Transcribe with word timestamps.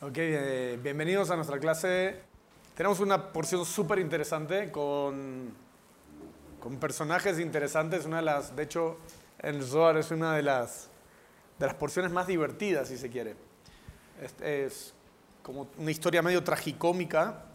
Ok, 0.00 0.16
eh, 0.16 0.78
bienvenidos 0.80 1.28
a 1.30 1.34
nuestra 1.34 1.58
clase. 1.58 2.20
Tenemos 2.76 3.00
una 3.00 3.32
porción 3.32 3.66
súper 3.66 3.98
interesante 3.98 4.70
con, 4.70 5.52
con 6.60 6.76
personajes 6.76 7.40
interesantes. 7.40 8.06
Una 8.06 8.18
de 8.18 8.22
las, 8.22 8.54
de 8.54 8.62
hecho, 8.62 8.98
el 9.40 9.60
Zohar 9.60 9.96
es 9.96 10.12
una 10.12 10.36
de 10.36 10.44
las, 10.44 10.88
de 11.58 11.66
las 11.66 11.74
porciones 11.74 12.12
más 12.12 12.28
divertidas, 12.28 12.86
si 12.86 12.96
se 12.96 13.10
quiere. 13.10 13.34
Es, 14.22 14.40
es 14.40 14.94
como 15.42 15.66
una 15.78 15.90
historia 15.90 16.22
medio 16.22 16.44
tragicómica 16.44 17.46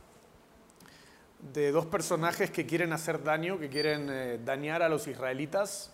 de 1.54 1.72
dos 1.72 1.86
personajes 1.86 2.52
que 2.52 2.66
quieren 2.66 2.92
hacer 2.92 3.24
daño, 3.24 3.58
que 3.58 3.70
quieren 3.70 4.10
eh, 4.12 4.38
dañar 4.44 4.84
a 4.84 4.90
los 4.90 5.08
israelitas 5.08 5.92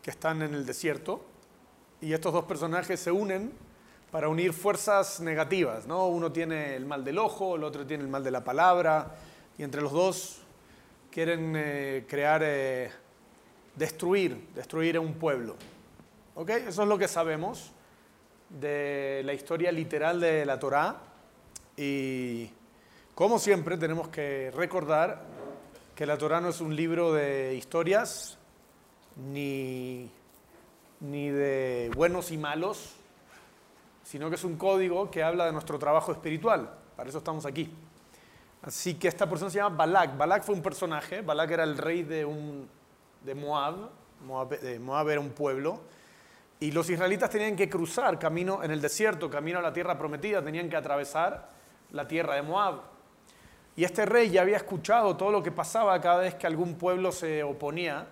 que 0.00 0.10
están 0.10 0.40
en 0.40 0.54
el 0.54 0.64
desierto. 0.64 1.22
Y 2.00 2.14
estos 2.14 2.32
dos 2.32 2.46
personajes 2.46 2.98
se 2.98 3.12
unen 3.12 3.52
para 4.12 4.28
unir 4.28 4.52
fuerzas 4.52 5.20
negativas, 5.20 5.86
¿no? 5.86 6.06
Uno 6.06 6.30
tiene 6.30 6.76
el 6.76 6.84
mal 6.84 7.02
del 7.02 7.18
ojo, 7.18 7.56
el 7.56 7.64
otro 7.64 7.86
tiene 7.86 8.04
el 8.04 8.10
mal 8.10 8.22
de 8.22 8.30
la 8.30 8.44
palabra, 8.44 9.16
y 9.56 9.62
entre 9.62 9.80
los 9.80 9.90
dos 9.90 10.42
quieren 11.10 11.54
eh, 11.56 12.04
crear, 12.06 12.42
eh, 12.44 12.90
destruir, 13.74 14.48
destruir 14.54 14.98
a 14.98 15.00
un 15.00 15.14
pueblo. 15.14 15.56
¿Ok? 16.34 16.50
Eso 16.50 16.82
es 16.82 16.88
lo 16.88 16.98
que 16.98 17.08
sabemos 17.08 17.72
de 18.50 19.22
la 19.24 19.32
historia 19.32 19.72
literal 19.72 20.20
de 20.20 20.44
la 20.44 20.58
Torá. 20.58 20.98
Y 21.74 22.50
como 23.14 23.38
siempre 23.38 23.78
tenemos 23.78 24.08
que 24.08 24.52
recordar 24.54 25.22
que 25.94 26.04
la 26.04 26.18
Torá 26.18 26.38
no 26.42 26.50
es 26.50 26.60
un 26.60 26.76
libro 26.76 27.14
de 27.14 27.54
historias, 27.54 28.36
ni, 29.16 30.10
ni 31.00 31.30
de 31.30 31.90
buenos 31.94 32.30
y 32.30 32.36
malos, 32.36 32.96
sino 34.12 34.28
que 34.28 34.34
es 34.34 34.44
un 34.44 34.58
código 34.58 35.10
que 35.10 35.22
habla 35.22 35.46
de 35.46 35.52
nuestro 35.52 35.78
trabajo 35.78 36.12
espiritual. 36.12 36.68
Para 36.94 37.08
eso 37.08 37.16
estamos 37.16 37.46
aquí. 37.46 37.74
Así 38.60 38.96
que 38.96 39.08
esta 39.08 39.26
persona 39.26 39.50
se 39.50 39.56
llama 39.56 39.74
Balak. 39.74 40.18
Balak 40.18 40.42
fue 40.42 40.54
un 40.54 40.60
personaje. 40.60 41.22
Balak 41.22 41.50
era 41.50 41.64
el 41.64 41.78
rey 41.78 42.02
de, 42.02 42.22
un, 42.22 42.68
de 43.22 43.34
Moab. 43.34 43.88
Moab, 44.26 44.60
de 44.60 44.78
Moab 44.78 45.08
era 45.08 45.18
un 45.18 45.30
pueblo. 45.30 45.80
Y 46.60 46.72
los 46.72 46.90
israelitas 46.90 47.30
tenían 47.30 47.56
que 47.56 47.70
cruzar 47.70 48.18
camino 48.18 48.62
en 48.62 48.70
el 48.70 48.82
desierto, 48.82 49.30
camino 49.30 49.60
a 49.60 49.62
la 49.62 49.72
tierra 49.72 49.96
prometida. 49.96 50.44
Tenían 50.44 50.68
que 50.68 50.76
atravesar 50.76 51.48
la 51.92 52.06
tierra 52.06 52.34
de 52.34 52.42
Moab. 52.42 52.82
Y 53.76 53.84
este 53.84 54.04
rey 54.04 54.28
ya 54.28 54.42
había 54.42 54.58
escuchado 54.58 55.16
todo 55.16 55.30
lo 55.30 55.42
que 55.42 55.52
pasaba 55.52 55.98
cada 56.02 56.18
vez 56.18 56.34
que 56.34 56.46
algún 56.46 56.74
pueblo 56.74 57.12
se 57.12 57.42
oponía 57.42 58.08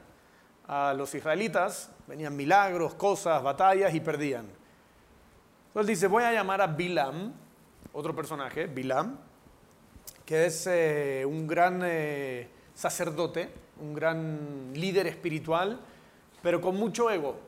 a 0.66 0.94
los 0.94 1.14
israelitas. 1.14 1.90
Venían 2.06 2.34
milagros, 2.34 2.94
cosas, 2.94 3.42
batallas 3.42 3.94
y 3.94 4.00
perdían. 4.00 4.59
Entonces 5.70 5.86
dice, 5.86 6.08
voy 6.08 6.24
a 6.24 6.32
llamar 6.32 6.60
a 6.60 6.66
Bilam, 6.66 7.32
otro 7.92 8.12
personaje, 8.12 8.66
Bilam, 8.66 9.20
que 10.26 10.46
es 10.46 10.66
eh, 10.66 11.24
un 11.24 11.46
gran 11.46 11.82
eh, 11.84 12.48
sacerdote, 12.74 13.52
un 13.80 13.94
gran 13.94 14.72
líder 14.74 15.06
espiritual, 15.06 15.80
pero 16.42 16.60
con 16.60 16.74
mucho 16.74 17.08
ego. 17.08 17.38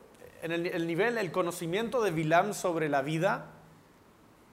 En 0.41 0.53
el, 0.53 0.67
el, 0.67 0.87
nivel, 0.87 1.17
el 1.17 1.33
conocimiento 1.33 2.01
de 2.01 2.11
Bilam 2.11 2.53
sobre 2.53 2.87
la 2.87 3.01
vida 3.01 3.47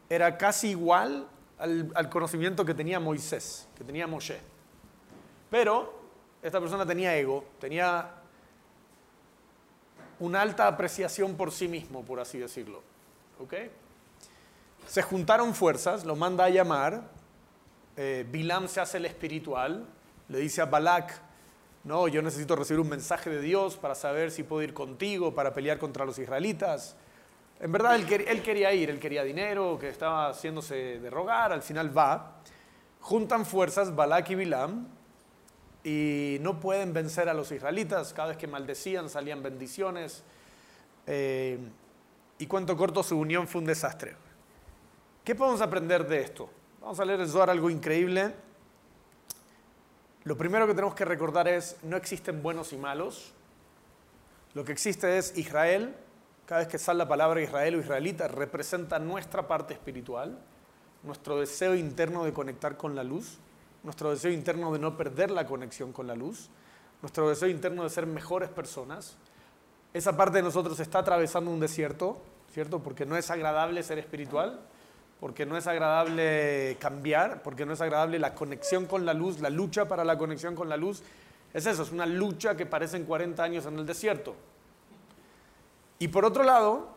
era 0.09 0.37
casi 0.37 0.71
igual 0.71 1.29
al, 1.57 1.93
al 1.95 2.11
conocimiento 2.11 2.65
que 2.65 2.75
tenía 2.75 2.99
Moisés, 2.99 3.69
que 3.79 3.85
tenía 3.85 4.09
Moshe. 4.09 4.41
Pero 5.49 5.95
esta 6.43 6.59
persona 6.59 6.85
tenía 6.85 7.17
ego, 7.17 7.45
tenía 7.61 8.17
una 10.19 10.43
alta 10.43 10.67
apreciación 10.67 11.37
por 11.37 11.53
sí 11.53 11.69
mismo, 11.69 12.05
por 12.05 12.19
así 12.19 12.37
decirlo. 12.37 12.90
¿Ok? 13.41 13.55
Se 14.87 15.03
juntaron 15.03 15.55
fuerzas, 15.55 16.05
lo 16.05 16.17
manda 16.17 16.45
a 16.45 16.51
llamar, 16.51 17.03
eh, 17.97 18.27
Bilam 18.31 18.69
se 18.69 18.81
hace 18.81 18.99
el 18.99 19.07
espiritual, 19.07 19.87
le 20.29 20.39
dice 20.39 20.63
a 20.63 20.67
Balak, 20.67 21.21
no, 21.85 22.09
yo 22.09 22.23
necesito 22.23 22.57
recibir 22.57 22.81
un 22.81 22.89
mensaje 22.89 23.31
de 23.31 23.41
Dios 23.41 23.77
para 23.77 23.95
saber 23.95 24.31
si 24.31 24.43
puedo 24.43 24.63
ir 24.63 24.75
contigo 24.75 25.35
para 25.35 25.55
pelear 25.55 25.79
contra 25.79 26.05
los 26.05 26.19
israelitas. 26.19 26.97
En 27.59 27.73
verdad 27.73 27.97
él, 27.97 28.25
él 28.27 28.43
quería 28.43 28.73
ir, 28.73 28.91
él 28.91 28.99
quería 28.99 29.23
dinero, 29.23 29.79
que 29.79 29.89
estaba 29.89 30.29
haciéndose 30.29 30.99
de 31.01 31.11
rogar, 31.11 31.53
al 31.53 31.63
final 31.63 31.97
va. 31.97 32.37
Juntan 33.01 33.47
fuerzas 33.47 33.95
Balak 33.95 34.31
y 34.31 34.35
Bilam 34.35 34.89
y 35.83 36.37
no 36.41 36.61
pueden 36.61 36.93
vencer 36.93 37.29
a 37.31 37.35
los 37.35 37.51
israelitas. 37.51 38.13
Cada 38.13 38.29
vez 38.29 38.37
que 38.37 38.47
maldecían 38.47 39.09
salían 39.09 39.43
bendiciones. 39.43 40.23
Eh, 41.07 41.59
y 42.41 42.47
cuento 42.47 42.75
corto, 42.75 43.03
su 43.03 43.19
unión 43.19 43.47
fue 43.47 43.61
un 43.61 43.67
desastre. 43.67 44.17
¿Qué 45.23 45.35
podemos 45.35 45.61
aprender 45.61 46.09
de 46.09 46.23
esto? 46.23 46.49
Vamos 46.81 46.99
a 46.99 47.05
leer 47.05 47.21
el 47.21 47.29
Zohar 47.29 47.51
algo 47.51 47.69
increíble. 47.69 48.35
Lo 50.25 50.39
primero 50.39 50.67
que 50.67 50.73
tenemos 50.73 50.95
que 50.95 51.05
recordar 51.05 51.49
es, 51.49 51.77
no 51.83 51.99
existen 51.99 52.43
buenos 52.43 52.73
y 52.73 52.79
malos. 52.79 53.35
Lo 54.55 54.65
que 54.65 54.73
existe 54.73 55.19
es 55.19 55.37
Israel. 55.37 55.95
Cada 56.47 56.63
vez 56.63 56.69
que 56.69 56.79
sale 56.79 56.97
la 56.97 57.09
palabra 57.09 57.43
Israel 57.43 57.75
o 57.75 57.81
israelita, 57.81 58.27
representa 58.27 58.99
nuestra 58.99 59.47
parte 59.47 59.75
espiritual, 59.75 60.39
nuestro 61.03 61.39
deseo 61.39 61.75
interno 61.75 62.25
de 62.25 62.33
conectar 62.33 62.79
con 62.79 62.97
la 62.97 63.05
luz, 63.05 63.39
nuestro 63.83 64.11
deseo 64.11 64.33
interno 64.33 64.73
de 64.73 64.79
no 64.79 64.97
perder 64.97 65.31
la 65.31 65.47
conexión 65.47 65.93
con 65.93 66.07
la 66.07 66.15
luz, 66.15 66.49
nuestro 67.03 67.29
deseo 67.29 67.51
interno 67.51 67.85
de 67.85 67.91
ser 67.91 68.07
mejores 68.07 68.49
personas, 68.49 69.19
esa 69.93 70.17
parte 70.17 70.39
de 70.39 70.43
nosotros 70.43 70.79
está 70.81 71.01
atravesando 71.01 71.51
un 71.51 71.61
desierto, 71.61 72.19
¿cierto? 72.53 72.81
Porque 72.81 73.07
no 73.07 73.17
es 73.17 73.31
agradable 73.31 73.83
ser 73.83 73.99
espiritual, 73.99 74.61
porque 75.19 75.45
no 75.45 75.57
es 75.57 75.67
agradable 75.67 76.77
cambiar, 76.81 77.43
porque 77.43 77.67
no 77.67 77.73
es 77.73 77.81
agradable 77.81 78.19
la 78.19 78.35
conexión 78.35 78.87
con 78.87 79.05
la 79.05 79.15
luz, 79.15 79.41
la 79.41 79.51
lucha 79.51 79.89
para 79.89 80.05
la 80.05 80.17
conexión 80.17 80.55
con 80.55 80.69
la 80.69 80.77
luz. 80.77 81.03
Es 81.53 81.67
eso, 81.67 81.83
es 81.83 81.91
una 81.91 82.07
lucha 82.07 82.57
que 82.57 82.67
parecen 82.67 83.05
40 83.05 83.43
años 83.43 83.67
en 83.67 83.79
el 83.79 83.87
desierto. 83.87 84.35
Y 85.99 86.09
por 86.09 86.25
otro 86.25 86.45
lado, 86.45 86.89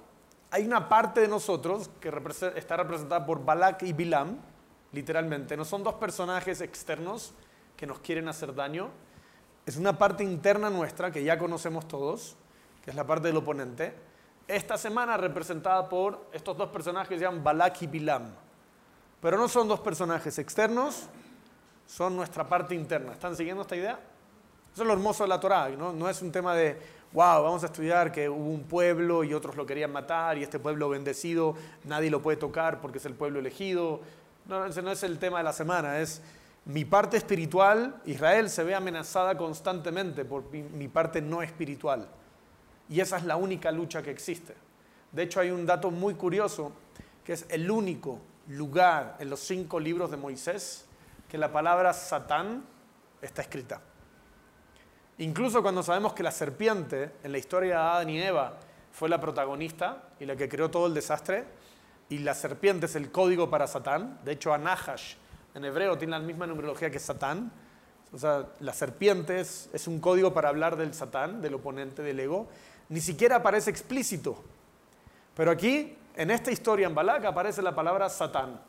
hay 0.52 0.66
una 0.66 0.88
parte 0.88 1.20
de 1.20 1.28
nosotros 1.28 1.90
que 2.00 2.10
está 2.56 2.78
representada 2.78 3.26
por 3.26 3.44
Balak 3.44 3.84
y 3.84 3.92
Bilam, 3.92 4.38
literalmente. 4.92 5.58
No 5.58 5.66
son 5.66 5.84
dos 5.84 5.96
personajes 5.96 6.62
externos 6.62 7.34
que 7.76 7.88
nos 7.88 8.00
quieren 8.00 8.28
hacer 8.28 8.54
daño. 8.54 8.92
Es 9.66 9.78
una 9.78 9.98
parte 9.98 10.24
interna 10.24 10.70
nuestra 10.70 11.12
que 11.12 11.24
ya 11.24 11.38
conocemos 11.38 11.88
todos, 11.88 12.38
que 12.84 12.90
es 12.92 12.96
la 12.96 13.08
parte 13.08 13.30
del 13.30 13.38
oponente, 13.38 13.96
esta 14.48 14.78
semana 14.78 15.16
representada 15.16 15.88
por 15.88 16.28
estos 16.34 16.58
dos 16.58 16.70
personajes 16.70 17.10
que 17.10 17.18
se 17.18 17.24
llaman 17.24 17.44
Balak 17.44 17.82
y 17.82 17.88
Bilam. 17.88 18.34
Pero 19.22 19.38
no 19.38 19.48
son 19.48 19.70
dos 19.70 19.80
personajes 19.80 20.38
externos, 20.38 21.08
son 21.88 22.16
nuestra 22.16 22.44
parte 22.44 22.76
interna. 22.76 23.14
¿Están 23.14 23.38
siguiendo 23.38 23.62
esta 23.62 23.76
idea? 23.78 24.00
Eso 24.74 24.82
es 24.82 24.88
lo 24.88 24.94
hermoso 24.94 25.24
de 25.24 25.30
la 25.30 25.40
Torá, 25.40 25.70
¿no? 25.70 25.94
no 25.94 26.10
es 26.10 26.22
un 26.22 26.32
tema 26.32 26.56
de, 26.56 26.78
wow, 27.14 27.44
vamos 27.44 27.64
a 27.64 27.68
estudiar 27.68 28.12
que 28.12 28.28
hubo 28.28 28.50
un 28.50 28.64
pueblo 28.64 29.24
y 29.24 29.34
otros 29.34 29.56
lo 29.56 29.66
querían 29.66 29.92
matar 29.92 30.38
y 30.38 30.44
este 30.44 30.60
pueblo 30.60 30.90
bendecido 30.90 31.56
nadie 31.86 32.10
lo 32.10 32.22
puede 32.22 32.38
tocar 32.38 32.82
porque 32.82 32.98
es 32.98 33.06
el 33.06 33.14
pueblo 33.14 33.40
elegido. 33.40 34.02
No, 34.46 34.66
ese 34.66 34.82
no 34.82 34.92
es 34.92 35.04
el 35.04 35.20
tema 35.20 35.38
de 35.38 35.46
la 35.46 35.54
semana, 35.54 36.00
es 36.00 36.22
mi 36.66 36.84
parte 36.84 37.16
espiritual, 37.16 38.02
Israel 38.06 38.50
se 38.50 38.64
ve 38.64 38.76
amenazada 38.76 39.38
constantemente 39.38 40.26
por 40.26 40.50
mi, 40.50 40.64
mi 40.64 40.90
parte 40.90 41.22
no 41.22 41.42
espiritual. 41.42 42.10
Y 42.90 43.00
esa 43.00 43.18
es 43.18 43.24
la 43.24 43.36
única 43.36 43.72
lucha 43.72 44.02
que 44.02 44.12
existe. 44.12 44.54
De 45.12 45.24
hecho, 45.24 45.40
hay 45.40 45.52
un 45.52 45.66
dato 45.66 45.92
muy 45.92 46.16
curioso, 46.16 46.74
que 47.24 47.34
es 47.34 47.46
el 47.50 47.70
único 47.70 48.20
lugar 48.48 49.18
en 49.20 49.30
los 49.30 49.40
cinco 49.40 49.80
libros 49.80 50.12
de 50.12 50.18
Moisés 50.18 50.86
que 51.30 51.38
la 51.38 51.52
palabra 51.52 51.94
Satán 51.94 52.64
está 53.22 53.42
escrita. 53.42 53.82
Incluso 55.20 55.62
cuando 55.62 55.84
sabemos 55.84 56.14
que 56.14 56.24
la 56.24 56.32
serpiente 56.32 57.12
en 57.24 57.32
la 57.32 57.38
historia 57.38 57.76
de 57.76 57.82
Adán 57.82 58.10
y 58.10 58.22
Eva 58.22 58.58
fue 58.92 59.10
la 59.10 59.20
protagonista 59.20 60.10
y 60.20 60.26
la 60.26 60.36
que 60.36 60.50
creó 60.50 60.70
todo 60.70 60.88
el 60.88 60.94
desastre, 60.94 61.46
y 62.10 62.20
la 62.20 62.34
serpiente 62.34 62.88
es 62.88 62.96
el 62.96 63.12
código 63.12 63.50
para 63.50 63.66
Satán, 63.68 64.20
de 64.24 64.34
hecho 64.34 64.54
Anahash 64.54 65.16
en 65.56 65.66
hebreo 65.66 65.98
tiene 65.98 66.12
la 66.12 66.20
misma 66.20 66.48
numerología 66.48 66.90
que 66.92 67.00
Satán, 67.00 67.52
o 68.12 68.18
sea, 68.18 68.48
la 68.60 68.74
serpiente 68.74 69.40
es, 69.40 69.70
es 69.74 69.88
un 69.88 70.00
código 70.00 70.34
para 70.34 70.50
hablar 70.50 70.78
del 70.78 70.94
Satán, 70.94 71.42
del 71.42 71.56
oponente 71.56 72.04
del 72.04 72.20
ego, 72.20 72.48
ni 72.94 73.02
siquiera 73.02 73.38
aparece 73.38 73.72
explícito. 73.72 74.44
Pero 75.36 75.50
aquí, 75.50 75.98
en 76.16 76.30
esta 76.30 76.52
historia 76.52 76.86
en 76.86 76.94
Balak, 76.94 77.26
aparece 77.26 77.64
la 77.64 77.74
palabra 77.74 78.08
Satán. 78.08 78.62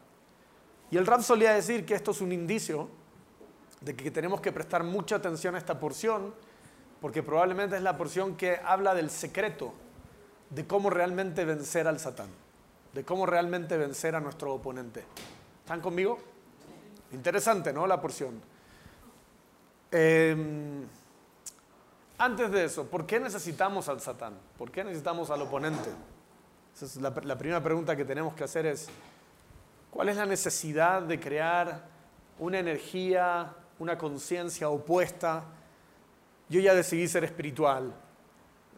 Y 0.90 0.96
el 0.96 1.04
Rab 1.04 1.22
solía 1.22 1.52
decir 1.52 1.84
que 1.84 1.94
esto 1.94 2.12
es 2.12 2.22
un 2.22 2.32
indicio 2.32 2.88
de 3.82 3.94
que 3.94 4.10
tenemos 4.10 4.40
que 4.40 4.50
prestar 4.50 4.82
mucha 4.82 5.16
atención 5.16 5.56
a 5.56 5.58
esta 5.58 5.78
porción, 5.78 6.34
porque 7.02 7.22
probablemente 7.22 7.76
es 7.76 7.82
la 7.82 7.98
porción 7.98 8.34
que 8.34 8.58
habla 8.64 8.94
del 8.94 9.10
secreto 9.10 9.74
de 10.48 10.66
cómo 10.66 10.88
realmente 10.88 11.44
vencer 11.44 11.86
al 11.86 12.00
Satán, 12.00 12.30
de 12.94 13.04
cómo 13.04 13.26
realmente 13.26 13.76
vencer 13.76 14.14
a 14.14 14.20
nuestro 14.20 14.54
oponente. 14.54 15.04
¿Están 15.60 15.82
conmigo? 15.82 16.18
Interesante, 17.12 17.74
¿no? 17.74 17.86
La 17.86 18.00
porción. 18.00 18.40
Eh, 19.92 20.34
antes 22.24 22.50
de 22.50 22.64
eso, 22.64 22.86
¿por 22.86 23.06
qué 23.06 23.20
necesitamos 23.20 23.88
al 23.88 24.00
Satán? 24.00 24.34
¿Por 24.56 24.70
qué 24.70 24.82
necesitamos 24.82 25.30
al 25.30 25.42
oponente? 25.42 25.90
Esa 26.74 26.86
es 26.86 26.96
la, 26.96 27.12
primera 27.12 27.62
pregunta 27.62 27.94
que 27.94 28.04
tenemos 28.04 28.34
que 28.34 28.44
hacer 28.44 28.66
es, 28.66 28.88
¿Cuál 29.94 30.08
es 30.08 30.16
la 30.16 30.26
necesidad 30.26 31.02
de 31.02 31.20
crear 31.20 31.84
una 32.40 32.58
energía, 32.58 33.54
una 33.78 33.96
conciencia 33.96 34.68
opuesta? 34.68 35.44
Yo 36.48 36.60
ya 36.60 36.74
decidí 36.74 37.06
ser 37.06 37.22
espiritual, 37.22 37.94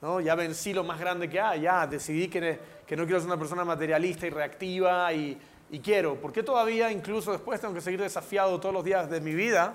¿no? 0.03 0.21
ya 0.21 0.35
vencí 0.35 0.75
lo 0.75 0.85
más 0.85 1.01
grande 1.01 1.27
que 1.31 1.41
hay, 1.41 1.63
ya 1.63 1.87
decidí 1.87 2.29
que, 2.29 2.61
que 2.87 2.97
no 2.97 3.05
quiero 3.05 3.19
ser 3.21 3.29
una 3.29 3.39
persona 3.39 3.65
materialista 3.65 4.27
y 4.27 4.31
reactiva 4.31 5.11
y, 5.15 5.41
y 5.71 5.81
quiero. 5.81 6.21
¿Por 6.21 6.35
qué 6.35 6.43
todavía, 6.43 6.93
incluso 6.93 7.33
después, 7.33 7.63
tengo 7.63 7.73
que 7.73 7.81
seguir 7.81 8.03
desafiado 8.03 8.61
todos 8.61 8.75
los 8.75 8.85
días 8.85 9.09
de 9.09 9.23
mi 9.23 9.35
vida 9.35 9.73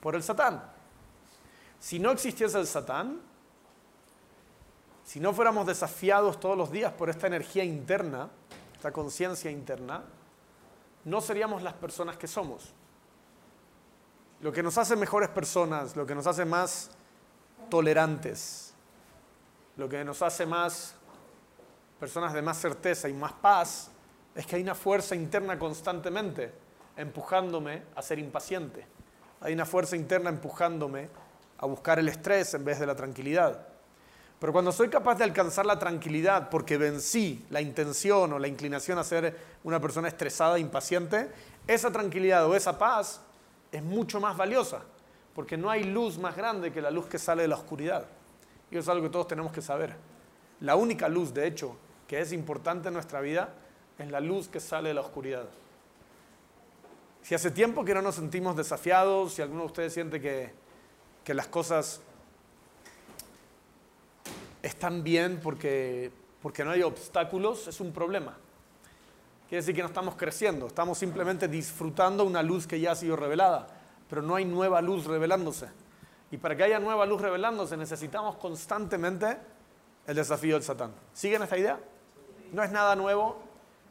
por 0.00 0.16
el 0.16 0.24
Satán? 0.24 0.79
Si 1.80 1.98
no 1.98 2.10
existiese 2.10 2.58
el 2.58 2.66
Satán, 2.66 3.20
si 5.02 5.18
no 5.18 5.32
fuéramos 5.32 5.66
desafiados 5.66 6.38
todos 6.38 6.56
los 6.56 6.70
días 6.70 6.92
por 6.92 7.08
esta 7.08 7.26
energía 7.26 7.64
interna, 7.64 8.28
esta 8.74 8.92
conciencia 8.92 9.50
interna, 9.50 10.04
no 11.04 11.20
seríamos 11.20 11.62
las 11.62 11.72
personas 11.72 12.16
que 12.18 12.28
somos. 12.28 12.74
Lo 14.40 14.52
que 14.52 14.62
nos 14.62 14.76
hace 14.78 14.94
mejores 14.94 15.30
personas, 15.30 15.96
lo 15.96 16.06
que 16.06 16.14
nos 16.14 16.26
hace 16.26 16.44
más 16.44 16.90
tolerantes, 17.70 18.74
lo 19.76 19.88
que 19.88 20.04
nos 20.04 20.20
hace 20.22 20.44
más 20.46 20.94
personas 21.98 22.32
de 22.34 22.42
más 22.42 22.58
certeza 22.58 23.08
y 23.08 23.14
más 23.14 23.32
paz, 23.32 23.90
es 24.34 24.46
que 24.46 24.56
hay 24.56 24.62
una 24.62 24.74
fuerza 24.74 25.14
interna 25.14 25.58
constantemente 25.58 26.52
empujándome 26.96 27.84
a 27.96 28.02
ser 28.02 28.18
impaciente. 28.18 28.86
Hay 29.40 29.54
una 29.54 29.64
fuerza 29.64 29.96
interna 29.96 30.28
empujándome 30.28 31.08
a 31.60 31.66
buscar 31.66 31.98
el 31.98 32.08
estrés 32.08 32.54
en 32.54 32.64
vez 32.64 32.80
de 32.80 32.86
la 32.86 32.96
tranquilidad. 32.96 33.66
Pero 34.38 34.54
cuando 34.54 34.72
soy 34.72 34.88
capaz 34.88 35.16
de 35.16 35.24
alcanzar 35.24 35.66
la 35.66 35.78
tranquilidad 35.78 36.48
porque 36.48 36.78
vencí 36.78 37.44
la 37.50 37.60
intención 37.60 38.32
o 38.32 38.38
la 38.38 38.48
inclinación 38.48 38.98
a 38.98 39.04
ser 39.04 39.36
una 39.62 39.78
persona 39.78 40.08
estresada 40.08 40.56
e 40.56 40.60
impaciente, 40.60 41.30
esa 41.66 41.92
tranquilidad 41.92 42.46
o 42.46 42.56
esa 42.56 42.78
paz 42.78 43.20
es 43.70 43.82
mucho 43.82 44.18
más 44.18 44.38
valiosa, 44.38 44.80
porque 45.34 45.58
no 45.58 45.68
hay 45.68 45.84
luz 45.84 46.16
más 46.16 46.34
grande 46.34 46.72
que 46.72 46.80
la 46.80 46.90
luz 46.90 47.06
que 47.06 47.18
sale 47.18 47.42
de 47.42 47.48
la 47.48 47.56
oscuridad. 47.56 48.06
Y 48.70 48.76
eso 48.76 48.80
es 48.80 48.88
algo 48.88 49.06
que 49.08 49.12
todos 49.12 49.28
tenemos 49.28 49.52
que 49.52 49.60
saber. 49.60 49.94
La 50.60 50.76
única 50.76 51.10
luz, 51.10 51.34
de 51.34 51.46
hecho, 51.46 51.76
que 52.08 52.20
es 52.20 52.32
importante 52.32 52.88
en 52.88 52.94
nuestra 52.94 53.20
vida 53.20 53.50
es 53.98 54.10
la 54.10 54.20
luz 54.20 54.48
que 54.48 54.60
sale 54.60 54.88
de 54.88 54.94
la 54.94 55.02
oscuridad. 55.02 55.44
Si 57.20 57.34
hace 57.34 57.50
tiempo 57.50 57.84
que 57.84 57.92
no 57.92 58.00
nos 58.00 58.14
sentimos 58.14 58.56
desafiados, 58.56 59.34
si 59.34 59.42
alguno 59.42 59.60
de 59.60 59.66
ustedes 59.66 59.92
siente 59.92 60.18
que, 60.22 60.59
que 61.30 61.34
las 61.34 61.46
cosas 61.46 62.00
están 64.64 65.04
bien 65.04 65.38
porque, 65.40 66.10
porque 66.42 66.64
no 66.64 66.72
hay 66.72 66.82
obstáculos, 66.82 67.68
es 67.68 67.78
un 67.78 67.92
problema. 67.92 68.36
Quiere 69.48 69.62
decir 69.62 69.76
que 69.76 69.82
no 69.82 69.86
estamos 69.86 70.16
creciendo, 70.16 70.66
estamos 70.66 70.98
simplemente 70.98 71.46
disfrutando 71.46 72.24
una 72.24 72.42
luz 72.42 72.66
que 72.66 72.80
ya 72.80 72.90
ha 72.90 72.96
sido 72.96 73.14
revelada, 73.14 73.68
pero 74.08 74.22
no 74.22 74.34
hay 74.34 74.44
nueva 74.44 74.82
luz 74.82 75.04
revelándose. 75.04 75.68
Y 76.32 76.36
para 76.38 76.56
que 76.56 76.64
haya 76.64 76.80
nueva 76.80 77.06
luz 77.06 77.20
revelándose 77.20 77.76
necesitamos 77.76 78.34
constantemente 78.34 79.36
el 80.08 80.16
desafío 80.16 80.56
del 80.56 80.64
Satán. 80.64 80.92
¿Siguen 81.12 81.44
esta 81.44 81.56
idea? 81.56 81.78
No 82.50 82.64
es 82.64 82.72
nada 82.72 82.96
nuevo, 82.96 83.40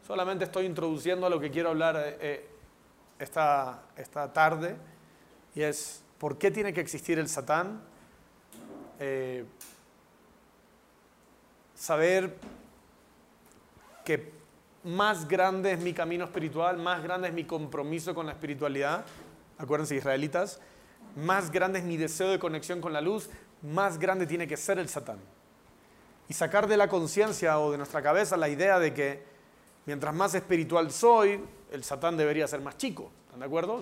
solamente 0.05 0.43
estoy 0.43 0.65
introduciendo 0.65 1.25
a 1.25 1.29
lo 1.29 1.39
que 1.39 1.49
quiero 1.49 1.69
hablar 1.69 1.95
eh, 1.95 2.17
eh, 2.19 2.49
esta, 3.17 3.83
esta 3.95 4.33
tarde, 4.33 4.75
y 5.55 5.61
es 5.61 6.03
por 6.19 6.37
qué 6.37 6.51
tiene 6.51 6.73
que 6.73 6.81
existir 6.81 7.17
el 7.17 7.29
Satán. 7.29 7.81
Eh, 8.99 9.45
saber 11.73 12.35
que 14.03 14.31
más 14.83 15.27
grande 15.27 15.71
es 15.71 15.79
mi 15.79 15.93
camino 15.93 16.25
espiritual, 16.25 16.77
más 16.77 17.01
grande 17.01 17.29
es 17.29 17.33
mi 17.33 17.45
compromiso 17.45 18.13
con 18.13 18.25
la 18.25 18.33
espiritualidad, 18.33 19.05
acuérdense 19.57 19.95
israelitas, 19.95 20.59
más 21.15 21.51
grande 21.51 21.79
es 21.79 21.85
mi 21.85 21.95
deseo 21.95 22.29
de 22.29 22.39
conexión 22.39 22.81
con 22.81 22.91
la 22.91 23.01
luz, 23.01 23.29
más 23.61 23.97
grande 23.97 24.27
tiene 24.27 24.47
que 24.47 24.57
ser 24.57 24.79
el 24.79 24.89
Satán. 24.89 25.19
Y 26.27 26.33
sacar 26.33 26.67
de 26.67 26.77
la 26.77 26.89
conciencia 26.89 27.59
o 27.59 27.71
de 27.71 27.77
nuestra 27.77 28.01
cabeza 28.01 28.37
la 28.37 28.49
idea 28.49 28.77
de 28.79 28.93
que 28.93 29.23
mientras 29.85 30.13
más 30.13 30.35
espiritual 30.35 30.91
soy, 30.91 31.41
el 31.71 31.83
Satán 31.83 32.17
debería 32.17 32.47
ser 32.47 32.61
más 32.61 32.77
chico. 32.77 33.11
¿Están 33.25 33.39
de 33.39 33.45
acuerdo? 33.45 33.81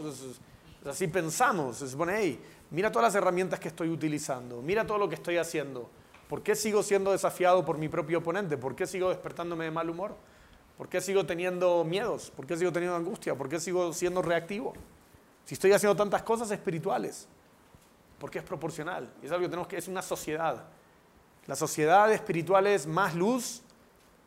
Así 0.87 1.07
pensamos. 1.07 1.77
Se 1.77 1.87
supone, 1.87 2.39
mira 2.71 2.91
todas 2.91 3.13
las 3.13 3.15
herramientas 3.15 3.59
que 3.59 3.67
estoy 3.67 3.89
utilizando, 3.89 4.61
mira 4.61 4.85
todo 4.85 4.97
lo 4.97 5.09
que 5.09 5.15
estoy 5.15 5.37
haciendo. 5.37 5.89
¿Por 6.27 6.43
qué 6.43 6.55
sigo 6.55 6.83
siendo 6.83 7.11
desafiado 7.11 7.63
por 7.63 7.77
mi 7.77 7.87
propio 7.87 8.19
oponente? 8.19 8.57
¿Por 8.57 8.75
qué 8.75 8.85
sigo 8.85 9.09
despertándome 9.09 9.65
de 9.65 9.71
mal 9.71 9.89
humor? 9.89 10.15
¿Por 10.77 10.89
qué 10.89 11.01
sigo 11.01 11.25
teniendo 11.25 11.83
miedos? 11.83 12.31
¿Por 12.35 12.45
qué 12.45 12.57
sigo 12.57 12.71
teniendo 12.71 12.97
angustia? 12.97 13.35
¿Por 13.35 13.49
qué 13.49 13.59
sigo 13.59 13.93
siendo 13.93 14.21
reactivo? 14.21 14.73
Si 15.45 15.53
estoy 15.53 15.71
haciendo 15.71 15.95
tantas 15.95 16.23
cosas 16.23 16.51
espirituales, 16.51 17.27
porque 18.19 18.39
es 18.39 18.43
proporcional. 18.43 19.11
Y 19.21 19.25
es 19.25 19.31
algo 19.31 19.43
que 19.43 19.49
tenemos 19.49 19.67
que, 19.67 19.77
es 19.77 19.87
una 19.87 20.01
sociedad. 20.01 20.65
La 21.45 21.55
sociedad 21.55 22.11
espiritual 22.11 22.67
es 22.67 22.85
más 22.85 23.15
luz, 23.15 23.61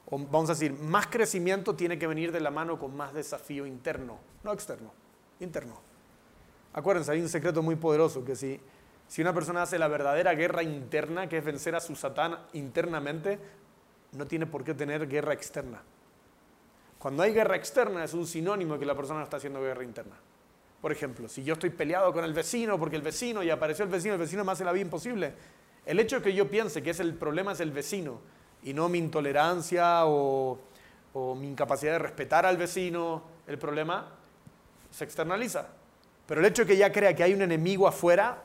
o 0.06 0.18
vamos 0.18 0.48
a 0.50 0.54
decir, 0.54 0.72
más 0.72 1.06
crecimiento 1.06 1.76
tiene 1.76 1.98
que 1.98 2.06
venir 2.06 2.32
de 2.32 2.40
la 2.40 2.50
mano 2.50 2.78
con 2.78 2.96
más 2.96 3.12
desafío 3.12 3.66
interno, 3.66 4.18
no 4.42 4.52
externo, 4.52 4.92
interno. 5.38 5.89
Acuérdense, 6.72 7.12
hay 7.12 7.20
un 7.20 7.28
secreto 7.28 7.62
muy 7.62 7.76
poderoso 7.76 8.24
que 8.24 8.36
si 8.36 8.60
si 9.10 9.22
una 9.22 9.34
persona 9.34 9.62
hace 9.62 9.76
la 9.76 9.88
verdadera 9.88 10.34
guerra 10.34 10.62
interna, 10.62 11.28
que 11.28 11.38
es 11.38 11.44
vencer 11.44 11.74
a 11.74 11.80
su 11.80 11.96
satán 11.96 12.38
internamente, 12.52 13.40
no 14.12 14.24
tiene 14.28 14.46
por 14.46 14.62
qué 14.62 14.72
tener 14.72 15.08
guerra 15.08 15.32
externa. 15.32 15.82
Cuando 16.96 17.24
hay 17.24 17.32
guerra 17.32 17.56
externa 17.56 18.04
es 18.04 18.14
un 18.14 18.24
sinónimo 18.24 18.74
de 18.74 18.78
que 18.78 18.86
la 18.86 18.94
persona 18.94 19.18
no 19.18 19.24
está 19.24 19.38
haciendo 19.38 19.60
guerra 19.60 19.82
interna. 19.82 20.14
Por 20.80 20.92
ejemplo, 20.92 21.28
si 21.28 21.42
yo 21.42 21.54
estoy 21.54 21.70
peleado 21.70 22.12
con 22.12 22.22
el 22.22 22.32
vecino 22.32 22.78
porque 22.78 22.94
el 22.94 23.02
vecino 23.02 23.42
y 23.42 23.50
apareció 23.50 23.84
el 23.84 23.90
vecino, 23.90 24.14
el 24.14 24.20
vecino 24.20 24.44
me 24.44 24.52
hace 24.52 24.64
la 24.64 24.70
vida 24.70 24.84
imposible. 24.84 25.34
El 25.84 25.98
hecho 25.98 26.18
de 26.18 26.22
que 26.22 26.32
yo 26.32 26.48
piense 26.48 26.80
que 26.80 26.90
es 26.90 27.00
el 27.00 27.14
problema 27.14 27.50
es 27.50 27.58
el 27.58 27.72
vecino 27.72 28.20
y 28.62 28.72
no 28.74 28.88
mi 28.88 28.98
intolerancia 28.98 30.06
o, 30.06 30.56
o 31.14 31.34
mi 31.34 31.48
incapacidad 31.48 31.94
de 31.94 31.98
respetar 31.98 32.46
al 32.46 32.56
vecino, 32.56 33.24
el 33.48 33.58
problema 33.58 34.06
se 34.92 35.02
externaliza. 35.02 35.79
Pero 36.30 36.42
el 36.42 36.46
hecho 36.46 36.62
de 36.62 36.68
que 36.68 36.76
ya 36.76 36.92
crea 36.92 37.12
que 37.12 37.24
hay 37.24 37.34
un 37.34 37.42
enemigo 37.42 37.88
afuera 37.88 38.40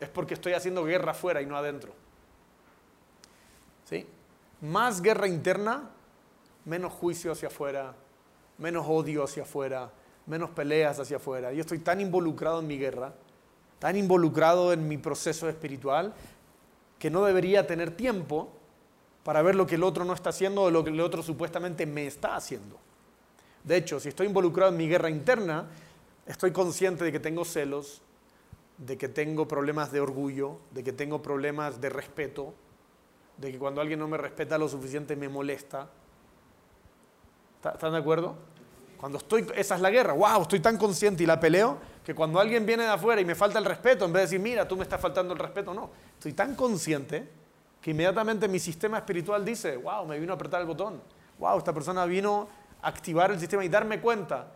es 0.00 0.08
porque 0.08 0.32
estoy 0.32 0.54
haciendo 0.54 0.82
guerra 0.82 1.10
afuera 1.10 1.42
y 1.42 1.44
no 1.44 1.58
adentro. 1.58 1.92
¿Sí? 3.84 4.06
Más 4.62 5.02
guerra 5.02 5.28
interna, 5.28 5.90
menos 6.64 6.90
juicio 6.90 7.30
hacia 7.30 7.48
afuera, 7.48 7.94
menos 8.56 8.86
odio 8.88 9.24
hacia 9.24 9.42
afuera, 9.42 9.90
menos 10.24 10.48
peleas 10.48 11.00
hacia 11.00 11.18
afuera. 11.18 11.52
Yo 11.52 11.60
estoy 11.60 11.80
tan 11.80 12.00
involucrado 12.00 12.60
en 12.60 12.66
mi 12.66 12.78
guerra, 12.78 13.12
tan 13.78 13.96
involucrado 13.96 14.72
en 14.72 14.88
mi 14.88 14.96
proceso 14.96 15.50
espiritual, 15.50 16.14
que 16.98 17.10
no 17.10 17.26
debería 17.26 17.66
tener 17.66 17.90
tiempo 17.90 18.48
para 19.22 19.42
ver 19.42 19.54
lo 19.54 19.66
que 19.66 19.74
el 19.74 19.82
otro 19.82 20.06
no 20.06 20.14
está 20.14 20.30
haciendo 20.30 20.62
o 20.62 20.70
lo 20.70 20.82
que 20.82 20.88
el 20.88 21.00
otro 21.00 21.22
supuestamente 21.22 21.84
me 21.84 22.06
está 22.06 22.36
haciendo. 22.36 22.78
De 23.64 23.76
hecho, 23.76 24.00
si 24.00 24.08
estoy 24.08 24.28
involucrado 24.28 24.70
en 24.70 24.78
mi 24.78 24.88
guerra 24.88 25.10
interna, 25.10 25.66
estoy 26.28 26.52
consciente 26.52 27.04
de 27.04 27.10
que 27.10 27.18
tengo 27.18 27.44
celos, 27.44 28.02
de 28.76 28.96
que 28.96 29.08
tengo 29.08 29.48
problemas 29.48 29.90
de 29.90 30.00
orgullo, 30.00 30.58
de 30.70 30.84
que 30.84 30.92
tengo 30.92 31.20
problemas 31.20 31.80
de 31.80 31.88
respeto, 31.88 32.54
de 33.38 33.50
que 33.50 33.58
cuando 33.58 33.80
alguien 33.80 33.98
no 33.98 34.06
me 34.06 34.18
respeta 34.18 34.58
lo 34.58 34.68
suficiente 34.68 35.16
me 35.16 35.28
molesta. 35.28 35.88
¿Están 37.64 37.92
de 37.92 37.98
acuerdo? 37.98 38.36
Cuando 38.98 39.18
estoy, 39.18 39.46
esa 39.54 39.76
es 39.76 39.80
la 39.80 39.90
guerra, 39.90 40.12
wow, 40.12 40.42
estoy 40.42 40.60
tan 40.60 40.76
consciente 40.76 41.22
y 41.22 41.26
la 41.26 41.40
peleo, 41.40 41.78
que 42.04 42.14
cuando 42.14 42.40
alguien 42.40 42.66
viene 42.66 42.82
de 42.82 42.90
afuera 42.90 43.20
y 43.20 43.24
me 43.24 43.34
falta 43.34 43.58
el 43.58 43.64
respeto, 43.64 44.04
en 44.04 44.12
vez 44.12 44.22
de 44.22 44.26
decir, 44.26 44.40
mira, 44.40 44.66
tú 44.66 44.76
me 44.76 44.82
estás 44.82 45.00
faltando 45.00 45.32
el 45.32 45.38
respeto, 45.38 45.72
no, 45.72 45.90
estoy 46.14 46.32
tan 46.32 46.54
consciente 46.54 47.28
que 47.80 47.92
inmediatamente 47.92 48.48
mi 48.48 48.58
sistema 48.58 48.98
espiritual 48.98 49.44
dice, 49.44 49.76
wow, 49.76 50.04
me 50.04 50.18
vino 50.18 50.32
a 50.32 50.36
apretar 50.36 50.60
el 50.60 50.66
botón, 50.66 51.00
wow, 51.38 51.58
esta 51.58 51.72
persona 51.72 52.04
vino 52.06 52.48
a 52.82 52.88
activar 52.88 53.30
el 53.30 53.38
sistema 53.38 53.64
y 53.64 53.68
darme 53.68 54.00
cuenta 54.00 54.52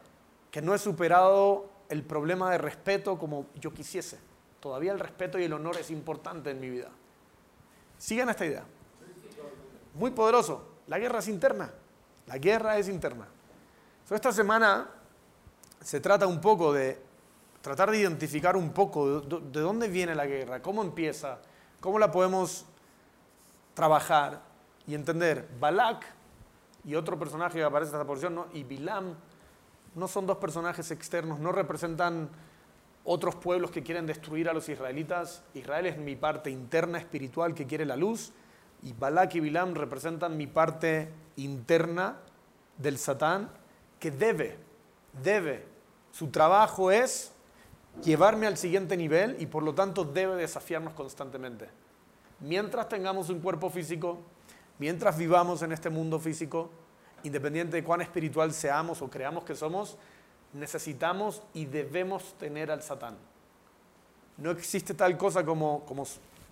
que 0.52 0.62
no 0.62 0.74
he 0.74 0.78
superado 0.78 1.68
el 1.88 2.04
problema 2.04 2.52
de 2.52 2.58
respeto 2.58 3.18
como 3.18 3.46
yo 3.58 3.72
quisiese. 3.72 4.20
Todavía 4.60 4.92
el 4.92 5.00
respeto 5.00 5.38
y 5.38 5.44
el 5.44 5.52
honor 5.54 5.78
es 5.78 5.90
importante 5.90 6.50
en 6.50 6.60
mi 6.60 6.70
vida. 6.70 6.90
Sigan 7.98 8.28
esta 8.28 8.44
idea. 8.44 8.64
Muy 9.94 10.10
poderoso. 10.10 10.62
La 10.86 10.98
guerra 10.98 11.18
es 11.20 11.28
interna. 11.28 11.72
La 12.26 12.38
guerra 12.38 12.76
es 12.76 12.88
interna. 12.88 13.26
esta 14.10 14.30
semana 14.30 14.90
se 15.80 16.00
trata 16.00 16.26
un 16.26 16.40
poco 16.40 16.72
de 16.72 17.00
tratar 17.62 17.90
de 17.90 17.98
identificar 17.98 18.54
un 18.54 18.72
poco 18.72 19.22
de, 19.22 19.60
dónde 19.60 19.88
viene 19.88 20.14
la 20.14 20.26
guerra, 20.26 20.60
cómo 20.60 20.82
empieza, 20.82 21.38
cómo 21.80 21.98
la 21.98 22.12
podemos 22.12 22.66
trabajar 23.72 24.42
y 24.86 24.94
entender. 24.94 25.48
Balak 25.58 26.04
y 26.84 26.94
otro 26.94 27.18
personaje 27.18 27.58
que 27.58 27.64
aparece 27.64 27.90
en 27.90 27.96
esta 27.96 28.06
porción, 28.06 28.34
¿no? 28.34 28.48
y 28.52 28.64
Bilam 28.64 29.16
no 29.94 30.08
son 30.08 30.26
dos 30.26 30.38
personajes 30.38 30.90
externos, 30.90 31.38
no 31.38 31.52
representan 31.52 32.30
otros 33.04 33.34
pueblos 33.34 33.70
que 33.70 33.82
quieren 33.82 34.06
destruir 34.06 34.48
a 34.48 34.52
los 34.52 34.68
israelitas. 34.68 35.42
Israel 35.54 35.86
es 35.86 35.98
mi 35.98 36.16
parte 36.16 36.50
interna 36.50 36.98
espiritual 36.98 37.54
que 37.54 37.66
quiere 37.66 37.84
la 37.84 37.96
luz 37.96 38.32
y 38.82 38.92
Balak 38.92 39.34
y 39.34 39.40
Bilam 39.40 39.74
representan 39.74 40.36
mi 40.36 40.46
parte 40.46 41.10
interna 41.36 42.16
del 42.78 42.98
Satán 42.98 43.50
que 43.98 44.10
debe 44.10 44.58
debe, 45.22 45.64
su 46.12 46.28
trabajo 46.28 46.90
es 46.90 47.32
llevarme 48.02 48.46
al 48.46 48.56
siguiente 48.56 48.96
nivel 48.96 49.36
y 49.38 49.46
por 49.46 49.62
lo 49.62 49.74
tanto 49.74 50.04
debe 50.04 50.36
desafiarnos 50.36 50.94
constantemente. 50.94 51.68
Mientras 52.40 52.88
tengamos 52.88 53.28
un 53.28 53.40
cuerpo 53.40 53.70
físico, 53.70 54.18
mientras 54.78 55.16
vivamos 55.16 55.62
en 55.62 55.72
este 55.72 55.90
mundo 55.90 56.18
físico, 56.18 56.70
independiente 57.24 57.76
de 57.76 57.84
cuán 57.84 58.00
espiritual 58.00 58.52
seamos 58.52 59.02
o 59.02 59.10
creamos 59.10 59.44
que 59.44 59.54
somos, 59.54 59.96
necesitamos 60.52 61.42
y 61.54 61.66
debemos 61.66 62.34
tener 62.38 62.70
al 62.70 62.82
Satán. 62.82 63.16
No 64.38 64.50
existe 64.50 64.94
tal 64.94 65.16
cosa 65.16 65.44
como, 65.44 65.84
como 65.84 66.06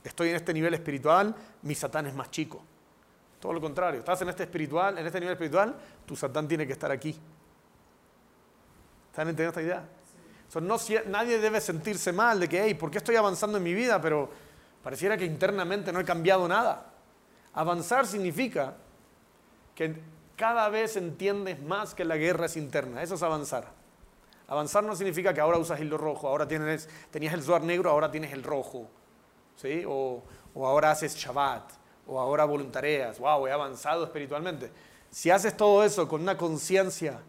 estoy 0.04 0.30
en 0.30 0.36
este 0.36 0.52
nivel 0.54 0.74
espiritual, 0.74 1.34
mi 1.62 1.74
Satán 1.74 2.06
es 2.06 2.14
más 2.14 2.30
chico. 2.30 2.62
Todo 3.40 3.52
lo 3.52 3.60
contrario, 3.60 4.00
estás 4.00 4.20
en 4.22 4.28
este 4.28 4.42
espiritual, 4.42 4.98
en 4.98 5.06
este 5.06 5.18
nivel 5.18 5.32
espiritual, 5.32 5.74
tu 6.06 6.14
Satán 6.14 6.46
tiene 6.46 6.66
que 6.66 6.72
estar 6.72 6.90
aquí. 6.90 7.18
¿Están 9.10 9.28
entendiendo 9.28 9.48
esta 9.48 9.62
idea? 9.62 9.88
no, 10.60 10.76
nadie 11.06 11.38
debe 11.38 11.60
sentirse 11.60 12.12
mal 12.12 12.40
de 12.40 12.48
que, 12.48 12.62
hey, 12.62 12.74
¿por 12.74 12.90
qué 12.90 12.98
estoy 12.98 13.16
avanzando 13.16 13.58
en 13.58 13.64
mi 13.64 13.72
vida? 13.72 14.00
Pero 14.00 14.28
pareciera 14.82 15.16
que 15.16 15.24
internamente 15.24 15.92
no 15.92 16.00
he 16.00 16.04
cambiado 16.04 16.48
nada. 16.48 16.92
Avanzar 17.52 18.06
significa 18.06 18.74
que 19.74 20.00
cada 20.40 20.70
vez 20.70 20.96
entiendes 20.96 21.60
más 21.60 21.94
que 21.94 22.02
la 22.02 22.16
guerra 22.16 22.46
es 22.46 22.56
interna. 22.56 23.02
Eso 23.02 23.16
es 23.16 23.22
avanzar. 23.22 23.66
Avanzar 24.48 24.82
no 24.82 24.96
significa 24.96 25.34
que 25.34 25.40
ahora 25.42 25.58
usas 25.58 25.78
hilo 25.80 25.98
rojo, 25.98 26.26
ahora 26.28 26.48
tienes, 26.48 26.88
tenías 27.10 27.34
el 27.34 27.42
suar 27.42 27.62
negro, 27.62 27.90
ahora 27.90 28.10
tienes 28.10 28.32
el 28.32 28.42
rojo. 28.42 28.88
¿sí? 29.56 29.84
O, 29.86 30.22
o 30.54 30.66
ahora 30.66 30.92
haces 30.92 31.14
Shabbat, 31.14 31.72
o 32.06 32.18
ahora 32.18 32.46
voluntareas. 32.46 33.18
Wow, 33.18 33.48
he 33.48 33.52
avanzado 33.52 34.02
espiritualmente. 34.02 34.72
Si 35.10 35.30
haces 35.30 35.54
todo 35.54 35.84
eso 35.84 36.08
con 36.08 36.22
una 36.22 36.38
conciencia 36.38 37.20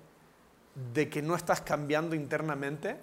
de 0.94 1.10
que 1.10 1.22
no 1.22 1.36
estás 1.36 1.60
cambiando 1.60 2.16
internamente 2.16 2.96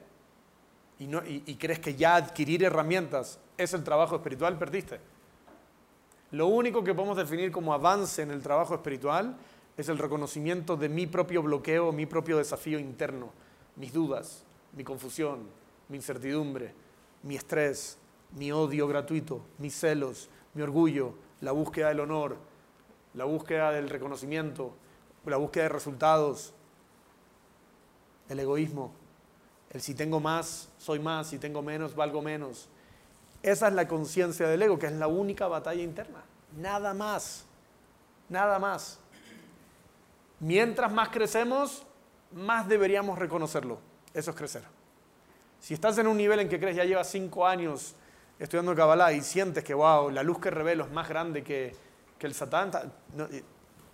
y, 0.99 1.07
no, 1.07 1.21
y, 1.27 1.55
crees 1.57 1.81
que 1.81 1.97
ya 1.97 2.17
adquirir 2.17 2.65
herramientas 2.65 3.39
es 3.59 3.75
el 3.75 3.85
trabajo 3.85 4.17
espiritual, 4.17 4.57
perdiste. 4.57 5.01
Lo 6.31 6.47
único 6.47 6.83
que 6.83 6.95
podemos 6.95 7.19
definir 7.19 7.53
como 7.53 7.75
avance 7.75 8.23
en 8.23 8.31
el 8.31 8.43
trabajo 8.43 8.75
espiritual 8.75 9.37
es 9.79 9.89
el 9.89 9.97
reconocimiento 9.97 10.77
de 10.77 10.89
mi 10.89 11.07
propio 11.07 11.41
bloqueo, 11.41 11.93
mi 11.93 12.05
propio 12.05 12.39
desafío 12.39 12.81
interno, 12.81 13.31
mis 13.77 13.93
dudas, 13.93 14.43
mi 14.73 14.83
confusión, 14.83 15.49
mi 15.89 15.97
incertidumbre, 15.97 16.75
mi 17.23 17.37
estrés, 17.37 17.97
mi 18.33 18.51
odio 18.51 18.89
gratuito, 18.89 19.41
mis 19.59 19.79
celos, 19.79 20.29
mi 20.55 20.63
orgullo, 20.63 21.15
la 21.41 21.53
búsqueda 21.53 21.89
del 21.89 22.01
honor, 22.01 22.37
la 23.15 23.25
búsqueda 23.25 23.71
del 23.71 23.89
reconocimiento, 23.89 24.75
la 25.25 25.37
búsqueda 25.37 25.65
de 25.65 25.69
resultados, 25.71 26.53
el 28.29 28.41
egoísmo, 28.41 28.93
el 29.71 29.81
si 29.81 29.95
tengo 29.95 30.19
más, 30.19 30.71
soy 30.79 30.99
más, 30.99 31.29
si 31.29 31.39
tengo 31.39 31.63
menos, 31.63 31.95
valgo 31.95 32.21
menos. 32.21 32.69
Esa 33.45 33.69
es 33.69 33.75
la 33.75 33.87
conciencia 33.87 34.49
del 34.49 34.61
ego, 34.61 34.77
que 34.77 34.87
es 34.87 34.93
la 34.93 35.07
única 35.07 35.47
batalla 35.47 35.83
interna. 35.83 36.25
Nada 36.57 36.95
más, 36.95 37.47
nada 38.29 38.59
más. 38.59 38.99
Mientras 40.41 40.93
más 40.93 41.09
crecemos, 41.09 41.85
más 42.33 42.69
deberíamos 42.69 43.19
reconocerlo. 43.19 43.79
Eso 44.15 44.31
es 44.31 44.37
crecer. 44.37 44.63
Si 45.61 45.75
estás 45.75 45.99
en 45.99 46.07
un 46.07 46.17
nivel 46.17 46.41
en 46.41 46.49
que 46.49 46.61
crees 46.61 46.77
ya 46.77 46.85
llevas 46.85 47.11
cinco 47.11 47.47
años 47.47 47.95
estudiando 48.39 48.75
Kabbalah 48.75 49.13
y 49.13 49.21
sientes 49.21 49.65
que, 49.65 49.75
wow, 49.75 50.11
la 50.11 50.23
luz 50.23 50.39
que 50.39 50.51
revelo 50.51 50.85
es 50.85 50.91
más 50.91 51.09
grande 51.09 51.43
que, 51.43 51.75
el 52.21 52.35
Satán, 52.35 52.71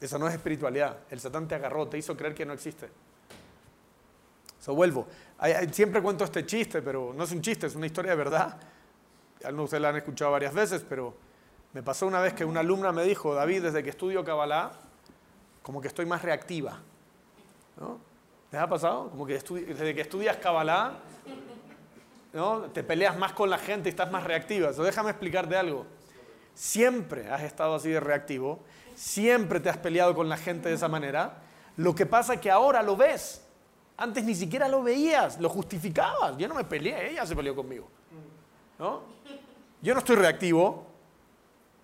esa 0.00 0.18
no 0.18 0.28
es 0.28 0.34
espiritualidad. 0.34 0.98
El 1.10 1.20
Satán 1.20 1.46
te 1.46 1.54
agarró, 1.54 1.88
te 1.88 1.98
hizo 1.98 2.16
creer 2.16 2.34
que 2.34 2.46
no 2.46 2.52
existe. 2.52 2.88
So, 4.60 4.74
vuelvo. 4.74 5.06
siempre 5.72 6.00
cuento 6.00 6.24
este 6.24 6.46
chiste, 6.46 6.80
pero 6.80 7.12
no 7.14 7.24
es 7.24 7.32
un 7.32 7.42
chiste, 7.42 7.66
es 7.66 7.74
una 7.74 7.86
historia 7.86 8.12
de 8.12 8.16
verdad. 8.16 8.58
Algunos 9.44 9.64
de 9.64 9.64
ustedes 9.64 9.82
la 9.82 9.88
han 9.90 9.96
escuchado 9.96 10.30
varias 10.30 10.54
veces, 10.54 10.84
pero 10.88 11.14
me 11.74 11.82
pasó 11.82 12.06
una 12.06 12.20
vez 12.20 12.32
que 12.32 12.46
una 12.46 12.60
alumna 12.60 12.92
me 12.92 13.04
dijo, 13.04 13.34
David, 13.34 13.64
desde 13.64 13.82
que 13.82 13.90
estudio 13.90 14.24
Kabbalah, 14.24 14.72
como 15.64 15.80
que 15.80 15.88
estoy 15.88 16.04
más 16.04 16.22
reactiva. 16.22 16.78
¿No? 17.80 17.98
¿Les 18.52 18.60
ha 18.60 18.68
pasado? 18.68 19.08
Como 19.10 19.26
que 19.26 19.32
desde 19.34 19.94
que 19.94 20.02
estudias 20.02 20.36
Kabbalah, 20.36 20.98
¿no? 22.34 22.60
te 22.70 22.84
peleas 22.84 23.18
más 23.18 23.32
con 23.32 23.48
la 23.48 23.58
gente 23.58 23.88
y 23.88 23.90
estás 23.90 24.12
más 24.12 24.22
reactiva. 24.24 24.72
So, 24.74 24.84
déjame 24.84 25.10
explicarte 25.10 25.56
algo. 25.56 25.86
Siempre 26.54 27.28
has 27.30 27.42
estado 27.42 27.74
así 27.74 27.88
de 27.88 27.98
reactivo, 27.98 28.60
siempre 28.94 29.58
te 29.58 29.70
has 29.70 29.78
peleado 29.78 30.14
con 30.14 30.28
la 30.28 30.36
gente 30.36 30.68
de 30.68 30.74
esa 30.74 30.86
manera. 30.86 31.38
Lo 31.78 31.94
que 31.94 32.04
pasa 32.04 32.34
es 32.34 32.40
que 32.40 32.50
ahora 32.50 32.82
lo 32.82 32.94
ves. 32.94 33.42
Antes 33.96 34.22
ni 34.22 34.34
siquiera 34.34 34.68
lo 34.68 34.82
veías, 34.82 35.40
lo 35.40 35.48
justificabas. 35.48 36.36
Yo 36.36 36.46
no 36.46 36.54
me 36.54 36.64
peleé, 36.64 37.12
ella 37.12 37.26
se 37.26 37.34
peleó 37.34 37.56
conmigo. 37.56 37.88
¿No? 38.78 39.02
Yo 39.80 39.94
no 39.94 40.00
estoy 40.00 40.16
reactivo, 40.16 40.86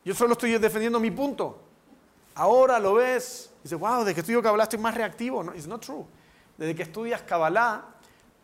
yo 0.05 0.15
solo 0.15 0.33
estoy 0.33 0.59
defendiendo 0.59 1.01
mi 1.01 1.11
punto. 1.11 1.59
Ahora 2.35 2.79
lo 2.79 2.95
ves 2.95 3.50
y 3.61 3.65
dices, 3.65 3.79
wow, 3.79 4.01
desde 4.01 4.15
que 4.15 4.21
estudio 4.21 4.43
Kabbalah 4.43 4.65
estoy 4.65 4.79
más 4.79 4.95
reactivo. 4.95 5.43
No, 5.43 5.55
it's 5.55 5.67
not 5.67 5.85
true. 5.85 6.05
Desde 6.57 6.75
que 6.75 6.83
estudias 6.83 7.23
Kabbalah 7.23 7.85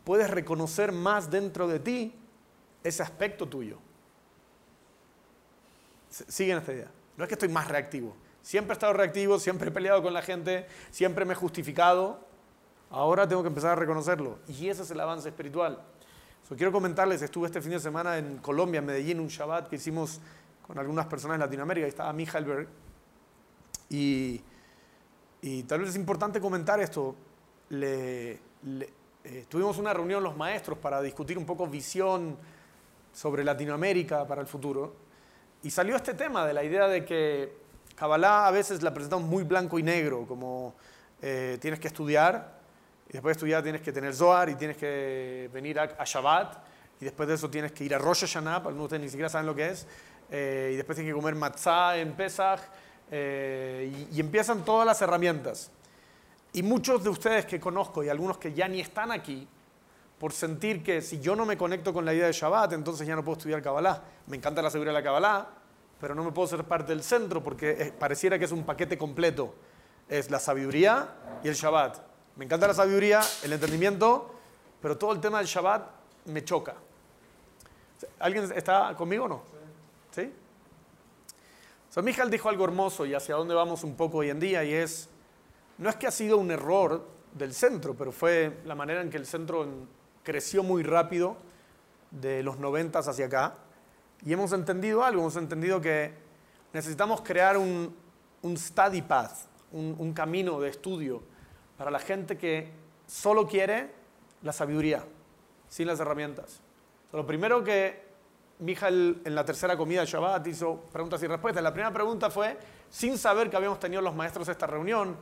puedes 0.05 0.31
reconocer 0.31 0.93
más 0.93 1.31
dentro 1.31 1.67
de 1.67 1.81
ti 1.81 2.15
ese 2.85 3.03
aspecto 3.03 3.49
tuyo. 3.49 3.79
Siguen 6.11 6.59
esta 6.59 6.73
idea. 6.73 6.91
No 7.17 7.25
es 7.25 7.29
que 7.29 7.35
estoy 7.35 7.49
más 7.49 7.69
reactivo. 7.69 8.15
Siempre 8.43 8.73
he 8.73 8.75
estado 8.75 8.93
reactivo, 8.93 9.41
siempre 9.41 9.69
he 9.69 9.73
peleado 9.73 10.03
con 10.03 10.15
la 10.15 10.23
gente, 10.23 10.67
siempre 10.91 11.25
me 11.25 11.33
he 11.33 11.37
justificado. 11.37 12.21
Ahora 12.91 13.27
tengo 13.27 13.43
que 13.43 13.49
empezar 13.49 13.73
a 13.73 13.75
reconocerlo. 13.75 14.39
Y 14.47 14.69
ese 14.69 14.83
es 14.83 14.91
el 14.93 15.01
avance 15.01 15.29
espiritual. 15.29 15.83
quiero 16.57 16.71
comentarles, 16.71 17.23
estuve 17.23 17.47
este 17.47 17.61
fin 17.61 17.73
de 17.73 17.81
semana 17.81 18.19
en 18.19 18.39
Colombia, 18.39 18.79
en 18.79 18.87
Medellín, 18.87 19.19
un 19.19 19.27
Shabbat 19.27 19.69
que 19.69 19.77
hicimos 19.77 20.21
con 20.65 20.79
algunas 20.79 21.07
personas 21.07 21.39
de 21.39 21.45
Latinoamérica. 21.45 21.87
Ahí 21.87 21.91
estaba 21.91 22.13
Michael 22.13 22.69
Y, 23.91 24.41
y 25.47 25.63
tal 25.63 25.79
vez 25.81 25.91
es 25.91 25.97
importante 25.97 26.41
comentar 26.41 26.81
esto. 26.81 27.15
Le, 27.69 28.33
eh, 28.33 29.45
tuvimos 29.49 29.79
una 29.79 29.95
reunión 29.95 30.21
los 30.21 30.37
maestros 30.37 30.77
para 30.77 31.01
discutir 31.01 31.39
un 31.39 31.47
poco 31.47 31.69
visión 31.69 32.37
sobre 33.13 33.45
Latinoamérica 33.45 34.27
para 34.27 34.41
el 34.41 34.49
futuro. 34.49 34.97
Y 35.63 35.71
salió 35.71 35.95
este 35.95 36.15
tema 36.15 36.45
de 36.45 36.53
la 36.53 36.65
idea 36.65 36.89
de 36.89 37.05
que 37.05 37.59
Kabbalah 37.95 38.49
a 38.49 38.51
veces 38.51 38.83
la 38.83 38.93
presentamos 38.93 39.29
muy 39.29 39.45
blanco 39.45 39.79
y 39.79 39.85
negro, 39.85 40.27
como 40.27 40.75
eh, 41.23 41.59
tienes 41.61 41.79
que 41.79 41.87
estudiar 41.87 42.57
y 43.09 43.13
después 43.13 43.37
de 43.37 43.39
estudiar 43.39 43.63
tienes 43.63 43.83
que 43.83 43.93
tener 43.93 44.15
Zohar 44.15 44.49
y 44.49 44.57
tienes 44.57 44.77
que 44.77 45.49
venir 45.53 45.79
a, 45.79 46.05
Shabbat. 46.05 46.57
Y 47.01 47.05
después 47.05 47.29
de 47.29 47.37
eso 47.37 47.49
tienes 47.49 47.71
que 47.71 47.85
ir 47.85 47.95
a 47.95 47.99
Rosh 47.99 48.23
Hashanah, 48.23 48.57
algunos 48.57 48.79
de 48.79 48.85
ustedes 48.85 49.03
ni 49.03 49.09
siquiera 49.11 49.29
saben 49.29 49.47
lo 49.47 49.55
que 49.55 49.69
es. 49.69 49.87
Eh, 50.29 50.71
y 50.73 50.77
después 50.77 50.97
tienes 50.97 51.15
que 51.15 51.17
comer 51.17 51.37
matzah 51.37 51.99
en 51.99 52.15
Pesach. 52.15 52.61
Eh, 53.11 54.07
y, 54.13 54.21
empiezan 54.21 54.65
todas 54.65 54.87
las 54.87 55.01
herramientas. 55.01 55.71
Y 56.53 56.63
muchos 56.63 57.05
de 57.05 57.11
ustedes 57.11 57.47
que 57.47 57.61
conozco 57.61 58.03
y 58.03 58.09
algunos 58.09 58.39
que 58.39 58.53
ya 58.53 58.67
ni 58.67 58.81
están 58.81 59.13
aquí, 59.13 59.47
por 60.19 60.33
sentir 60.33 60.83
que 60.83 61.03
si 61.03 61.21
yo 61.21 61.37
no 61.37 61.45
me 61.45 61.57
conecto 61.57 61.93
con 61.93 62.05
la 62.05 62.15
idea 62.15 62.27
de 62.27 62.33
Shabbat, 62.33 62.73
entonces 62.73 63.07
ya 63.07 63.15
no 63.15 63.23
puedo 63.23 63.37
estudiar 63.37 63.63
Kabbalah. 63.63 64.03
Me 64.27 64.37
encanta 64.37 64.63
la 64.63 64.71
seguridad 64.71 64.95
de 64.95 65.01
la 65.01 65.05
Kabbalah, 65.05 65.49
pero 66.01 66.15
no 66.15 66.25
me 66.25 66.33
puedo 66.33 66.49
ser 66.49 66.65
parte 66.65 66.93
del 66.93 67.03
centro 67.03 67.43
porque 67.43 67.93
pareciera 67.99 68.39
que 68.39 68.47
es 68.47 68.53
un 68.53 68.65
paquete 68.65 68.97
completo. 68.97 69.55
Es 70.09 70.31
la 70.31 70.41
sabiduría 70.41 71.09
y 71.45 71.49
el 71.49 71.55
Shabbat. 71.55 71.99
Me 72.37 72.47
encanta 72.47 72.67
la 72.67 72.75
sabiduría, 72.75 73.21
el 73.43 73.53
entendimiento, 73.53 74.35
pero 74.81 74.97
todo 74.97 75.13
el 75.13 75.21
tema 75.21 75.39
del 75.39 75.47
Shabbat 75.47 75.83
me 76.27 76.43
choca. 76.45 76.75
¿Alguien 78.19 78.51
está 78.53 78.95
conmigo 78.97 79.25
o 79.25 79.29
no? 79.29 79.43
¿Sí? 80.11 80.33
So, 81.97 82.03
Michael 82.03 82.29
dijo 82.29 82.51
algo 82.51 82.67
hermoso 82.67 83.07
y 83.07 83.15
hacia 83.15 83.37
dónde 83.37 83.55
vamos 83.55 83.83
un 83.83 83.97
poco 83.97 84.19
hoy 84.19 84.29
en 84.29 84.39
día 84.39 84.63
y 84.63 84.75
es, 84.75 85.09
no 85.79 85.89
es 85.89 85.97
que 85.97 86.07
ha 86.07 86.11
sido 86.11 86.37
un 86.37 86.51
error 86.51 87.07
del 87.33 87.55
centro, 87.55 87.95
pero 87.95 88.13
fue 88.13 88.61
la 88.67 88.75
manera 88.75 89.01
en 89.01 89.09
que 89.09 89.17
el 89.17 89.25
centro 89.25 89.67
creció 90.23 90.63
muy 90.63 90.83
rápido 90.83 91.39
de 92.11 92.43
los 92.43 92.59
noventas 92.59 93.09
hacia 93.09 93.25
acá 93.25 93.55
y 94.23 94.35
hemos 94.35 94.53
entendido 94.53 95.03
algo, 95.05 95.23
hemos 95.23 95.37
entendido 95.37 95.81
que 95.81 96.13
necesitamos 96.75 97.23
crear 97.23 97.57
un, 97.57 97.97
study 98.45 99.01
path, 99.01 99.47
un 99.73 100.13
camino 100.13 100.61
de 100.61 100.69
estudio 100.69 101.23
para 101.79 101.91
la 101.91 101.99
gente 101.99 102.37
que 102.37 102.73
solo 103.07 103.47
quiere 103.47 103.91
la 104.43 104.53
sabiduría, 104.53 105.03
sin 105.71 105.87
las 105.87 105.99
herramientas. 105.99 106.61
lo 107.15 107.27
primero 107.27 107.65
que 107.65 108.06
Mijal 108.59 109.21
en 109.25 109.35
la 109.35 109.45
tercera 109.45 109.77
comida 109.77 110.01
de 110.01 110.07
Shabbat 110.07 110.47
hizo 110.47 110.81
preguntas 110.93 111.23
y 111.23 111.27
respuestas. 111.27 111.63
La 111.63 111.73
primera 111.73 111.93
pregunta 111.93 112.31
fue, 112.31 112.57
sin 112.89 113.19
saber 113.19 113.51
que 113.51 113.57
habíamos 113.57 113.79
tenido 113.79 114.01
los 114.01 114.15
maestros 114.15 114.49
esta 114.49 114.67
reunión, 114.67 115.17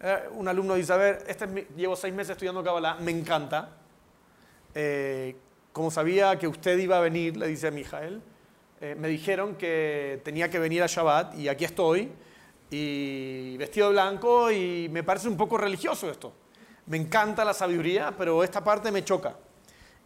eh, 0.00 0.28
un 0.32 0.46
alumno 0.46 0.74
dice, 0.74 0.92
a 0.92 0.96
ver, 0.96 1.24
este 1.26 1.68
llevo 1.76 1.96
seis 1.96 2.14
meses 2.14 2.32
estudiando 2.32 2.62
Kabbalah, 2.62 2.96
me 2.96 3.10
encanta. 3.10 3.70
Eh, 4.74 5.36
como 5.72 5.90
sabía 5.90 6.38
que 6.38 6.46
usted 6.46 6.78
iba 6.78 6.98
a 6.98 7.00
venir, 7.00 7.36
le 7.36 7.48
dice 7.48 7.68
a 7.68 7.70
Mijael, 7.70 8.22
eh, 8.80 8.94
me 8.94 9.08
dijeron 9.08 9.56
que 9.56 10.20
tenía 10.22 10.50
que 10.50 10.58
venir 10.58 10.82
a 10.82 10.86
Shabbat 10.86 11.34
y 11.34 11.48
aquí 11.48 11.64
estoy 11.64 12.12
y 12.70 13.56
vestido 13.56 13.88
de 13.88 13.92
blanco 13.92 14.50
y 14.50 14.88
me 14.90 15.02
parece 15.02 15.28
un 15.28 15.36
poco 15.36 15.56
religioso 15.56 16.10
esto. 16.10 16.32
me 16.86 16.96
encanta 16.96 17.44
la 17.44 17.52
sabiduría, 17.52 18.14
pero 18.16 18.44
esta 18.44 18.62
parte 18.62 18.92
me 18.92 19.02
choca. 19.02 19.34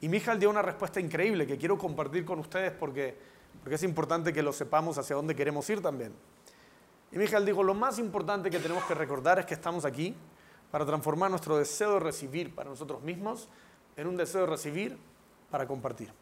Y 0.01 0.09
Mijal 0.09 0.39
dio 0.39 0.49
una 0.51 0.63
respuesta 0.63 1.01
increíble 1.01 1.47
que 1.47 1.59
quiero 1.59 1.77
compartir 1.77 2.25
con 2.25 2.39
ustedes 2.39 2.73
porque, 2.73 3.17
porque 3.63 3.75
es 3.75 3.83
importante 3.83 4.33
que 4.33 4.43
lo 4.43 4.53
sepamos 4.53 4.97
hacia 4.99 5.17
dónde 5.17 5.37
queremos 5.37 5.69
ir 5.69 5.83
también. 5.83 6.13
Y 7.13 7.19
Mijal 7.19 7.45
dijo, 7.45 7.63
lo 7.63 7.75
más 7.75 7.99
importante 7.99 8.51
que 8.51 8.59
tenemos 8.59 8.85
que 8.85 8.95
recordar 8.95 9.39
es 9.39 9.47
que 9.47 9.55
estamos 9.55 9.85
aquí 9.85 10.15
para 10.71 10.87
transformar 10.87 11.31
nuestro 11.31 11.59
deseo 11.59 11.95
de 11.95 12.01
recibir 12.01 12.55
para 12.55 12.71
nosotros 12.71 13.03
mismos 13.03 13.49
en 13.97 14.07
un 14.07 14.17
deseo 14.17 14.43
de 14.43 14.47
recibir 14.47 14.97
para 15.51 15.67
compartir. 15.67 16.13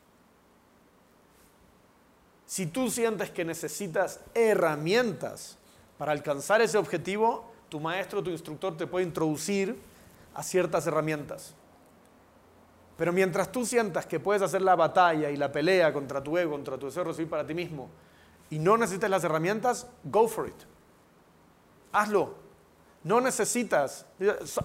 Si 2.46 2.66
tú 2.66 2.90
sientes 2.90 3.30
que 3.30 3.44
necesitas 3.44 4.20
herramientas 4.34 5.58
para 5.98 6.12
alcanzar 6.12 6.62
ese 6.62 6.78
objetivo, 6.78 7.52
tu 7.68 7.78
maestro, 7.78 8.22
tu 8.22 8.30
instructor 8.30 8.76
te 8.76 8.86
puede 8.86 9.04
introducir 9.04 9.78
a 10.34 10.42
ciertas 10.42 10.86
herramientas. 10.86 11.54
Pero 12.98 13.12
mientras 13.12 13.52
tú 13.52 13.64
sientas 13.64 14.06
que 14.06 14.18
puedes 14.18 14.42
hacer 14.42 14.60
la 14.60 14.74
batalla 14.74 15.30
y 15.30 15.36
la 15.36 15.52
pelea 15.52 15.92
contra 15.92 16.20
tu 16.20 16.36
ego, 16.36 16.50
contra 16.50 16.76
tu 16.76 16.86
deseo 16.86 17.04
de 17.04 17.10
recibir 17.10 17.30
para 17.30 17.46
ti 17.46 17.54
mismo, 17.54 17.88
y 18.50 18.58
no 18.58 18.76
necesitas 18.76 19.08
las 19.08 19.22
herramientas, 19.22 19.86
go 20.02 20.26
for 20.26 20.48
it. 20.48 20.56
Hazlo. 21.92 22.34
No 23.04 23.20
necesitas. 23.20 24.04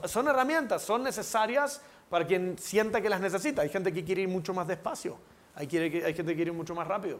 Son 0.05 0.27
herramientas, 0.27 0.81
son 0.81 1.03
necesarias 1.03 1.79
para 2.09 2.25
quien 2.25 2.57
sienta 2.57 3.01
que 3.01 3.07
las 3.09 3.21
necesita. 3.21 3.61
Hay 3.61 3.69
gente 3.69 3.93
que 3.93 4.03
quiere 4.03 4.23
ir 4.23 4.27
mucho 4.27 4.51
más 4.51 4.67
despacio. 4.67 5.15
Hay, 5.53 5.69
gente 5.69 6.01
que 6.01 6.35
quiere 6.35 6.49
ir 6.49 6.53
mucho 6.53 6.73
más 6.73 6.87
rápido. 6.87 7.19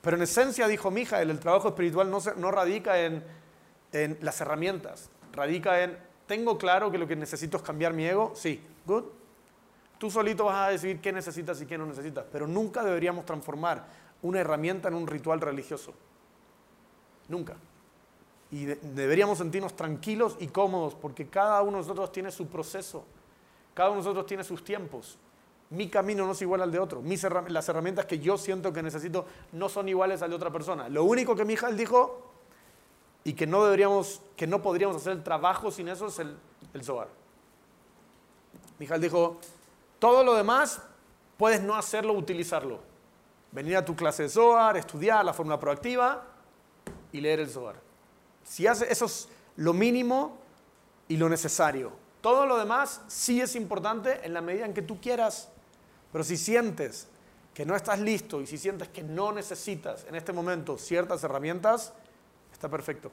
Pero 0.00 0.16
en 0.16 0.22
esencia, 0.22 0.68
dijo 0.68 0.92
Mija, 0.92 1.20
el 1.20 1.40
trabajo 1.40 1.68
espiritual 1.68 2.08
no, 2.08 2.20
no 2.36 2.52
radica 2.52 3.00
en, 3.00 3.24
en, 3.90 4.16
las 4.20 4.40
herramientas, 4.40 5.10
radica 5.32 5.82
en, 5.82 5.98
tengo 6.28 6.56
claro 6.56 6.92
que 6.92 6.98
lo 6.98 7.08
que 7.08 7.16
necesito 7.16 7.56
es 7.56 7.64
cambiar 7.64 7.92
mi 7.92 8.06
ego, 8.06 8.32
sí, 8.36 8.64
good. 8.86 9.04
Tú 10.00 10.10
solito 10.10 10.46
vas 10.46 10.68
a 10.68 10.70
decidir 10.70 10.98
qué 10.98 11.12
necesitas 11.12 11.60
y 11.60 11.66
qué 11.66 11.76
no 11.76 11.84
necesitas, 11.84 12.24
pero 12.32 12.46
nunca 12.46 12.82
deberíamos 12.82 13.26
transformar 13.26 13.84
una 14.22 14.40
herramienta 14.40 14.88
en 14.88 14.94
un 14.94 15.06
ritual 15.06 15.42
religioso. 15.42 15.92
Nunca. 17.28 17.54
Y 18.50 18.64
deberíamos 18.64 19.36
sentirnos 19.36 19.76
tranquilos 19.76 20.38
y 20.40 20.46
cómodos 20.46 20.94
porque 20.94 21.28
cada 21.28 21.60
uno 21.60 21.72
de 21.72 21.82
nosotros 21.82 22.10
tiene 22.12 22.30
su 22.30 22.46
proceso, 22.46 23.04
cada 23.74 23.90
uno 23.90 23.98
de 23.98 24.04
nosotros 24.06 24.24
tiene 24.24 24.42
sus 24.42 24.64
tiempos. 24.64 25.18
Mi 25.68 25.90
camino 25.90 26.24
no 26.24 26.32
es 26.32 26.40
igual 26.40 26.62
al 26.62 26.72
de 26.72 26.78
otro. 26.78 27.02
las 27.48 27.68
herramientas 27.68 28.06
que 28.06 28.18
yo 28.18 28.38
siento 28.38 28.72
que 28.72 28.82
necesito 28.82 29.26
no 29.52 29.68
son 29.68 29.86
iguales 29.86 30.22
al 30.22 30.30
de 30.30 30.36
otra 30.36 30.50
persona. 30.50 30.88
Lo 30.88 31.04
único 31.04 31.36
que 31.36 31.44
Mijal 31.44 31.76
dijo 31.76 32.22
y 33.22 33.34
que 33.34 33.46
no 33.46 33.62
deberíamos, 33.64 34.22
que 34.34 34.46
no 34.46 34.62
podríamos 34.62 34.96
hacer 34.96 35.12
el 35.12 35.22
trabajo 35.22 35.70
sin 35.70 35.88
eso 35.88 36.06
es 36.06 36.18
el, 36.20 36.38
el 36.72 36.84
Zohar. 36.84 37.08
Mijal 38.78 39.02
dijo, 39.02 39.36
todo 40.00 40.24
lo 40.24 40.34
demás 40.34 40.82
puedes 41.36 41.62
no 41.62 41.76
hacerlo, 41.76 42.14
utilizarlo. 42.14 42.80
Venir 43.52 43.76
a 43.76 43.84
tu 43.84 43.94
clase 43.94 44.24
de 44.24 44.28
Zohar, 44.28 44.76
estudiar 44.76 45.24
la 45.24 45.32
fórmula 45.32 45.60
proactiva 45.60 46.24
y 47.12 47.20
leer 47.20 47.40
el 47.40 47.50
Zohar. 47.50 47.76
Si 48.42 48.66
hace 48.66 48.90
eso 48.90 49.04
es 49.04 49.28
lo 49.56 49.72
mínimo 49.72 50.38
y 51.06 51.16
lo 51.16 51.28
necesario. 51.28 51.92
Todo 52.20 52.46
lo 52.46 52.58
demás 52.58 53.02
sí 53.08 53.40
es 53.40 53.54
importante 53.54 54.20
en 54.24 54.34
la 54.34 54.40
medida 54.40 54.66
en 54.66 54.74
que 54.74 54.82
tú 54.82 55.00
quieras. 55.00 55.50
Pero 56.12 56.24
si 56.24 56.36
sientes 56.36 57.08
que 57.54 57.66
no 57.66 57.76
estás 57.76 58.00
listo 58.00 58.40
y 58.40 58.46
si 58.46 58.58
sientes 58.58 58.88
que 58.88 59.02
no 59.02 59.32
necesitas 59.32 60.04
en 60.08 60.14
este 60.14 60.32
momento 60.32 60.78
ciertas 60.78 61.22
herramientas, 61.24 61.92
está 62.52 62.68
perfecto. 62.68 63.10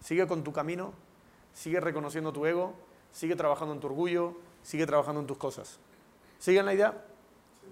Sigue 0.00 0.26
con 0.26 0.44
tu 0.44 0.52
camino, 0.52 0.92
sigue 1.52 1.80
reconociendo 1.80 2.32
tu 2.32 2.46
ego, 2.46 2.74
sigue 3.12 3.34
trabajando 3.34 3.74
en 3.74 3.80
tu 3.80 3.86
orgullo, 3.86 4.34
sigue 4.62 4.86
trabajando 4.86 5.20
en 5.20 5.26
tus 5.26 5.36
cosas. 5.36 5.78
¿Siguen 6.42 6.66
la 6.66 6.74
idea? 6.74 6.92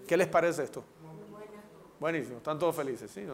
¿Qué 0.06 0.16
les 0.16 0.28
parece 0.28 0.62
esto? 0.62 0.84
Buenísimo, 1.98 2.36
están 2.36 2.56
todos 2.56 2.76
felices, 2.76 3.10
¿sí? 3.10 3.26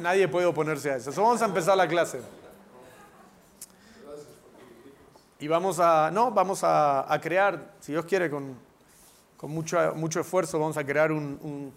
nadie 0.00 0.26
puede 0.26 0.46
oponerse 0.46 0.90
a 0.90 0.96
eso. 0.96 1.12
vamos 1.22 1.40
a 1.40 1.44
empezar 1.44 1.76
la 1.76 1.86
clase. 1.86 2.20
Y 5.38 5.46
vamos 5.46 5.78
a, 5.78 6.10
no, 6.10 6.32
vamos 6.32 6.64
a 6.64 7.16
crear, 7.22 7.74
si 7.78 7.92
Dios 7.92 8.04
quiere, 8.06 8.28
con, 8.28 8.56
con 9.36 9.52
mucho, 9.52 9.94
mucho 9.94 10.18
esfuerzo 10.18 10.58
vamos 10.58 10.76
a 10.76 10.84
crear 10.84 11.12
un, 11.12 11.72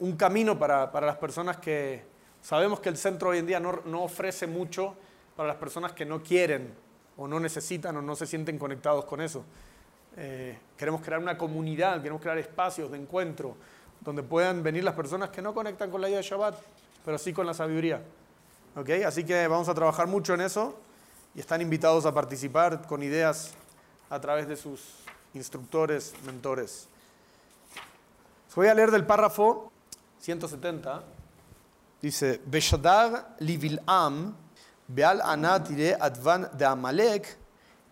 un, 0.00 0.16
camino 0.16 0.58
para, 0.58 0.90
para, 0.90 1.06
las 1.06 1.16
personas 1.16 1.58
que 1.58 2.02
sabemos 2.42 2.80
que 2.80 2.88
el 2.88 2.96
centro 2.96 3.28
hoy 3.28 3.38
en 3.38 3.46
día 3.46 3.60
no, 3.60 3.82
no, 3.84 4.02
ofrece 4.02 4.48
mucho 4.48 4.96
para 5.36 5.46
las 5.46 5.58
personas 5.58 5.92
que 5.92 6.04
no 6.04 6.24
quieren 6.24 6.74
o 7.16 7.28
no 7.28 7.38
necesitan 7.38 7.96
o 7.98 8.02
no 8.02 8.16
se 8.16 8.26
sienten 8.26 8.58
conectados 8.58 9.04
con 9.04 9.20
eso. 9.20 9.44
Eh, 10.16 10.58
queremos 10.76 11.00
crear 11.02 11.20
una 11.20 11.36
comunidad, 11.36 12.00
queremos 12.00 12.22
crear 12.22 12.38
espacios 12.38 12.90
de 12.90 12.98
encuentro 12.98 13.56
donde 14.00 14.22
puedan 14.22 14.62
venir 14.62 14.84
las 14.84 14.94
personas 14.94 15.30
que 15.30 15.42
no 15.42 15.54
conectan 15.54 15.90
con 15.90 16.00
la 16.00 16.08
idea 16.08 16.18
de 16.18 16.24
Shabbat, 16.24 16.54
pero 17.04 17.18
sí 17.18 17.32
con 17.32 17.46
la 17.46 17.54
sabiduría. 17.54 18.02
¿Okay? 18.76 19.02
Así 19.02 19.24
que 19.24 19.48
vamos 19.48 19.68
a 19.68 19.74
trabajar 19.74 20.06
mucho 20.06 20.34
en 20.34 20.42
eso 20.42 20.76
y 21.34 21.40
están 21.40 21.60
invitados 21.60 22.06
a 22.06 22.12
participar 22.12 22.86
con 22.86 23.02
ideas 23.02 23.54
a 24.10 24.20
través 24.20 24.46
de 24.46 24.56
sus 24.56 24.80
instructores, 25.32 26.14
mentores. 26.26 26.88
Voy 28.54 28.68
a 28.68 28.74
leer 28.74 28.92
del 28.92 29.04
párrafo 29.04 29.72
170. 30.20 31.02
Dice, 32.00 32.40
Beshadar 32.46 33.34
livil'am 33.40 34.34
beal 34.86 35.20
anatire 35.22 35.96
advan 35.98 36.50
de 36.56 36.64
Amalek 36.64 37.36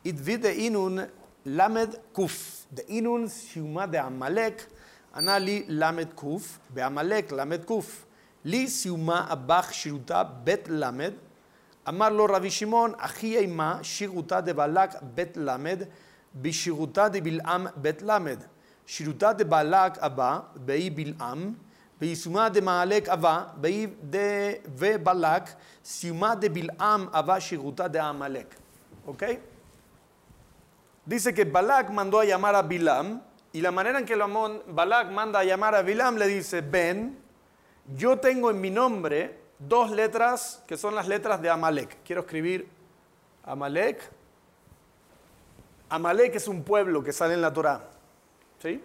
idvide 0.04 0.54
inun 0.54 1.08
למד 1.46 1.94
קוף, 2.12 2.66
דאינון 2.72 3.28
סיומה 3.28 3.86
דעמלק, 3.86 4.66
ענה 5.14 5.38
לי 5.38 5.64
למד 5.68 6.12
קוף, 6.14 6.58
בעמלק 6.70 7.32
למד 7.32 7.64
קוף. 7.64 8.04
לי 8.44 8.68
סיומה 8.68 9.26
אבך 9.32 9.68
שירותה 9.74 10.22
בית 10.22 10.68
למד. 10.68 11.12
אמר 11.88 12.08
לו 12.08 12.24
רבי 12.24 12.50
שמעון, 12.50 12.92
אחי 12.98 13.38
אימה 13.38 13.78
שירותה 13.82 14.40
דבלק 14.40 14.90
בית 15.02 15.36
למד, 15.36 15.82
בשירותה 16.34 17.08
דבלעם 17.08 17.66
בית 17.76 18.02
למד. 18.02 18.38
שירותה 18.86 19.32
דבלק 19.32 19.98
אבא, 19.98 20.40
באי 20.56 20.90
בלעם, 20.90 21.54
ויישומה 22.00 22.48
דמעלק 22.48 23.08
אבא, 23.08 23.44
באי 23.56 23.86
ובלק, 24.76 25.42
סיומה 25.84 26.34
דבלעם 26.34 27.06
אבא 27.12 27.40
שירותה 27.40 27.88
דעמלק. 27.88 28.54
אוקיי? 29.06 29.32
Okay? 29.32 29.51
Dice 31.04 31.34
que 31.34 31.44
Balak 31.44 31.90
mandó 31.90 32.20
a 32.20 32.24
llamar 32.24 32.54
a 32.54 32.62
Bilam 32.62 33.22
y 33.52 33.60
la 33.60 33.70
manera 33.70 33.98
en 33.98 34.06
que 34.06 34.16
Balak 34.16 35.10
manda 35.10 35.40
a 35.40 35.44
llamar 35.44 35.74
a 35.74 35.82
Bilam 35.82 36.16
le 36.16 36.26
dice, 36.26 36.60
ven, 36.60 37.18
yo 37.96 38.18
tengo 38.18 38.50
en 38.50 38.60
mi 38.60 38.70
nombre 38.70 39.38
dos 39.58 39.90
letras 39.90 40.62
que 40.66 40.76
son 40.76 40.94
las 40.94 41.08
letras 41.08 41.42
de 41.42 41.50
Amalek. 41.50 41.98
Quiero 42.04 42.22
escribir 42.22 42.68
Amalek 43.44 44.10
Amalek 45.92 46.36
es 46.36 46.48
un 46.48 46.64
pueblo 46.64 47.04
que 47.04 47.12
sale 47.12 47.34
en 47.34 47.42
la 47.42 47.52
Torá. 47.52 47.84
¿sí? 48.62 48.82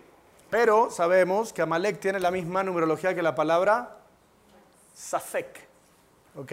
Pero 0.49 0.91
sabemos 0.91 1.53
que 1.53 1.61
Amalek 1.61 2.01
tiene 2.01 2.19
la 2.19 2.31
misma 2.31 2.63
numerología 2.63 3.15
que 3.15 3.21
la 3.21 3.33
palabra 3.33 3.99
Safek. 4.93 5.67
¿Ok? 6.35 6.51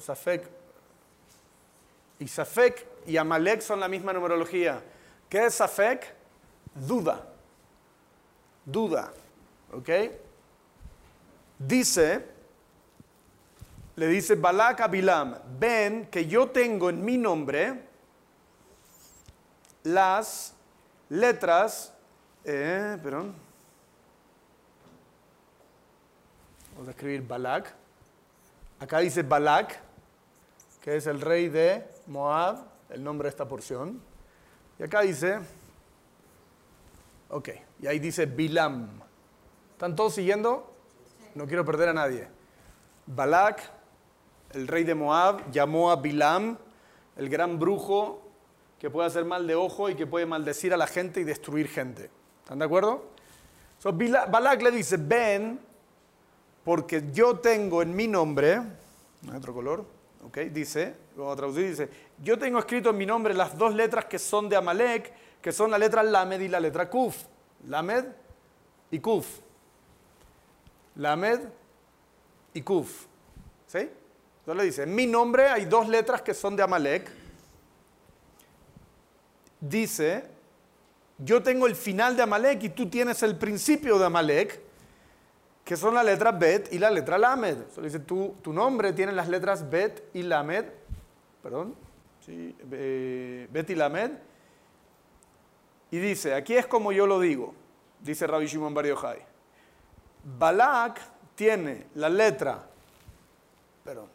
Safek. 0.00 0.48
Y 2.20 2.28
Safek 2.28 2.86
y 3.08 3.16
Amalek 3.16 3.62
son 3.62 3.80
la 3.80 3.88
misma 3.88 4.12
numerología. 4.12 4.82
¿Qué 5.30 5.46
es 5.46 5.54
Safek? 5.54 6.14
Duda. 6.74 7.26
Duda. 8.66 9.10
¿Ok? 9.72 9.88
Dice, 11.58 12.24
le 13.96 14.06
dice 14.08 14.34
Balak 14.34 14.80
a 14.80 14.88
Bilam, 14.88 15.38
ven 15.58 16.06
que 16.06 16.26
yo 16.26 16.50
tengo 16.50 16.90
en 16.90 17.02
mi 17.02 17.16
nombre 17.16 17.82
las 19.84 20.54
letras, 21.08 21.94
eh, 22.44 22.98
perdón, 23.02 23.34
vamos 26.74 26.88
a 26.88 26.90
escribir 26.90 27.26
Balak. 27.26 27.74
Acá 28.80 28.98
dice 28.98 29.22
Balak, 29.22 29.80
que 30.82 30.96
es 30.96 31.06
el 31.06 31.22
rey 31.22 31.48
de 31.48 31.84
Moab, 32.06 32.67
el 32.90 33.02
nombre 33.02 33.26
de 33.26 33.30
esta 33.30 33.46
porción. 33.46 34.00
Y 34.78 34.82
acá 34.82 35.02
dice, 35.02 35.38
ok, 37.28 37.48
y 37.80 37.86
ahí 37.86 37.98
dice 37.98 38.26
Bilam. 38.26 38.88
¿Están 39.72 39.94
todos 39.94 40.14
siguiendo? 40.14 40.72
No 41.34 41.46
quiero 41.46 41.64
perder 41.64 41.90
a 41.90 41.92
nadie. 41.92 42.28
Balak, 43.06 43.62
el 44.52 44.66
rey 44.66 44.84
de 44.84 44.94
Moab, 44.94 45.50
llamó 45.50 45.90
a 45.90 45.96
Bilam, 45.96 46.58
el 47.16 47.28
gran 47.28 47.58
brujo, 47.58 48.22
que 48.78 48.90
puede 48.90 49.08
hacer 49.08 49.24
mal 49.24 49.46
de 49.46 49.54
ojo 49.54 49.90
y 49.90 49.94
que 49.94 50.06
puede 50.06 50.26
maldecir 50.26 50.72
a 50.72 50.76
la 50.76 50.86
gente 50.86 51.20
y 51.20 51.24
destruir 51.24 51.68
gente. 51.68 52.10
¿Están 52.42 52.60
de 52.60 52.64
acuerdo? 52.64 53.06
So, 53.78 53.92
Balak 53.92 54.62
le 54.62 54.70
dice, 54.70 54.96
ven, 54.96 55.60
porque 56.64 57.10
yo 57.12 57.38
tengo 57.38 57.82
en 57.82 57.94
mi 57.94 58.06
nombre, 58.06 58.60
otro 59.34 59.54
color, 59.54 59.84
¿ok? 60.24 60.38
Dice, 60.50 60.94
vamos 61.16 61.32
a 61.32 61.36
traducir, 61.36 61.68
dice, 61.68 61.88
yo 62.22 62.38
tengo 62.38 62.58
escrito 62.58 62.90
en 62.90 62.96
mi 62.96 63.06
nombre 63.06 63.34
las 63.34 63.56
dos 63.56 63.74
letras 63.74 64.06
que 64.06 64.18
son 64.18 64.48
de 64.48 64.56
Amalek, 64.56 65.12
que 65.40 65.52
son 65.52 65.70
la 65.70 65.78
letra 65.78 66.02
Lamed 66.02 66.40
y 66.40 66.48
la 66.48 66.60
letra 66.60 66.88
Kuf. 66.88 67.16
Lamed 67.66 68.04
y 68.90 68.98
Kuf. 68.98 69.26
Lamed 70.96 71.40
y 72.54 72.62
Kuf. 72.62 73.06
¿Sí? 73.66 73.88
Entonces 74.48 74.62
le 74.62 74.64
dice, 74.64 74.82
en 74.84 74.94
mi 74.94 75.06
nombre 75.06 75.48
hay 75.48 75.66
dos 75.66 75.88
letras 75.88 76.22
que 76.22 76.32
son 76.32 76.56
de 76.56 76.62
Amalek. 76.62 77.10
Dice, 79.60 80.24
yo 81.18 81.42
tengo 81.42 81.66
el 81.66 81.76
final 81.76 82.16
de 82.16 82.22
Amalek 82.22 82.62
y 82.62 82.68
tú 82.70 82.88
tienes 82.88 83.22
el 83.22 83.36
principio 83.36 83.98
de 83.98 84.06
Amalek, 84.06 84.58
que 85.68 85.76
son 85.76 85.92
la 85.94 86.02
letra 86.02 86.32
Bet 86.32 86.72
y 86.72 86.78
la 86.78 86.90
letra 86.90 87.18
Lamed. 87.18 87.58
Entonces 87.58 87.84
dice, 87.84 87.98
tu, 87.98 88.36
tu 88.40 88.54
nombre 88.54 88.94
tiene 88.94 89.12
las 89.12 89.28
letras 89.28 89.68
Bet 89.68 90.02
y 90.14 90.22
Lamed, 90.22 90.64
perdón, 91.42 91.74
sí, 92.24 92.56
Bet 92.64 93.68
y 93.68 93.74
Lamed. 93.74 94.12
Y 95.90 95.98
dice, 95.98 96.32
aquí 96.34 96.54
es 96.54 96.66
como 96.66 96.90
yo 96.90 97.06
lo 97.06 97.20
digo, 97.20 97.54
dice 98.00 98.26
Rabbi 98.26 98.46
Shimon 98.46 98.72
Bar 98.72 98.86
Yochai. 98.86 99.18
Balak 100.38 101.02
tiene 101.34 101.88
la 101.96 102.08
letra, 102.08 102.66
perdón, 103.84 104.08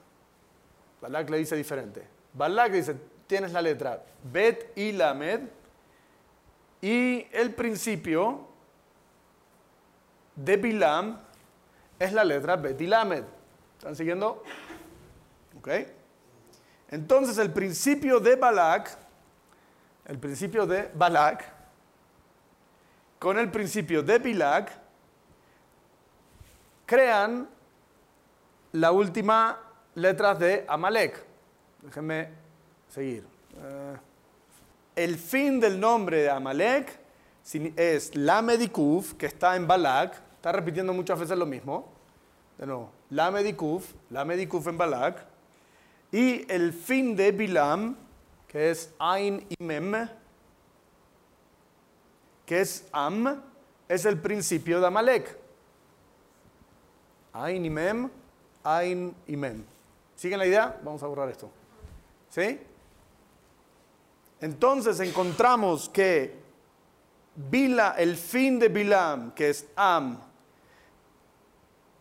Balak 1.01 1.29
le 1.29 1.37
dice 1.37 1.55
diferente. 1.55 2.03
Balak 2.33 2.71
dice, 2.71 2.95
tienes 3.27 3.51
la 3.51 3.61
letra 3.61 4.03
Bet 4.23 4.75
y 4.75 4.91
Lamed, 4.91 5.41
y 6.81 7.27
el 7.31 7.53
principio 7.53 8.47
de 10.35 10.57
Bilam 10.57 11.19
es 12.03 12.13
la 12.13 12.23
letra 12.23 12.55
Bet 12.57 12.79
y 12.81 12.87
Lamed. 12.87 13.23
¿Están 13.77 13.95
siguiendo? 13.95 14.43
¿Ok? 15.57 15.69
Entonces 16.89 17.37
el 17.37 17.51
principio 17.51 18.19
de 18.19 18.35
Balak, 18.35 18.97
el 20.05 20.19
principio 20.19 20.65
de 20.65 20.91
Balak, 20.93 21.45
con 23.19 23.39
el 23.39 23.49
principio 23.49 24.03
de 24.03 24.19
Bilak, 24.19 24.71
crean 26.85 27.49
la 28.73 28.91
última 28.91 29.59
letra 29.95 30.35
de 30.35 30.65
Amalek. 30.67 31.23
Déjenme 31.81 32.29
seguir. 32.89 33.25
Eh, 33.55 33.97
el 34.95 35.17
fin 35.17 35.59
del 35.59 35.79
nombre 35.79 36.23
de 36.23 36.29
Amalek 36.29 36.99
es 37.75 38.15
Lamedikuf, 38.15 39.13
que 39.13 39.25
está 39.25 39.55
en 39.55 39.67
Balak. 39.67 40.32
Está 40.43 40.51
repitiendo 40.51 40.91
muchas 40.91 41.17
veces 41.17 41.37
lo 41.37 41.45
mismo. 41.45 41.87
De 42.57 42.65
nuevo, 42.65 42.91
Lamedikuf, 43.11 43.93
Lamedikuf 44.09 44.67
en 44.67 44.77
Balak. 44.77 45.25
Y 46.11 46.51
el 46.51 46.73
fin 46.73 47.15
de 47.15 47.31
Bilam, 47.31 47.95
que 48.45 48.69
es 48.69 48.93
Ain 48.99 49.47
y 49.47 49.55
que 52.45 52.59
es 52.59 52.85
Am, 52.91 53.41
es 53.87 54.03
el 54.03 54.19
principio 54.19 54.81
de 54.81 54.87
Amalek. 54.87 55.37
Ain 57.31 57.63
y 57.63 57.69
Mem, 57.69 58.09
Ain 58.65 59.15
y. 59.25 59.37
¿Siguen 60.17 60.39
la 60.39 60.45
idea? 60.45 60.77
Vamos 60.83 61.01
a 61.03 61.07
borrar 61.07 61.29
esto. 61.29 61.49
¿Sí? 62.29 62.59
Entonces 64.41 64.99
encontramos 64.99 65.87
que 65.87 66.35
Bila, 67.33 67.95
el 67.97 68.17
fin 68.17 68.59
de 68.59 68.67
Bilam, 68.67 69.31
que 69.31 69.49
es 69.49 69.69
Am, 69.77 70.32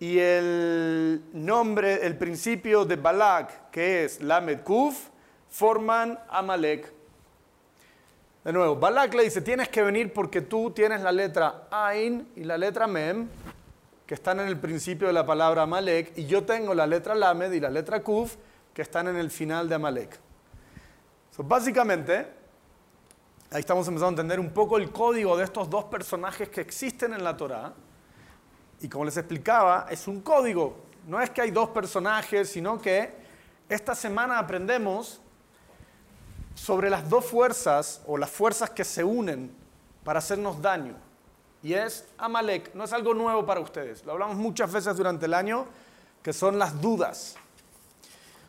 y 0.02 0.18
el 0.18 1.22
nombre, 1.32 2.04
el 2.04 2.18
principio 2.18 2.84
de 2.84 2.96
Balak, 2.96 3.70
que 3.70 4.04
es 4.04 4.20
Lamed 4.20 4.62
Kuf, 4.62 5.10
forman 5.48 6.18
Amalek. 6.28 6.92
De 8.42 8.52
nuevo, 8.52 8.74
Balak 8.74 9.14
le 9.14 9.22
dice, 9.22 9.40
tienes 9.42 9.68
que 9.68 9.80
venir 9.80 10.12
porque 10.12 10.40
tú 10.40 10.72
tienes 10.72 11.02
la 11.02 11.12
letra 11.12 11.68
Ain 11.70 12.26
y 12.34 12.42
la 12.42 12.58
letra 12.58 12.88
Mem, 12.88 13.28
que 14.04 14.14
están 14.14 14.40
en 14.40 14.48
el 14.48 14.58
principio 14.58 15.06
de 15.06 15.12
la 15.12 15.24
palabra 15.24 15.62
Amalek, 15.62 16.18
y 16.18 16.26
yo 16.26 16.42
tengo 16.42 16.74
la 16.74 16.88
letra 16.88 17.14
Lamed 17.14 17.52
y 17.52 17.60
la 17.60 17.70
letra 17.70 18.02
Kuf, 18.02 18.34
que 18.74 18.82
están 18.82 19.06
en 19.06 19.14
el 19.14 19.30
final 19.30 19.68
de 19.68 19.76
Amalek. 19.76 20.18
So, 21.30 21.44
básicamente, 21.44 22.26
ahí 23.52 23.60
estamos 23.60 23.86
empezando 23.86 24.08
a 24.08 24.22
entender 24.22 24.40
un 24.40 24.50
poco 24.50 24.78
el 24.78 24.90
código 24.90 25.36
de 25.36 25.44
estos 25.44 25.70
dos 25.70 25.84
personajes 25.84 26.48
que 26.48 26.60
existen 26.60 27.12
en 27.12 27.22
la 27.22 27.36
Torá. 27.36 27.72
Y 28.82 28.88
como 28.88 29.04
les 29.04 29.16
explicaba, 29.16 29.86
es 29.90 30.08
un 30.08 30.20
código. 30.20 30.76
No 31.06 31.20
es 31.20 31.30
que 31.30 31.40
hay 31.40 31.52
dos 31.52 31.68
personajes, 31.68 32.50
sino 32.50 32.80
que 32.80 33.14
esta 33.68 33.94
semana 33.94 34.40
aprendemos 34.40 35.20
sobre 36.56 36.90
las 36.90 37.08
dos 37.08 37.24
fuerzas 37.24 38.02
o 38.06 38.18
las 38.18 38.30
fuerzas 38.30 38.70
que 38.70 38.84
se 38.84 39.04
unen 39.04 39.54
para 40.02 40.18
hacernos 40.18 40.60
daño. 40.60 40.96
Y 41.62 41.74
es 41.74 42.04
Amalek. 42.18 42.74
No 42.74 42.82
es 42.82 42.92
algo 42.92 43.14
nuevo 43.14 43.46
para 43.46 43.60
ustedes. 43.60 44.04
Lo 44.04 44.12
hablamos 44.12 44.36
muchas 44.36 44.72
veces 44.72 44.96
durante 44.96 45.26
el 45.26 45.34
año, 45.34 45.64
que 46.20 46.32
son 46.32 46.58
las 46.58 46.80
dudas. 46.80 47.36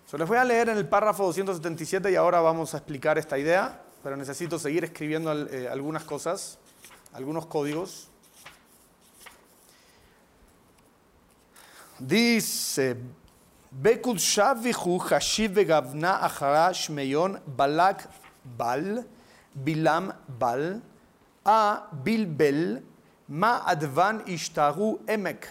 So, 0.07 0.17
les 0.17 0.27
voy 0.27 0.37
a 0.37 0.43
leer 0.43 0.69
en 0.69 0.77
el 0.77 0.87
párrafo 0.87 1.25
277 1.25 2.11
y 2.11 2.15
ahora 2.15 2.41
vamos 2.41 2.73
a 2.73 2.77
explicar 2.77 3.19
esta 3.19 3.37
idea, 3.37 3.83
pero 4.01 4.17
necesito 4.17 4.57
seguir 4.57 4.83
escribiendo 4.83 5.31
eh, 5.47 5.69
algunas 5.69 6.03
cosas, 6.03 6.57
algunos 7.13 7.45
códigos. 7.45 8.09
Dice, 11.99 12.97
Bekul 13.71 14.17
Shavihu 14.17 14.99
Hashiv 14.99 15.53
Begavna 15.53 16.21
Ahara 16.21 16.73
Shmeyon 16.73 17.39
Balak 17.47 18.07
Bal 18.43 19.03
Bilam 19.55 20.13
Bal 20.27 20.81
A 21.45 21.83
Bilbel 22.03 22.81
Ma 23.29 23.63
Advan 23.65 24.25
Ishtaru 24.27 24.99
Emek 25.07 25.45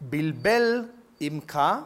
bilbel 0.00 0.42
בלבל 0.42 0.88
עמקה, 1.20 1.80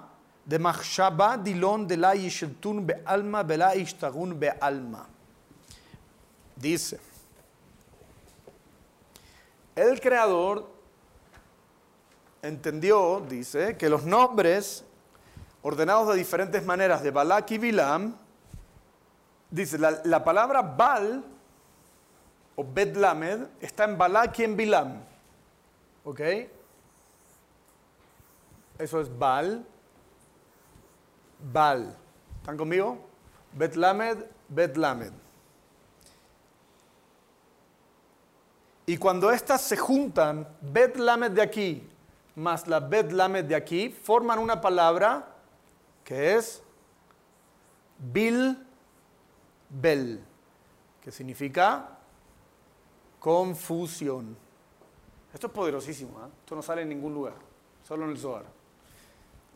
דמחשבה 0.48 1.36
דילון 1.42 1.86
דלה 1.86 2.14
ישלטון 2.14 2.86
בעלמא 2.86 3.42
ולה 3.48 3.74
ישתרון 3.74 4.40
בעלמא. 4.40 4.98
Dice, 6.60 6.96
el 9.76 10.00
creador 10.00 10.62
entendió, 12.42 13.24
dice, 13.28 13.76
que 13.76 13.88
los 13.88 14.04
nombres 14.04 14.84
ordenados 15.62 16.08
de 16.08 16.14
diferentes 16.16 16.64
maneras 16.64 17.02
de 17.02 17.10
Balak 17.10 17.50
y 17.50 17.58
Bilam, 17.58 18.16
dice, 19.50 19.78
la, 19.78 20.24
palabra 20.24 20.62
Bal 20.62 21.24
o 22.56 22.64
Betlamed 22.64 23.40
está 23.60 23.84
en 23.84 23.98
Balak 23.98 24.38
y 24.38 24.44
en 24.44 24.56
Bilam. 24.56 25.02
¿Ok? 26.04 26.20
Eso 28.78 29.00
es 29.00 29.18
Bal, 29.18 29.64
Bal. 31.52 31.96
¿Están 32.40 32.56
conmigo? 32.56 32.98
Betlamed, 33.52 34.18
Betlamed. 34.48 35.12
Y 38.86 38.96
cuando 38.96 39.30
estas 39.30 39.60
se 39.60 39.76
juntan, 39.76 40.48
Betlamed 40.62 41.32
de 41.32 41.42
aquí 41.42 41.88
más 42.38 42.66
la 42.68 42.80
Betlamed 42.80 43.44
de 43.44 43.54
aquí, 43.54 43.90
forman 43.90 44.38
una 44.38 44.60
palabra 44.60 45.26
que 46.04 46.36
es 46.36 46.62
Bil 47.98 48.56
Bel, 49.68 50.24
que 51.02 51.10
significa 51.10 51.98
confusión. 53.18 54.36
Esto 55.34 55.48
es 55.48 55.52
poderosísimo, 55.52 56.18
¿eh? 56.20 56.30
esto 56.40 56.54
no 56.54 56.62
sale 56.62 56.82
en 56.82 56.88
ningún 56.88 57.12
lugar, 57.12 57.34
solo 57.86 58.04
en 58.04 58.12
el 58.12 58.18
Zohar. 58.18 58.44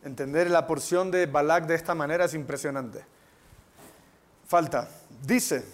Entender 0.03 0.51
la 0.51 0.67
porción 0.67 1.09
de 1.09 1.25
Balak 1.25 1.65
de 1.65 1.75
esta 1.75 1.95
manera 1.95 2.25
es 2.25 2.33
impresionante. 2.33 3.05
Falta. 4.45 4.89
Dice, 5.25 5.65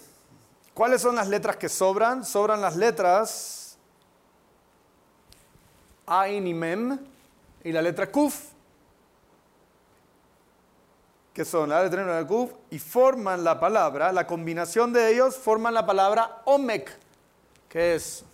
¿cuáles 0.72 1.02
son 1.02 1.16
las 1.16 1.28
letras 1.28 1.56
que 1.56 1.68
sobran? 1.68 2.24
Sobran 2.24 2.60
las 2.60 2.76
letras 2.76 3.69
Ain 6.10 6.46
y 6.46 6.52
Mem 6.52 6.98
y 7.64 7.72
la 7.72 7.80
letra 7.80 8.10
Kuf 8.10 8.50
que 11.32 11.44
son 11.44 11.68
la 11.68 11.82
letra 11.82 12.04
la 12.04 12.26
Kuf, 12.26 12.52
y 12.70 12.78
forman 12.78 13.44
la 13.44 13.58
palabra, 13.58 14.12
la 14.12 14.26
combinación 14.26 14.92
de 14.92 15.12
ellos 15.12 15.36
forman 15.36 15.72
la 15.72 15.86
palabra 15.86 16.42
Omek, 16.44 16.90
que 17.68 17.94
es 17.94 18.24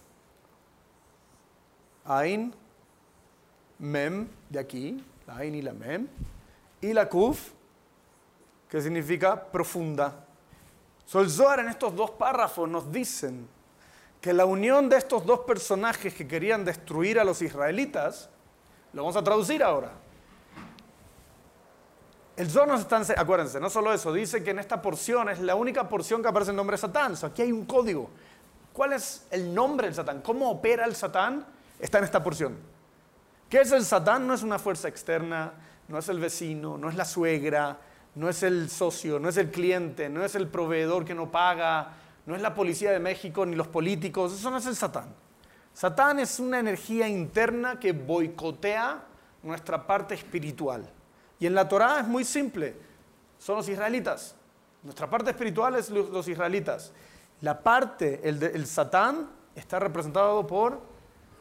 Ain, 2.04 2.54
Mem, 3.78 4.28
de 4.48 4.58
aquí, 4.58 5.04
la 5.26 5.36
Ain 5.36 5.54
y 5.54 5.62
la 5.62 5.72
Mem, 5.72 6.08
y 6.80 6.92
la 6.92 7.08
Kuf, 7.08 7.50
que 8.68 8.80
significa 8.80 9.40
profunda. 9.40 10.24
Sol 11.04 11.30
Zohar 11.30 11.60
en 11.60 11.68
estos 11.68 11.94
dos 11.94 12.10
párrafos 12.10 12.68
nos 12.68 12.90
dicen 12.90 13.46
que 14.26 14.32
la 14.32 14.44
unión 14.44 14.88
de 14.88 14.96
estos 14.96 15.24
dos 15.24 15.42
personajes 15.46 16.12
que 16.12 16.26
querían 16.26 16.64
destruir 16.64 17.20
a 17.20 17.22
los 17.22 17.42
israelitas, 17.42 18.28
lo 18.92 19.02
vamos 19.02 19.14
a 19.14 19.22
traducir 19.22 19.62
ahora, 19.62 19.92
El 22.36 22.50
Zohar 22.50 22.66
nos 22.66 22.80
está, 22.80 23.00
acuérdense, 23.16 23.60
no 23.60 23.70
solo 23.70 23.94
eso, 23.94 24.12
dice 24.12 24.42
que 24.42 24.50
en 24.50 24.58
esta 24.58 24.82
porción 24.82 25.28
es 25.28 25.38
la 25.38 25.54
única 25.54 25.88
porción 25.88 26.22
que 26.22 26.28
aparece 26.28 26.50
el 26.50 26.56
nombre 26.56 26.74
de 26.74 26.78
Satán. 26.78 27.14
O 27.22 27.26
aquí 27.26 27.42
hay 27.42 27.52
un 27.52 27.66
código. 27.66 28.10
¿Cuál 28.72 28.94
es 28.94 29.28
el 29.30 29.54
nombre 29.54 29.86
del 29.86 29.94
Satán? 29.94 30.20
¿Cómo 30.22 30.50
opera 30.50 30.86
el 30.86 30.96
Satán? 30.96 31.46
Está 31.78 31.98
en 31.98 32.04
esta 32.04 32.20
porción. 32.24 32.56
¿Qué 33.48 33.60
es 33.60 33.70
el 33.70 33.84
Satán? 33.84 34.26
No 34.26 34.34
es 34.34 34.42
una 34.42 34.58
fuerza 34.58 34.88
externa, 34.88 35.52
no 35.86 35.98
es 35.98 36.08
el 36.08 36.18
vecino, 36.18 36.76
no 36.76 36.88
es 36.88 36.96
la 36.96 37.04
suegra, 37.04 37.78
no 38.16 38.28
es 38.28 38.42
el 38.42 38.70
socio, 38.70 39.20
no 39.20 39.28
es 39.28 39.36
el 39.36 39.52
cliente, 39.52 40.08
no 40.08 40.24
es 40.24 40.34
el 40.34 40.48
proveedor 40.48 41.04
que 41.04 41.14
no 41.14 41.30
paga, 41.30 41.92
no 42.26 42.34
es 42.34 42.42
la 42.42 42.54
policía 42.54 42.90
de 42.90 42.98
México 42.98 43.46
ni 43.46 43.54
los 43.54 43.68
políticos, 43.68 44.32
eso 44.32 44.50
no 44.50 44.58
es 44.58 44.66
el 44.66 44.74
Satán. 44.74 45.14
Satán 45.72 46.18
es 46.18 46.40
una 46.40 46.58
energía 46.58 47.08
interna 47.08 47.78
que 47.78 47.92
boicotea 47.92 49.04
nuestra 49.42 49.86
parte 49.86 50.14
espiritual. 50.14 50.90
Y 51.38 51.46
en 51.46 51.54
la 51.54 51.68
Torá 51.68 52.00
es 52.00 52.06
muy 52.06 52.24
simple, 52.24 52.74
son 53.38 53.56
los 53.56 53.68
israelitas. 53.68 54.34
Nuestra 54.82 55.08
parte 55.08 55.30
espiritual 55.30 55.76
es 55.76 55.90
los, 55.90 56.26
israelitas. 56.28 56.92
La 57.40 57.62
parte, 57.62 58.20
el, 58.28 58.66
Satán, 58.66 59.28
está 59.54 59.78
representado 59.78 60.46
por 60.46 60.80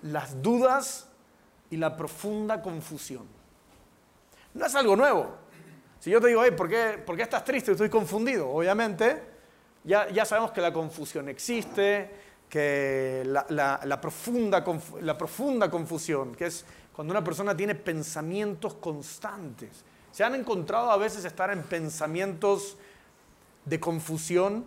las 0.02 0.42
dudas 0.42 1.08
y 1.70 1.78
la 1.78 1.96
profunda 1.96 2.62
confusión. 2.62 3.26
No 4.54 4.66
es 4.66 4.76
algo 4.76 4.96
nuevo. 4.96 5.36
Si 6.00 6.12
yo 6.12 6.22
te 6.22 6.28
digo, 6.28 6.44
¿por, 6.56 6.70
qué, 6.70 7.02
¿por 7.04 7.16
qué 7.16 7.24
estás 7.24 7.44
triste? 7.44 7.72
Estoy 7.72 7.90
confundido. 7.90 8.50
Obviamente, 8.50 9.35
ya, 9.86 10.26
sabemos 10.26 10.52
que 10.52 10.62
la 10.62 10.74
confusión 10.74 11.30
existe, 11.30 12.10
que 12.50 13.24
la, 13.26 14.00
profunda, 14.02 14.64
la 15.02 15.18
profunda 15.18 15.70
confusión, 15.70 16.36
que 16.36 16.48
es 16.48 16.66
cuando 16.96 17.12
una 17.12 17.24
persona 17.24 17.56
tiene 17.56 17.76
pensamientos 17.76 18.76
constantes. 18.76 19.84
Se 20.12 20.24
han 20.24 20.34
encontrado 20.34 20.90
a 20.90 20.98
veces 20.98 21.26
estar 21.26 21.52
en 21.52 21.62
pensamientos 21.64 22.78
de 23.66 23.80
confusión 23.80 24.66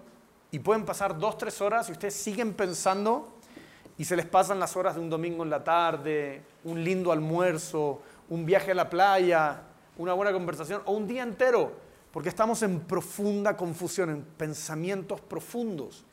y 0.51 0.59
pueden 0.59 0.85
pasar 0.85 1.19
dos, 1.19 1.39
tres 1.39 1.61
horas 1.61 1.89
y 1.89 1.93
ustedes 1.93 2.15
siguen 2.15 2.55
pensando 2.55 3.33
y 3.97 4.05
se 4.05 4.15
les 4.15 4.27
pasan 4.27 4.61
las 4.61 4.77
horas 4.77 4.95
de 4.95 5.01
un 5.01 5.11
domingo 5.11 5.43
en 5.43 5.51
la 5.51 5.65
tarde, 5.65 6.43
un 6.65 6.85
lindo 6.85 7.11
almuerzo, 7.11 8.03
un 8.29 8.47
viaje 8.47 8.71
a 8.71 8.75
la 8.75 8.89
playa, 8.89 9.63
una 9.97 10.13
buena 10.13 10.33
conversación 10.33 10.83
o 10.85 10.93
un 10.93 11.09
día 11.09 11.23
entero, 11.23 11.73
porque 12.19 12.31
estamos 12.31 12.65
en 12.65 12.81
profunda 12.81 13.57
confusión, 13.57 14.11
en 14.11 14.25
pensamientos 14.25 15.21
profundos, 15.21 16.05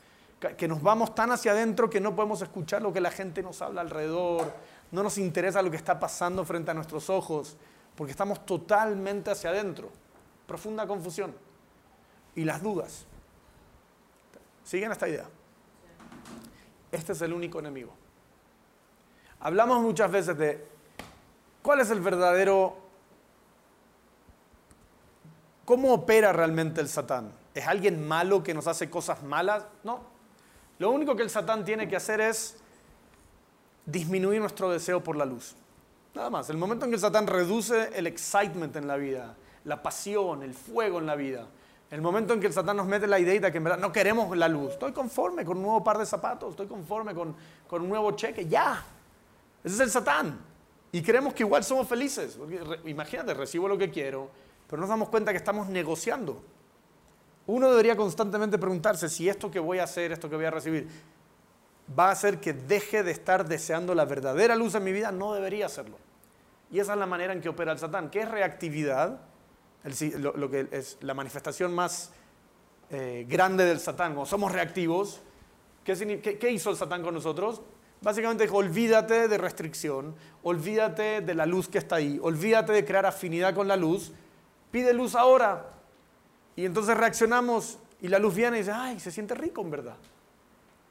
que 0.55 0.67
nos 0.67 0.83
vamos 0.83 1.15
tan 1.15 1.31
hacia 1.31 1.51
adentro 1.51 1.89
que 1.89 1.99
no 1.99 2.15
podemos 2.15 2.43
escuchar 2.43 2.83
lo 2.83 2.93
que 2.93 3.01
la 3.01 3.09
gente 3.09 3.41
nos 3.41 3.59
habla 3.63 3.81
alrededor, 3.81 4.53
no 4.91 5.01
nos 5.01 5.17
interesa 5.17 5.63
lo 5.63 5.71
que 5.71 5.77
está 5.77 5.97
pasando 5.97 6.45
frente 6.45 6.69
a 6.69 6.75
nuestros 6.75 7.09
ojos, 7.09 7.57
porque 7.95 8.11
estamos 8.11 8.45
totalmente 8.45 9.31
hacia 9.31 9.49
adentro. 9.49 9.89
Profunda 10.45 10.85
confusión. 10.85 11.33
Y 12.35 12.45
las 12.45 12.61
dudas. 12.61 13.07
¿Siguen 14.63 14.91
esta 14.91 15.09
idea? 15.09 15.25
Este 16.91 17.13
es 17.13 17.21
el 17.23 17.33
único 17.33 17.57
enemigo. 17.57 17.93
Hablamos 19.39 19.81
muchas 19.81 20.11
veces 20.11 20.37
de 20.37 20.67
cuál 21.63 21.79
es 21.79 21.89
el 21.89 21.99
verdadero... 21.99 22.84
¿Cómo 25.65 25.93
opera 25.93 26.31
realmente 26.31 26.79
el 26.79 26.87
Satán? 26.87 27.33
¿Es 27.53 27.67
alguien 27.67 28.07
malo 28.07 28.43
que 28.43 28.53
nos 28.53 28.67
hace 28.67 28.89
cosas 28.89 29.23
malas? 29.23 29.65
No. 29.83 30.01
Lo 30.77 30.91
único 30.91 31.15
que 31.15 31.23
el 31.23 31.29
Satán 31.29 31.65
tiene 31.65 31.87
que 31.87 31.95
hacer 31.95 32.21
es 32.21 32.57
disminuir 33.85 34.39
nuestro 34.39 34.69
deseo 34.69 35.03
por 35.03 35.15
la 35.15 35.25
luz. 35.25 35.55
Nada 36.13 36.29
más. 36.29 36.49
El 36.49 36.57
momento 36.57 36.85
en 36.85 36.91
que 36.91 36.95
el 36.95 37.01
Satán 37.01 37.27
reduce 37.27 37.89
el 37.97 38.07
excitement 38.07 38.75
en 38.75 38.87
la 38.87 38.95
vida, 38.95 39.35
la 39.63 39.81
pasión, 39.81 40.43
el 40.43 40.53
fuego 40.53 40.99
en 40.99 41.07
la 41.07 41.15
vida, 41.15 41.47
el 41.89 42.01
momento 42.01 42.33
en 42.33 42.39
que 42.39 42.47
el 42.47 42.53
Satán 42.53 42.77
nos 42.77 42.87
mete 42.87 43.07
la 43.07 43.19
idea 43.19 43.39
de 43.39 43.51
que 43.51 43.57
en 43.57 43.63
verdad 43.63 43.79
no 43.79 43.91
queremos 43.91 44.35
la 44.37 44.47
luz, 44.47 44.73
estoy 44.73 44.91
conforme 44.91 45.43
con 45.43 45.57
un 45.57 45.63
nuevo 45.63 45.83
par 45.83 45.97
de 45.97 46.05
zapatos, 46.05 46.51
estoy 46.51 46.67
conforme 46.67 47.13
con, 47.13 47.35
con 47.67 47.81
un 47.81 47.89
nuevo 47.89 48.11
cheque, 48.11 48.47
ya. 48.47 48.83
Ese 49.63 49.75
es 49.75 49.81
el 49.81 49.89
Satán. 49.89 50.39
Y 50.91 51.01
creemos 51.01 51.33
que 51.33 51.43
igual 51.43 51.63
somos 51.63 51.87
felices. 51.87 52.37
imagínate, 52.85 53.33
recibo 53.33 53.67
lo 53.67 53.77
que 53.77 53.91
quiero, 53.91 54.29
pero 54.69 54.79
nos 54.79 54.89
damos 54.89 55.09
cuenta 55.09 55.31
que 55.31 55.37
estamos 55.37 55.67
negociando. 55.67 56.43
Uno 57.47 57.69
debería 57.69 57.95
constantemente 57.95 58.57
preguntarse 58.57 59.09
si 59.09 59.29
esto 59.29 59.51
que 59.51 59.59
voy 59.59 59.79
a 59.79 59.83
hacer, 59.83 60.11
esto 60.11 60.29
que 60.29 60.35
voy 60.35 60.45
a 60.45 60.51
recibir, 60.51 60.87
va 61.97 62.09
a 62.09 62.11
hacer 62.11 62.39
que 62.39 62.53
deje 62.53 63.03
de 63.03 63.11
estar 63.11 63.47
deseando 63.47 63.93
la 63.93 64.05
verdadera 64.05 64.55
luz 64.55 64.73
en 64.75 64.83
mi 64.83 64.91
vida, 64.91 65.11
no 65.11 65.33
debería 65.33 65.67
hacerlo. 65.67 65.97
Y 66.71 66.79
esa 66.79 66.93
es 66.93 66.99
la 66.99 67.05
manera 67.05 67.33
en 67.33 67.41
que 67.41 67.49
opera 67.49 67.71
el 67.71 67.79
Satán, 67.79 68.09
que 68.09 68.21
es 68.21 68.29
reactividad, 68.29 69.19
lo, 70.17 70.49
que 70.49 70.67
es 70.71 70.97
la 71.01 71.13
manifestación 71.13 71.73
más 71.73 72.11
eh, 72.89 73.25
grande 73.29 73.65
del 73.65 73.79
Satán. 73.79 74.13
Cuando 74.13 74.25
somos 74.25 74.51
reactivos, 74.51 75.21
¿qué, 75.83 76.37
¿qué 76.39 76.51
hizo 76.51 76.71
el 76.71 76.75
Satán 76.75 77.03
con 77.03 77.13
nosotros? 77.13 77.61
Básicamente 78.01 78.43
dijo, 78.43 78.57
olvídate 78.57 79.27
de 79.27 79.37
restricción, 79.37 80.15
olvídate 80.43 81.21
de 81.21 81.35
la 81.35 81.45
luz 81.45 81.67
que 81.67 81.77
está 81.77 81.97
ahí, 81.97 82.19
olvídate 82.21 82.73
de 82.73 82.83
crear 82.83 83.05
afinidad 83.05 83.53
con 83.53 83.67
la 83.67 83.75
luz, 83.75 84.11
pide 84.75 84.91
luz 84.91 85.15
ahora. 85.15 85.67
Y 86.57 86.65
entonces 86.65 86.97
reaccionamos 86.97 87.79
y 88.01 88.09
la 88.09 88.19
luz 88.19 88.35
viene 88.35 88.57
y 88.57 88.59
dice, 88.59 88.73
ay, 88.73 88.99
se 88.99 89.09
siente 89.09 89.33
rico 89.33 89.61
en 89.61 89.71
verdad. 89.71 89.95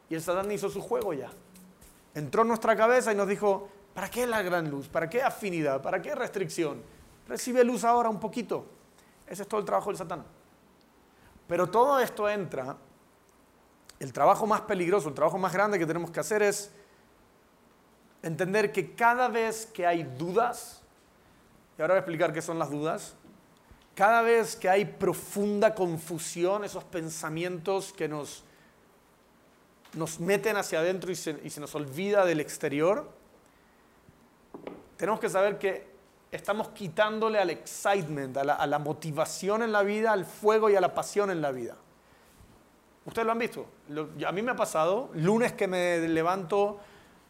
Y 0.08 0.14
el 0.14 0.22
Satán 0.22 0.50
hizo 0.50 0.70
su 0.70 0.80
juego 0.80 1.12
ya. 1.12 1.30
Entró 2.14 2.40
en 2.42 2.48
nuestra 2.48 2.74
cabeza 2.76 3.12
y 3.12 3.14
nos 3.14 3.28
dijo, 3.28 3.68
¿para 3.92 4.10
qué 4.10 4.26
la 4.26 4.40
gran 4.40 4.70
luz? 4.70 4.88
¿Para 4.88 5.10
qué 5.10 5.22
afinidad? 5.22 5.82
¿Para 5.82 6.00
qué 6.00 6.14
restricción? 6.14 6.80
Recibe 7.28 7.62
luz 7.62 7.84
ahora 7.84 8.08
un 8.08 8.18
poquito. 8.18 8.64
Ese 9.26 9.42
es 9.42 9.48
todo 9.48 9.60
el 9.60 9.66
trabajo 9.66 9.90
del 9.90 9.98
Satán. 9.98 10.24
Pero 11.46 11.68
todo 11.68 12.00
esto 12.00 12.26
entra, 12.26 12.78
el 14.00 14.14
trabajo 14.14 14.46
más 14.46 14.62
peligroso, 14.62 15.10
el 15.10 15.14
trabajo 15.14 15.36
más 15.36 15.52
grande 15.52 15.78
que 15.78 15.84
tenemos 15.84 16.10
que 16.10 16.20
hacer 16.20 16.42
es 16.42 16.72
entender 18.22 18.72
que 18.72 18.94
cada 18.94 19.28
vez 19.28 19.66
que 19.66 19.86
hay 19.86 20.04
dudas, 20.04 20.80
y 21.76 21.82
ahora 21.82 21.92
voy 21.92 21.98
a 21.98 22.00
explicar 22.00 22.32
qué 22.32 22.40
son 22.40 22.58
las 22.58 22.70
dudas, 22.70 23.14
cada 23.94 24.22
vez 24.22 24.56
que 24.56 24.68
hay 24.68 24.84
profunda 24.84 25.74
confusión, 25.74 26.64
esos 26.64 26.84
pensamientos 26.84 27.92
que 27.92 28.08
nos 28.08 28.44
nos 29.96 30.20
meten 30.20 30.56
hacia 30.56 30.80
adentro 30.80 31.10
y 31.12 31.16
se, 31.16 31.60
nos 31.60 31.74
olvida 31.74 32.24
del 32.24 32.40
exterior, 32.40 33.08
tenemos 34.96 35.20
que 35.20 35.28
saber 35.28 35.58
que 35.58 35.86
estamos 36.30 36.68
quitándole 36.68 37.38
al 37.38 37.50
excitement, 37.50 38.36
a 38.36 38.66
la, 38.66 38.78
motivación 38.78 39.62
en 39.62 39.72
la 39.72 39.82
vida, 39.82 40.12
al 40.12 40.24
fuego 40.24 40.68
y 40.70 40.76
a 40.76 40.80
la 40.80 40.94
pasión 40.94 41.30
en 41.30 41.40
la 41.40 41.52
vida. 41.52 41.76
Ustedes 43.04 43.26
lo 43.26 43.32
han 43.32 43.38
visto. 43.38 43.66
a 44.26 44.32
mí 44.32 44.42
me 44.42 44.52
ha 44.52 44.56
pasado, 44.56 45.10
lunes 45.14 45.52
que 45.52 45.68
me 45.68 45.98
levanto 46.08 46.80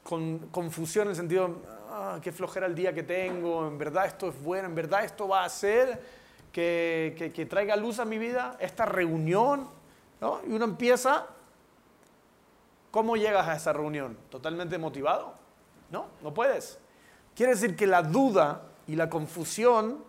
con 0.03 0.38
confusión 0.50 1.07
en 1.07 1.11
el 1.11 1.16
sentido, 1.16 1.62
ah, 1.90 2.18
qué 2.22 2.31
flojera 2.31 2.66
el 2.66 2.74
día 2.74 2.94
que 2.94 3.03
tengo, 3.03 3.66
en 3.66 3.79
verdad 3.79 4.07
esto 4.07 4.29
es 4.29 4.42
bueno, 4.42 4.68
en 4.68 4.74
verdad 4.74 5.05
esto 5.05 5.27
va 5.27 5.42
a 5.42 5.46
hacer 5.46 6.23
que, 6.55 7.33
que, 7.35 7.47
traiga 7.47 7.77
luz 7.77 7.99
a 7.99 8.07
mi 8.07 8.17
vida, 8.17 8.57
esta 8.61 8.87
reunión, 8.87 9.69
¿no? 10.23 10.40
Y 10.49 10.53
uno 10.53 10.64
empieza 10.64 11.27
¿Cómo 12.95 13.17
llegas 13.17 13.49
a 13.49 13.57
esa 13.57 13.73
reunión? 13.73 14.17
¿Totalmente 14.31 14.79
motivado? 14.79 15.35
No, 15.90 16.07
no 16.23 16.33
puedes. 16.33 16.79
Quiere 17.35 17.55
decir 17.55 17.75
que 17.75 17.88
la 17.88 18.03
duda 18.05 18.62
y 18.87 18.95
la 18.95 19.11
confusión, 19.11 20.05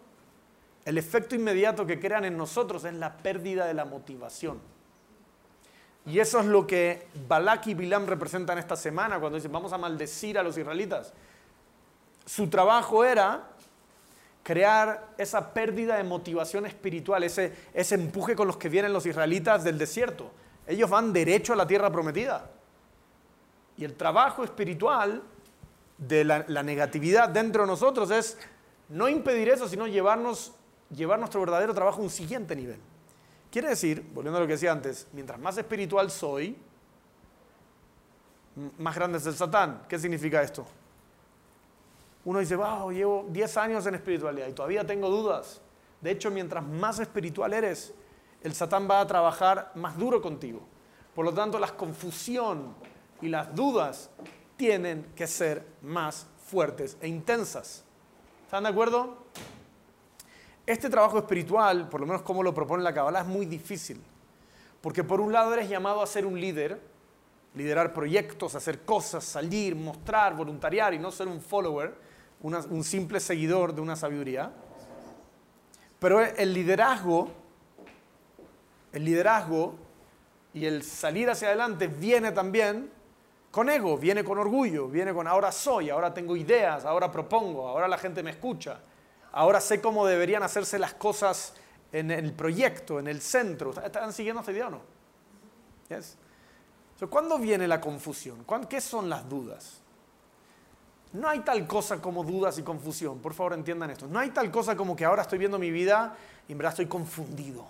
el 0.85 0.99
efecto 0.99 1.33
inmediato 1.33 1.87
que 1.87 1.99
crean 1.99 2.25
en 2.25 2.37
nosotros 2.37 2.83
es 2.83 2.93
la 2.93 3.17
pérdida 3.17 3.65
de 3.65 3.73
la 3.73 3.85
motivación. 3.85 4.59
Y 6.05 6.19
eso 6.19 6.39
es 6.39 6.45
lo 6.45 6.67
que 6.67 7.07
Balak 7.27 7.65
y 7.65 7.73
Bilam 7.73 8.05
representan 8.05 8.59
esta 8.59 8.75
semana 8.75 9.19
cuando 9.19 9.37
dicen 9.37 9.51
vamos 9.51 9.73
a 9.73 9.79
maldecir 9.79 10.37
a 10.37 10.43
los 10.43 10.55
israelitas. 10.55 11.11
Su 12.23 12.51
trabajo 12.51 13.03
era 13.03 13.49
crear 14.45 15.15
esa 15.17 15.55
pérdida 15.55 15.97
de 15.97 16.03
motivación 16.03 16.67
espiritual, 16.67 17.23
ese, 17.23 17.51
ese 17.73 17.95
empuje 17.95 18.35
con 18.35 18.45
los 18.45 18.57
que 18.57 18.69
vienen 18.69 18.93
los 18.93 19.07
israelitas 19.07 19.63
del 19.63 19.79
desierto. 19.79 20.29
Ellos 20.67 20.87
van 20.87 21.11
derecho 21.11 21.53
a 21.53 21.55
la 21.55 21.65
tierra 21.65 21.91
prometida. 21.91 22.51
Y 23.75 23.85
el 23.85 23.95
trabajo 23.95 24.43
espiritual 24.43 25.23
de 25.97 26.23
la, 26.23 26.43
negatividad 26.61 27.27
dentro 27.27 27.63
de 27.63 27.67
nosotros 27.69 28.11
es 28.11 28.37
no 28.87 29.09
impedir 29.09 29.49
eso, 29.49 29.67
sino 29.67 29.87
llevarnos, 29.87 30.53
llevar 30.91 31.17
nuestro 31.17 31.39
verdadero 31.39 31.73
trabajo 31.73 32.01
a 32.01 32.03
un 32.03 32.11
siguiente 32.11 32.55
nivel. 32.55 32.77
Quiere 33.49 33.69
decir, 33.69 34.05
volviendo 34.13 34.37
a 34.37 34.41
lo 34.41 34.45
que 34.45 34.53
decía 34.53 34.71
antes, 34.71 35.07
mientras 35.11 35.39
más 35.39 35.57
espiritual 35.57 36.11
soy, 36.11 36.55
más 38.77 38.93
grande 38.93 39.17
es 39.17 39.25
el 39.25 39.33
Satán. 39.33 39.85
¿Qué 39.89 39.97
significa 39.97 40.43
esto? 40.43 40.67
Uno 42.25 42.39
dice, 42.39 42.55
wow, 42.55 42.91
llevo 42.91 43.25
10 43.29 43.57
años 43.57 43.85
en 43.85 43.95
espiritualidad 43.95 44.47
y 44.47 44.53
todavía 44.53 44.85
tengo 44.85 45.09
dudas. 45.09 45.61
De 46.01 46.11
hecho, 46.11 46.29
mientras 46.31 46.65
más 46.65 46.99
espiritual 46.99 47.53
eres, 47.53 47.93
el 48.41 48.53
Satán 48.53 48.89
va 48.89 48.99
a 48.99 49.07
trabajar 49.07 49.71
más 49.75 49.97
duro 49.97 50.21
contigo. 50.21 50.61
Por 51.13 51.25
lo 51.25 51.33
tanto, 51.33 51.57
la 51.57 51.67
confusión, 51.67 52.75
y 53.21 53.29
las 53.29 53.55
dudas 53.55 54.09
tienen 54.57 55.05
que 55.15 55.27
ser 55.27 55.65
más 55.81 56.27
fuertes 56.45 56.97
e 57.01 57.07
intensas. 57.07 57.83
¿Están 58.43 58.63
de 58.63 58.69
acuerdo? 58.69 59.25
Este 60.65 60.89
trabajo 60.89 61.17
espiritual, 61.17 61.89
por 61.89 62.01
lo 62.01 62.07
menos 62.07 62.21
como 62.21 62.43
lo 62.43 62.53
propone 62.53 62.83
la 62.83 62.93
Kabbalah, 62.93 63.21
es 63.21 63.27
muy 63.27 63.45
difícil. 63.45 64.01
Porque 64.81 65.03
por 65.03 65.19
un 65.19 65.31
lado 65.31 65.53
eres 65.53 65.69
llamado 65.69 66.01
a 66.01 66.07
ser 66.07 66.25
un 66.25 66.39
líder, 66.39 66.79
liderar 67.55 67.93
proyectos, 67.93 68.55
hacer 68.55 68.83
cosas, 68.83 69.23
salir, 69.23 69.75
mostrar, 69.75 70.35
voluntariar 70.35 70.93
y 70.93 70.99
no 70.99 71.11
ser 71.11 71.27
un 71.27 71.41
follower, 71.41 71.95
un 72.41 72.83
simple 72.83 73.19
seguidor 73.19 73.73
de 73.73 73.81
una 73.81 73.95
sabiduría. 73.95 74.51
Pero 75.99 76.21
el 76.21 76.53
liderazgo, 76.53 77.29
el 78.93 79.05
liderazgo 79.05 79.75
y 80.53 80.65
el 80.65 80.83
salir 80.83 81.29
hacia 81.29 81.47
adelante 81.47 81.87
viene 81.87 82.31
también 82.31 82.91
con 83.51 83.69
ego, 83.69 83.97
viene 83.97 84.23
con 84.23 84.37
orgullo, 84.37 84.87
viene 84.87 85.13
con 85.13 85.27
ahora 85.27 85.51
soy, 85.51 85.89
ahora 85.89 86.13
tengo 86.13 86.35
ideas, 86.35 86.85
ahora 86.85 87.11
propongo, 87.11 87.67
ahora 87.67 87.87
la 87.87 87.97
gente 87.97 88.21
me 88.21 88.31
escucha, 88.31 88.81
ahora 89.31 89.61
sé 89.61 89.79
cómo 89.79 90.05
deberían 90.05 90.43
hacerse 90.43 90.77
las 90.77 90.93
cosas 90.93 91.53
en 91.91 92.11
el 92.11 92.33
proyecto, 92.33 92.99
en 92.99 93.07
el 93.07 93.21
centro. 93.21 93.71
¿Están 93.71 94.11
siguiendo 94.11 94.41
esta 94.41 94.51
idea 94.51 94.67
o 94.67 94.71
no? 94.71 94.81
Yes. 95.87 96.17
¿Cuándo 97.09 97.37
viene 97.37 97.67
la 97.67 97.79
confusión? 97.79 98.45
¿Qué 98.69 98.81
son 98.81 99.09
las 99.09 99.27
dudas? 99.29 99.81
No 101.15 101.29
hay 101.29 101.39
tal 101.39 101.65
cosa 101.65 102.01
como 102.01 102.25
dudas 102.25 102.57
y 102.57 102.63
confusión. 102.63 103.19
Por 103.19 103.33
favor, 103.33 103.53
entiendan 103.53 103.89
esto. 103.89 104.05
No 104.05 104.19
hay 104.19 104.31
tal 104.31 104.51
cosa 104.51 104.75
como 104.75 104.97
que 104.97 105.05
ahora 105.05 105.21
estoy 105.21 105.39
viendo 105.39 105.57
mi 105.57 105.71
vida 105.71 106.17
y 106.45 106.51
en 106.51 106.57
verdad 106.57 106.73
estoy 106.73 106.87
confundido. 106.87 107.65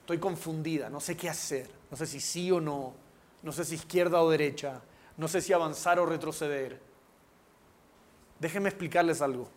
Estoy 0.00 0.18
confundida, 0.18 0.90
no 0.90 1.00
sé 1.00 1.16
qué 1.16 1.30
hacer. 1.30 1.70
No 1.90 1.96
sé 1.96 2.06
si 2.06 2.20
sí 2.20 2.52
o 2.52 2.60
no. 2.60 2.92
No 3.42 3.52
sé 3.52 3.64
si 3.64 3.76
izquierda 3.76 4.20
o 4.20 4.28
derecha. 4.28 4.82
No 5.16 5.26
sé 5.26 5.40
si 5.40 5.54
avanzar 5.54 5.98
o 5.98 6.04
retroceder. 6.04 6.78
Déjenme 8.38 8.68
explicarles 8.68 9.22
algo. 9.22 9.48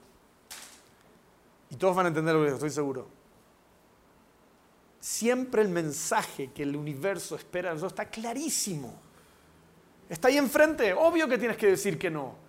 Y 1.69 1.75
todos 1.75 1.95
van 1.97 2.05
a 2.05 2.09
entender 2.09 2.35
lo 2.35 2.45
que 2.45 2.53
estoy 2.53 2.69
seguro. 2.69 3.07
Siempre 5.01 5.61
el 5.61 5.67
mensaje 5.67 6.53
que 6.53 6.63
el 6.63 6.77
universo 6.77 7.35
espera 7.35 7.69
de 7.69 7.75
nosotros 7.75 7.99
está 7.99 8.09
clarísimo. 8.09 8.93
Está 10.07 10.29
ahí 10.29 10.37
enfrente. 10.37 10.93
Obvio 10.93 11.27
que 11.27 11.37
tienes 11.37 11.57
que 11.57 11.67
decir 11.67 11.99
que 11.99 12.09
no. 12.09 12.42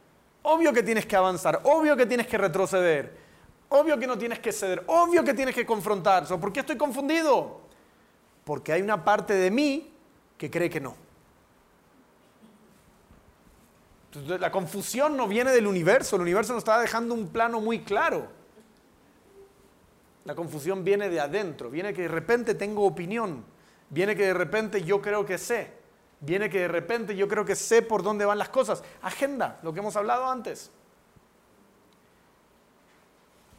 Obvio 0.47 0.73
que 0.73 0.83
tienes 0.83 1.07
que 1.07 1.17
avanzar. 1.17 1.61
Obvio 1.65 1.97
que 1.97 2.05
tienes 2.05 2.27
que 2.27 2.37
retroceder. 2.37 3.17
Obvio 3.71 3.99
que 3.99 4.07
no 4.07 4.19
tienes 4.19 4.39
que 4.41 4.53
ceder. 4.53 4.85
Obvio 4.87 5.25
que 5.25 5.33
tienes 5.33 5.55
que 5.55 5.65
confrontar. 5.65 6.27
¿Por 6.27 6.53
qué 6.53 6.61
estoy 6.61 6.77
confundido? 6.77 7.63
Porque 8.45 8.73
hay 8.73 8.83
una 8.83 9.03
parte 9.03 9.35
de 9.35 9.51
mí 9.51 9.91
que 10.37 10.51
cree 10.51 10.69
que 10.69 10.81
no. 10.81 10.97
la 14.39 14.53
confusión 14.53 15.17
no 15.17 15.27
viene 15.27 15.51
del 15.51 15.67
universo, 15.67 16.15
el 16.15 16.23
universo 16.23 16.53
nos 16.53 16.61
está 16.61 16.79
dejando 16.79 17.15
un 17.15 17.31
plano 17.31 17.61
muy 17.61 17.81
claro. 17.81 18.29
La 20.25 20.35
confusión 20.35 20.85
viene 20.85 21.09
de 21.09 21.21
adentro, 21.21 21.69
viene 21.69 21.93
que 21.93 22.03
de 22.03 22.09
repente 22.09 22.55
tengo 22.55 22.85
opinión, 22.85 23.45
viene 23.91 24.15
que 24.15 24.27
de 24.27 24.35
repente 24.35 24.85
yo 24.85 25.03
creo 25.03 25.27
que 25.27 25.37
sé, 25.37 25.73
viene 26.25 26.49
que 26.51 26.61
de 26.61 26.69
repente 26.69 27.17
yo 27.17 27.29
creo 27.29 27.45
que 27.45 27.57
sé 27.57 27.83
por 27.83 28.03
dónde 28.03 28.25
van 28.25 28.39
las 28.39 28.49
cosas. 28.49 28.83
Agenda, 29.03 29.59
lo 29.63 29.73
que 29.73 29.81
hemos 29.81 29.97
hablado 29.97 30.29
antes. 30.29 30.71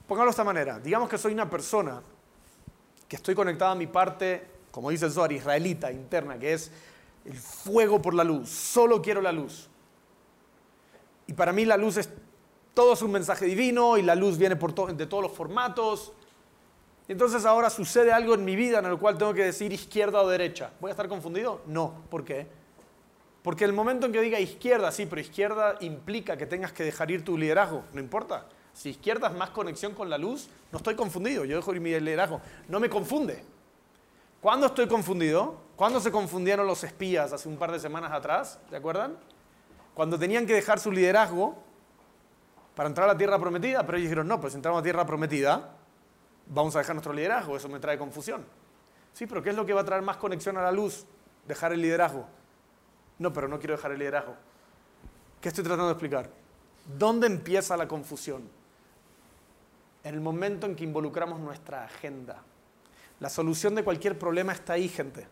Póngalo 0.08 0.26
de 0.26 0.32
esta 0.32 0.44
manera, 0.44 0.80
digamos 0.80 1.10
que 1.10 1.18
soy 1.18 1.34
una 1.34 1.50
persona 1.50 2.02
que 3.08 3.16
estoy 3.16 3.34
conectada 3.34 3.72
a 3.72 3.76
mi 3.76 3.88
parte 3.88 4.56
como 4.76 4.90
dice 4.90 5.06
el 5.06 5.14
Zohar, 5.14 5.32
israelita 5.32 5.90
interna, 5.90 6.38
que 6.38 6.52
es 6.52 6.70
el 7.24 7.38
fuego 7.38 8.02
por 8.02 8.14
la 8.14 8.26
luz, 8.26 8.50
solo 8.50 9.02
quiero 9.02 9.22
la 9.22 9.32
luz. 9.32 9.70
Y 11.28 11.34
para 11.34 11.54
mí 11.54 11.64
la 11.64 11.78
luz 11.78 11.96
es 11.96 12.10
todo 12.74 12.92
es 12.92 13.02
un 13.02 13.14
mensaje 13.14 13.46
divino 13.46 13.98
y 13.98 14.02
la 14.02 14.16
luz 14.16 14.38
viene 14.38 14.58
por 14.58 14.74
de 14.94 15.06
todos 15.06 15.24
los 15.24 15.32
formatos. 15.32 16.12
Y 17.08 17.12
entonces 17.12 17.46
ahora 17.46 17.70
sucede 17.70 18.12
algo 18.12 18.34
en 18.34 18.44
mi 18.44 18.56
vida 18.56 18.80
en 18.80 18.86
el 18.86 18.98
cual 18.98 19.18
tengo 19.18 19.34
que 19.34 19.44
decir 19.44 19.72
izquierda 19.72 20.22
o 20.22 20.28
derecha. 20.28 20.72
¿Voy 20.80 20.90
a 20.90 20.92
estar 20.92 21.08
confundido? 21.08 21.62
No. 21.68 21.94
¿Por 22.10 22.24
qué? 22.26 22.48
Porque 23.44 23.64
el 23.64 23.74
momento 23.74 24.08
en 24.08 24.12
que 24.12 24.22
diga 24.22 24.40
izquierda, 24.40 24.92
sí, 24.92 25.06
pero 25.06 25.22
izquierda 25.22 25.76
implica 25.82 26.36
que 26.36 26.48
tengas 26.48 26.72
que 26.72 26.84
dejar 26.84 27.12
ir 27.12 27.24
tu 27.24 27.38
liderazgo. 27.38 27.84
No 27.94 28.00
importa. 28.00 28.48
Si 28.74 28.90
izquierda 28.90 29.28
es 29.28 29.36
más 29.36 29.52
conexión 29.52 29.94
con 29.94 30.10
la 30.10 30.18
luz, 30.18 30.50
no 30.72 30.80
estoy 30.80 30.96
confundido. 30.96 31.46
Yo 31.46 31.56
dejo 31.56 31.74
ir 31.74 31.80
mi 31.80 31.92
liderazgo. 32.00 32.42
No 32.68 32.80
me 32.80 32.90
confunde. 32.90 33.44
¿Cuándo 34.42 34.66
estoy 34.66 34.88
confundido? 34.88 35.58
¿Cuándo 35.76 36.00
se 36.00 36.12
confundieron 36.12 36.66
los 36.66 36.84
espías 36.84 37.34
hace 37.34 37.48
un 37.48 37.58
par 37.58 37.72
de 37.72 37.80
semanas 37.80 38.12
atrás? 38.12 38.60
¿Se 38.70 38.76
acuerdan? 38.76 39.16
Cuando 39.94 40.18
tenían 40.18 40.46
que 40.46 40.54
dejar 40.54 40.80
su 40.80 40.92
liderazgo 40.92 41.56
para 42.76 42.90
entrar 42.90 43.08
a 43.10 43.14
la 43.14 43.18
tierra 43.18 43.40
prometida, 43.40 43.86
pero 43.86 43.98
ellos 43.98 44.10
dijeron, 44.10 44.28
no, 44.28 44.42
pues 44.42 44.56
entramos 44.56 44.82
a 44.82 44.84
tierra 44.84 45.06
prometida, 45.06 45.72
vamos 46.48 46.76
a 46.76 46.80
dejar 46.80 46.96
nuestro 46.96 47.14
liderazgo, 47.14 47.58
eso 47.58 47.70
me 47.70 47.80
trae 47.80 47.98
confusión. 47.98 48.46
Sí, 49.14 49.28
pero 49.28 49.42
¿qué 49.42 49.52
es 49.52 49.56
lo 49.56 49.66
que 49.66 49.74
va 49.74 49.82
a 49.82 49.86
traer 49.86 50.02
más 50.02 50.18
conexión 50.18 50.58
a 50.58 50.62
la 50.62 50.72
luz? 50.72 51.06
Dejar 51.48 51.72
el 51.74 51.82
liderazgo. 51.82 52.28
No, 53.18 53.32
pero 53.32 53.48
no 53.48 53.60
quiero 53.60 53.76
dejar 53.76 53.92
el 53.92 54.00
liderazgo. 54.00 54.36
¿Qué 55.40 55.50
estoy 55.50 55.64
tratando 55.64 55.88
de 55.88 55.94
explicar? 55.94 56.30
¿Dónde 56.98 57.28
empieza 57.28 57.78
la 57.78 57.88
confusión? 57.88 58.44
En 60.04 60.14
el 60.14 60.22
momento 60.22 60.66
en 60.66 60.76
que 60.76 60.84
involucramos 60.84 61.40
nuestra 61.40 61.86
agenda. 61.86 62.44
La 63.20 63.30
solución 63.30 63.74
de 63.76 63.84
cualquier 63.84 64.20
problema 64.20 64.54
está 64.54 64.74
ahí, 64.74 64.90
gente. 64.90 65.28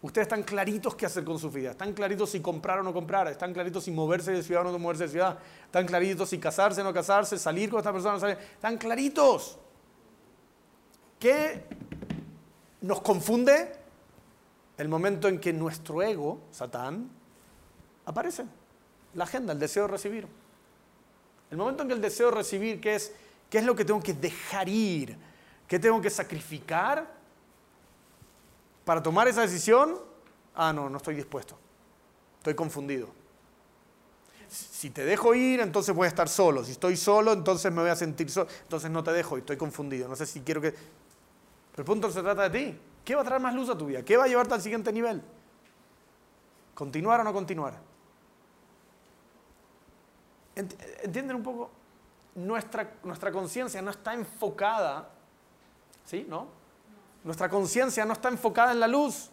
Ustedes 0.00 0.26
están 0.26 0.42
claritos 0.44 0.94
qué 0.94 1.06
hacer 1.06 1.24
con 1.24 1.38
su 1.38 1.50
vida, 1.50 1.72
están 1.72 1.92
claritos 1.92 2.30
si 2.30 2.40
comprar 2.40 2.78
o 2.78 2.82
no 2.84 2.92
comprar, 2.92 3.26
están 3.28 3.52
claritos 3.52 3.84
si 3.84 3.90
moverse 3.90 4.30
de 4.30 4.44
ciudad 4.44 4.64
o 4.64 4.70
no 4.70 4.78
moverse 4.78 5.04
de 5.04 5.08
ciudad, 5.08 5.38
están 5.64 5.86
claritos 5.86 6.28
si 6.28 6.38
casarse 6.38 6.82
o 6.82 6.84
no 6.84 6.92
casarse, 6.92 7.36
salir 7.36 7.68
con 7.68 7.78
esta 7.78 7.92
persona 7.92 8.12
o 8.12 8.14
no 8.14 8.20
salir, 8.20 8.38
están 8.38 8.78
claritos. 8.78 9.58
¿Qué 11.18 11.64
nos 12.82 13.00
confunde? 13.00 13.72
El 14.76 14.88
momento 14.88 15.26
en 15.26 15.40
que 15.40 15.52
nuestro 15.52 16.02
ego, 16.02 16.40
Satán, 16.52 17.10
aparece. 18.06 18.44
La 19.14 19.24
agenda, 19.24 19.52
el 19.52 19.58
deseo 19.58 19.82
de 19.84 19.88
recibir. 19.88 20.28
El 21.50 21.56
momento 21.56 21.82
en 21.82 21.88
que 21.88 21.94
el 21.94 22.00
deseo 22.00 22.30
de 22.30 22.36
recibir, 22.36 22.80
¿qué 22.80 22.94
es, 22.94 23.12
qué 23.50 23.58
es 23.58 23.64
lo 23.64 23.74
que 23.74 23.84
tengo 23.84 24.00
que 24.00 24.14
dejar 24.14 24.68
ir? 24.68 25.16
¿Qué 25.66 25.78
tengo 25.78 26.00
que 26.00 26.10
sacrificar 26.10 27.06
para 28.84 29.02
tomar 29.02 29.26
esa 29.28 29.42
decisión? 29.42 29.98
Ah, 30.54 30.72
no, 30.72 30.88
no 30.88 30.98
estoy 30.98 31.14
dispuesto. 31.14 31.58
Estoy 32.38 32.54
confundido. 32.54 33.08
Si 34.48 34.88
te 34.90 35.04
dejo 35.04 35.34
ir, 35.34 35.60
entonces 35.60 35.94
voy 35.94 36.06
a 36.06 36.08
estar 36.08 36.28
solo. 36.28 36.64
Si 36.64 36.72
estoy 36.72 36.96
solo, 36.96 37.32
entonces 37.32 37.70
me 37.70 37.82
voy 37.82 37.90
a 37.90 37.96
sentir 37.96 38.30
solo. 38.30 38.48
Entonces 38.62 38.90
no 38.90 39.04
te 39.04 39.12
dejo 39.12 39.36
y 39.36 39.40
estoy 39.40 39.56
confundido. 39.56 40.08
No 40.08 40.16
sé 40.16 40.24
si 40.24 40.40
quiero 40.40 40.60
que... 40.60 40.74
El 41.78 41.84
punto 41.84 42.10
se 42.10 42.22
trata 42.22 42.48
de 42.48 42.58
ti. 42.58 42.80
¿Qué 43.04 43.14
va 43.14 43.22
a 43.22 43.24
traer 43.24 43.40
más 43.40 43.54
luz 43.54 43.70
a 43.70 43.78
tu 43.78 43.86
vida? 43.86 44.02
¿Qué 44.02 44.16
va 44.16 44.24
a 44.24 44.28
llevarte 44.28 44.54
al 44.54 44.60
siguiente 44.60 44.92
nivel? 44.92 45.22
¿Continuar 46.74 47.20
o 47.20 47.24
no 47.24 47.32
continuar? 47.32 47.74
¿Entienden 50.54 51.36
un 51.36 51.42
poco? 51.42 51.70
Nuestra, 52.34 52.94
nuestra 53.02 53.32
conciencia 53.32 53.80
no 53.80 53.90
está 53.90 54.14
enfocada 54.14 55.08
¿Sí? 56.08 56.24
¿No? 56.26 56.46
Nuestra 57.22 57.50
conciencia 57.50 58.04
no 58.06 58.14
está 58.14 58.30
enfocada 58.30 58.72
en 58.72 58.80
la 58.80 58.88
luz. 58.88 59.28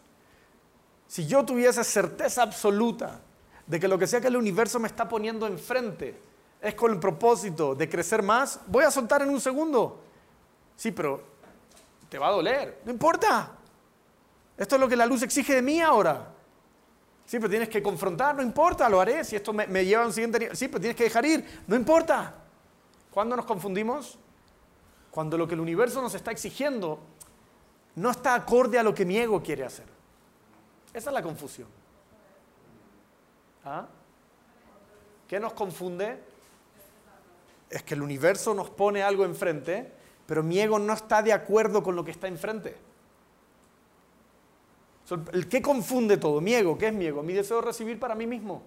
Si 1.08 1.26
yo 1.26 1.46
tuviese 1.46 1.84
certeza 1.86 2.44
absoluta 2.44 3.22
de 3.66 3.80
que 3.80 3.88
lo 3.88 3.98
que 3.98 4.08
sea 4.08 4.20
que 4.20 4.28
el 4.28 4.36
universo 4.36 4.78
me 4.80 4.88
está 4.88 5.08
poniendo 5.08 5.48
enfrente 5.48 6.20
es 6.62 6.76
con 6.76 6.92
el 6.92 7.00
propósito 7.00 7.76
de 7.76 7.88
crecer 7.88 8.22
más, 8.24 8.60
voy 8.68 8.84
a 8.84 8.92
soltar 8.92 9.22
en 9.22 9.30
un 9.30 9.40
segundo. 9.40 10.02
Sí, 10.76 10.92
pero 10.92 11.24
te 12.10 12.18
va 12.18 12.28
a 12.28 12.32
doler. 12.32 12.82
No 12.86 12.92
importa. 12.92 13.52
Esto 14.58 14.76
es 14.76 14.82
lo 14.82 14.88
que 14.88 14.96
la 14.96 15.06
luz 15.06 15.22
exige 15.24 15.56
de 15.56 15.62
mí 15.62 15.82
ahora. 15.82 16.32
Sí, 17.26 17.38
pero 17.38 17.50
tienes 17.50 17.70
que 17.70 17.82
confrontar, 17.82 18.36
no 18.36 18.44
importa, 18.44 18.88
lo 18.88 19.02
haré. 19.02 19.24
Si 19.24 19.36
esto 19.36 19.52
me, 19.52 19.86
lleva 19.86 20.04
a 20.04 20.06
un 20.08 20.14
siguiente 20.14 20.40
nivel, 20.40 20.56
sí, 20.56 20.68
pero 20.68 20.80
tienes 20.80 20.96
que 20.96 21.06
dejar 21.06 21.26
ir, 21.26 21.64
no 21.68 21.76
importa. 21.76 22.36
¿Cuándo 23.12 23.36
nos 23.36 23.46
confundimos? 23.46 24.20
cuando 25.16 25.38
lo 25.38 25.48
que 25.48 25.54
el 25.54 25.62
universo 25.62 26.02
nos 26.02 26.14
está 26.14 26.32
exigiendo 26.32 27.00
no 27.96 28.12
está 28.12 28.36
acorde 28.36 28.78
a 28.78 28.84
lo 28.84 28.94
que 28.94 29.06
mi 29.06 29.18
ego 29.18 29.42
quiere 29.42 29.64
hacer. 29.64 29.86
Esa 30.94 31.10
es 31.10 31.14
la 31.14 31.24
confusión. 31.24 31.70
¿Ah? 33.64 33.88
¿Qué 35.26 35.40
nos 35.40 35.54
confunde? 35.54 36.22
Es 37.70 37.82
que 37.84 37.94
el 37.94 38.02
universo 38.02 38.54
nos 38.54 38.70
pone 38.70 39.04
algo 39.04 39.24
enfrente, 39.24 39.90
pero 40.26 40.44
mi 40.44 40.60
ego 40.60 40.80
no 40.80 40.94
está 40.94 41.22
de 41.22 41.34
acuerdo 41.34 41.84
con 41.84 41.96
lo 41.96 42.04
que 42.04 42.12
está 42.12 42.28
enfrente. 42.28 42.76
¿El 45.34 45.48
qué 45.48 45.62
confunde 45.62 46.18
todo? 46.18 46.42
Mi 46.42 46.56
ego, 46.56 46.78
¿qué 46.78 46.88
es 46.88 46.94
mi 46.94 47.06
ego? 47.06 47.22
Mi 47.22 47.34
deseo 47.34 47.58
de 47.58 47.68
recibir 47.68 48.00
para 48.00 48.16
mí 48.16 48.26
mismo. 48.26 48.64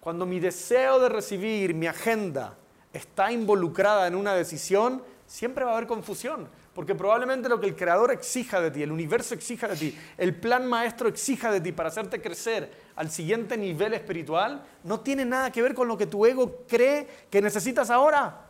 Cuando 0.00 0.26
mi 0.26 0.38
deseo 0.38 1.00
de 1.00 1.08
recibir, 1.08 1.74
mi 1.74 1.86
agenda, 1.86 2.56
está 2.92 3.32
involucrada 3.32 4.06
en 4.06 4.14
una 4.14 4.34
decisión, 4.34 5.02
siempre 5.26 5.64
va 5.64 5.72
a 5.72 5.76
haber 5.76 5.88
confusión, 5.88 6.48
porque 6.74 6.94
probablemente 6.94 7.48
lo 7.48 7.58
que 7.58 7.66
el 7.66 7.76
creador 7.76 8.12
exija 8.12 8.60
de 8.60 8.70
ti, 8.70 8.82
el 8.82 8.92
universo 8.92 9.34
exija 9.34 9.68
de 9.68 9.76
ti, 9.76 9.98
el 10.16 10.34
plan 10.34 10.66
maestro 10.66 11.08
exija 11.08 11.50
de 11.50 11.60
ti 11.60 11.72
para 11.72 11.88
hacerte 11.88 12.20
crecer 12.20 12.70
al 12.96 13.10
siguiente 13.10 13.56
nivel 13.56 13.94
espiritual, 13.94 14.64
no 14.84 15.00
tiene 15.00 15.24
nada 15.24 15.50
que 15.50 15.62
ver 15.62 15.74
con 15.74 15.88
lo 15.88 15.98
que 15.98 16.06
tu 16.06 16.24
ego 16.24 16.64
cree 16.66 17.06
que 17.30 17.42
necesitas 17.42 17.90
ahora. 17.90 18.47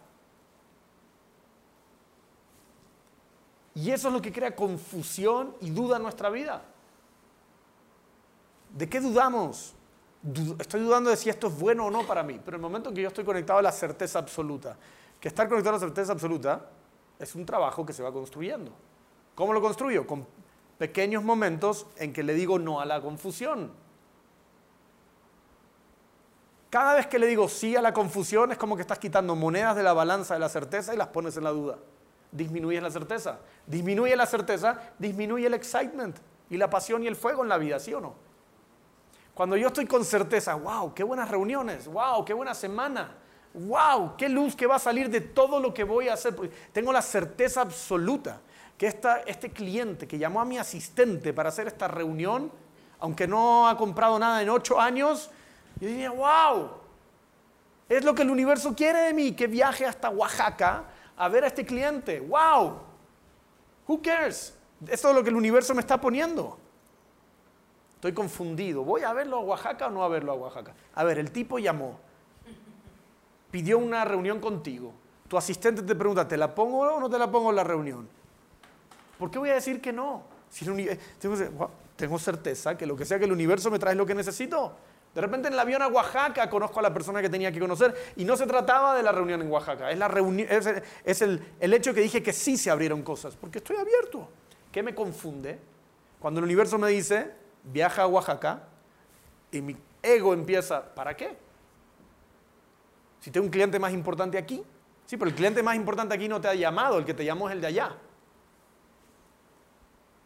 Y 3.78 3.92
eso 3.92 4.08
es 4.08 4.14
lo 4.14 4.20
que 4.20 4.32
crea 4.32 4.56
confusión 4.56 5.54
y 5.60 5.70
duda 5.70 5.98
en 5.98 6.02
nuestra 6.02 6.30
vida. 6.30 6.62
¿De 8.74 8.88
qué 8.88 9.00
dudamos? 9.00 9.72
Estoy 10.58 10.80
dudando 10.80 11.10
de 11.10 11.16
si 11.16 11.30
esto 11.30 11.46
es 11.46 11.56
bueno 11.56 11.86
o 11.86 11.90
no 11.90 12.04
para 12.04 12.24
mí, 12.24 12.40
pero 12.44 12.56
en 12.56 12.60
el 12.60 12.68
momento 12.68 12.88
en 12.88 12.96
que 12.96 13.02
yo 13.02 13.06
estoy 13.06 13.24
conectado 13.24 13.60
a 13.60 13.62
la 13.62 13.70
certeza 13.70 14.18
absoluta, 14.18 14.76
que 15.20 15.28
estar 15.28 15.48
conectado 15.48 15.76
a 15.76 15.78
la 15.78 15.86
certeza 15.86 16.10
absoluta 16.10 16.68
es 17.20 17.36
un 17.36 17.46
trabajo 17.46 17.86
que 17.86 17.92
se 17.92 18.02
va 18.02 18.12
construyendo. 18.12 18.72
¿Cómo 19.36 19.52
lo 19.52 19.60
construyo? 19.60 20.08
Con 20.08 20.26
pequeños 20.76 21.22
momentos 21.22 21.86
en 21.98 22.12
que 22.12 22.24
le 22.24 22.34
digo 22.34 22.58
no 22.58 22.80
a 22.80 22.84
la 22.84 23.00
confusión. 23.00 23.70
Cada 26.68 26.94
vez 26.96 27.06
que 27.06 27.20
le 27.20 27.28
digo 27.28 27.48
sí 27.48 27.76
a 27.76 27.80
la 27.80 27.92
confusión 27.92 28.50
es 28.50 28.58
como 28.58 28.74
que 28.74 28.82
estás 28.82 28.98
quitando 28.98 29.36
monedas 29.36 29.76
de 29.76 29.84
la 29.84 29.92
balanza 29.92 30.34
de 30.34 30.40
la 30.40 30.48
certeza 30.48 30.92
y 30.94 30.96
las 30.96 31.08
pones 31.08 31.36
en 31.36 31.44
la 31.44 31.50
duda. 31.50 31.78
Disminuye 32.30 32.80
la 32.80 32.90
certeza. 32.90 33.40
Disminuye 33.66 34.14
la 34.16 34.26
certeza, 34.26 34.80
disminuye 34.98 35.46
el 35.46 35.54
excitement 35.54 36.16
y 36.50 36.56
la 36.56 36.70
pasión 36.70 37.02
y 37.02 37.06
el 37.06 37.16
fuego 37.16 37.42
en 37.42 37.48
la 37.48 37.58
vida, 37.58 37.78
¿sí 37.78 37.92
o 37.94 38.00
no? 38.00 38.14
Cuando 39.34 39.56
yo 39.56 39.68
estoy 39.68 39.86
con 39.86 40.04
certeza, 40.04 40.54
wow, 40.54 40.92
qué 40.94 41.04
buenas 41.04 41.30
reuniones, 41.30 41.86
wow, 41.86 42.24
qué 42.24 42.34
buena 42.34 42.54
semana, 42.54 43.14
wow, 43.54 44.16
qué 44.16 44.28
luz 44.28 44.56
que 44.56 44.66
va 44.66 44.76
a 44.76 44.80
salir 44.80 45.08
de 45.10 45.20
todo 45.20 45.60
lo 45.60 45.72
que 45.72 45.84
voy 45.84 46.08
a 46.08 46.14
hacer. 46.14 46.34
Tengo 46.72 46.92
la 46.92 47.02
certeza 47.02 47.60
absoluta 47.60 48.40
que 48.76 48.86
esta, 48.86 49.20
este 49.20 49.50
cliente 49.50 50.08
que 50.08 50.18
llamó 50.18 50.40
a 50.40 50.44
mi 50.44 50.58
asistente 50.58 51.32
para 51.32 51.50
hacer 51.50 51.68
esta 51.68 51.86
reunión, 51.88 52.50
aunque 52.98 53.28
no 53.28 53.68
ha 53.68 53.76
comprado 53.76 54.18
nada 54.18 54.42
en 54.42 54.48
ocho 54.48 54.80
años, 54.80 55.30
yo 55.80 55.88
diría, 55.88 56.10
wow, 56.10 56.70
es 57.88 58.04
lo 58.04 58.14
que 58.14 58.22
el 58.22 58.30
universo 58.30 58.74
quiere 58.74 59.00
de 59.02 59.14
mí, 59.14 59.32
que 59.32 59.46
viaje 59.46 59.86
hasta 59.86 60.10
Oaxaca 60.10 60.84
a 61.18 61.28
ver 61.28 61.44
a 61.44 61.48
este 61.48 61.66
cliente. 61.66 62.20
Wow, 62.20 62.78
who 63.86 64.00
cares? 64.00 64.56
Esto 64.86 65.10
es 65.10 65.14
lo 65.14 65.22
que 65.22 65.30
el 65.30 65.36
universo 65.36 65.74
me 65.74 65.80
está 65.80 66.00
poniendo. 66.00 66.56
Estoy 67.96 68.14
confundido. 68.14 68.84
¿Voy 68.84 69.02
a 69.02 69.12
verlo 69.12 69.36
a 69.36 69.40
Oaxaca 69.40 69.88
o 69.88 69.90
no 69.90 70.04
a 70.04 70.08
verlo 70.08 70.32
a 70.32 70.34
Oaxaca? 70.36 70.72
A 70.94 71.04
ver, 71.04 71.18
el 71.18 71.30
tipo 71.32 71.58
llamó 71.58 71.98
pidió 73.50 73.78
una 73.78 74.04
reunión 74.04 74.40
contigo, 74.40 74.92
tu 75.28 75.36
asistente 75.36 75.82
te 75.82 75.94
pregunta, 75.94 76.26
¿te 76.26 76.36
la 76.36 76.54
pongo 76.54 76.80
o 76.80 77.00
no 77.00 77.08
te 77.08 77.18
la 77.18 77.30
pongo 77.30 77.50
en 77.50 77.56
la 77.56 77.64
reunión? 77.64 78.08
¿Por 79.18 79.30
qué 79.30 79.38
voy 79.38 79.50
a 79.50 79.54
decir 79.54 79.80
que 79.80 79.92
no? 79.92 80.22
Si 80.50 80.64
tengo, 81.98 82.18
certeza 82.18 82.78
que 82.78 82.86
lo 82.86 82.96
que 82.96 83.04
sea 83.04 83.18
que 83.18 83.24
el 83.24 83.32
universo 83.32 83.70
me 83.70 83.78
trae 83.78 83.92
es 83.92 83.98
lo 83.98 84.06
que 84.06 84.14
necesito. 84.14 84.72
De 85.14 85.20
repente 85.20 85.48
en 85.48 85.54
el 85.54 85.60
avión 85.60 85.82
a 85.82 85.88
Oaxaca 85.88 86.48
conozco 86.48 86.80
a 86.80 86.82
la 86.82 86.92
persona 86.92 87.20
que 87.20 87.28
tenía 87.28 87.50
que 87.50 87.58
conocer 87.58 87.94
y 88.16 88.24
no 88.24 88.36
se 88.36 88.46
trataba 88.46 88.94
de 88.94 89.02
la 89.02 89.10
reunión 89.10 89.40
en 89.40 89.50
Oaxaca, 89.50 89.90
es, 89.90 89.98
la 89.98 90.06
el, 90.06 91.46
el 91.60 91.74
hecho 91.74 91.94
que 91.94 92.00
dije 92.00 92.22
que 92.22 92.32
sí 92.32 92.56
se 92.56 92.70
abrieron 92.70 93.02
cosas, 93.02 93.34
porque 93.36 93.58
estoy 93.58 93.76
abierto. 93.76 94.28
¿Qué 94.70 94.82
me 94.82 94.94
confunde? 94.94 95.58
Cuando 96.20 96.40
el 96.40 96.44
universo 96.44 96.78
me 96.78 96.88
dice, 96.90 97.32
viaja 97.64 98.02
a 98.02 98.06
Oaxaca 98.06 98.64
y 99.50 99.60
mi 99.60 99.76
ego 100.02 100.34
empieza, 100.34 100.94
¿para 100.94 101.16
qué? 101.16 101.36
Si 103.20 103.30
tengo 103.30 103.46
un 103.46 103.50
cliente 103.50 103.78
más 103.78 103.92
importante 103.92 104.38
aquí, 104.38 104.62
sí, 105.06 105.16
pero 105.16 105.30
el 105.30 105.34
cliente 105.34 105.62
más 105.62 105.76
importante 105.76 106.14
aquí 106.14 106.28
no 106.28 106.40
te 106.40 106.48
ha 106.48 106.54
llamado, 106.54 106.98
el 106.98 107.04
que 107.04 107.14
te 107.14 107.24
llamó 107.24 107.48
es 107.48 107.54
el 107.54 107.60
de 107.60 107.66
allá. 107.66 107.96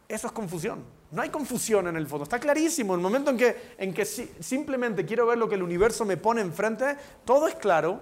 Eso 0.07 0.27
es 0.27 0.33
confusión. 0.33 0.83
No 1.13 1.21
hay 1.21 1.29
confusión 1.29 1.87
en 1.87 1.95
el 1.95 2.07
fondo, 2.07 2.23
está 2.23 2.39
clarísimo. 2.39 2.95
En 2.95 2.99
el 2.99 3.03
momento 3.03 3.29
en 3.29 3.37
que, 3.37 3.75
en 3.77 3.93
que 3.93 4.03
simplemente 4.03 5.05
quiero 5.05 5.27
ver 5.27 5.37
lo 5.37 5.47
que 5.47 5.53
el 5.53 5.61
universo 5.61 6.05
me 6.05 6.17
pone 6.17 6.41
enfrente, 6.41 6.97
todo 7.23 7.47
es 7.47 7.53
claro. 7.53 8.01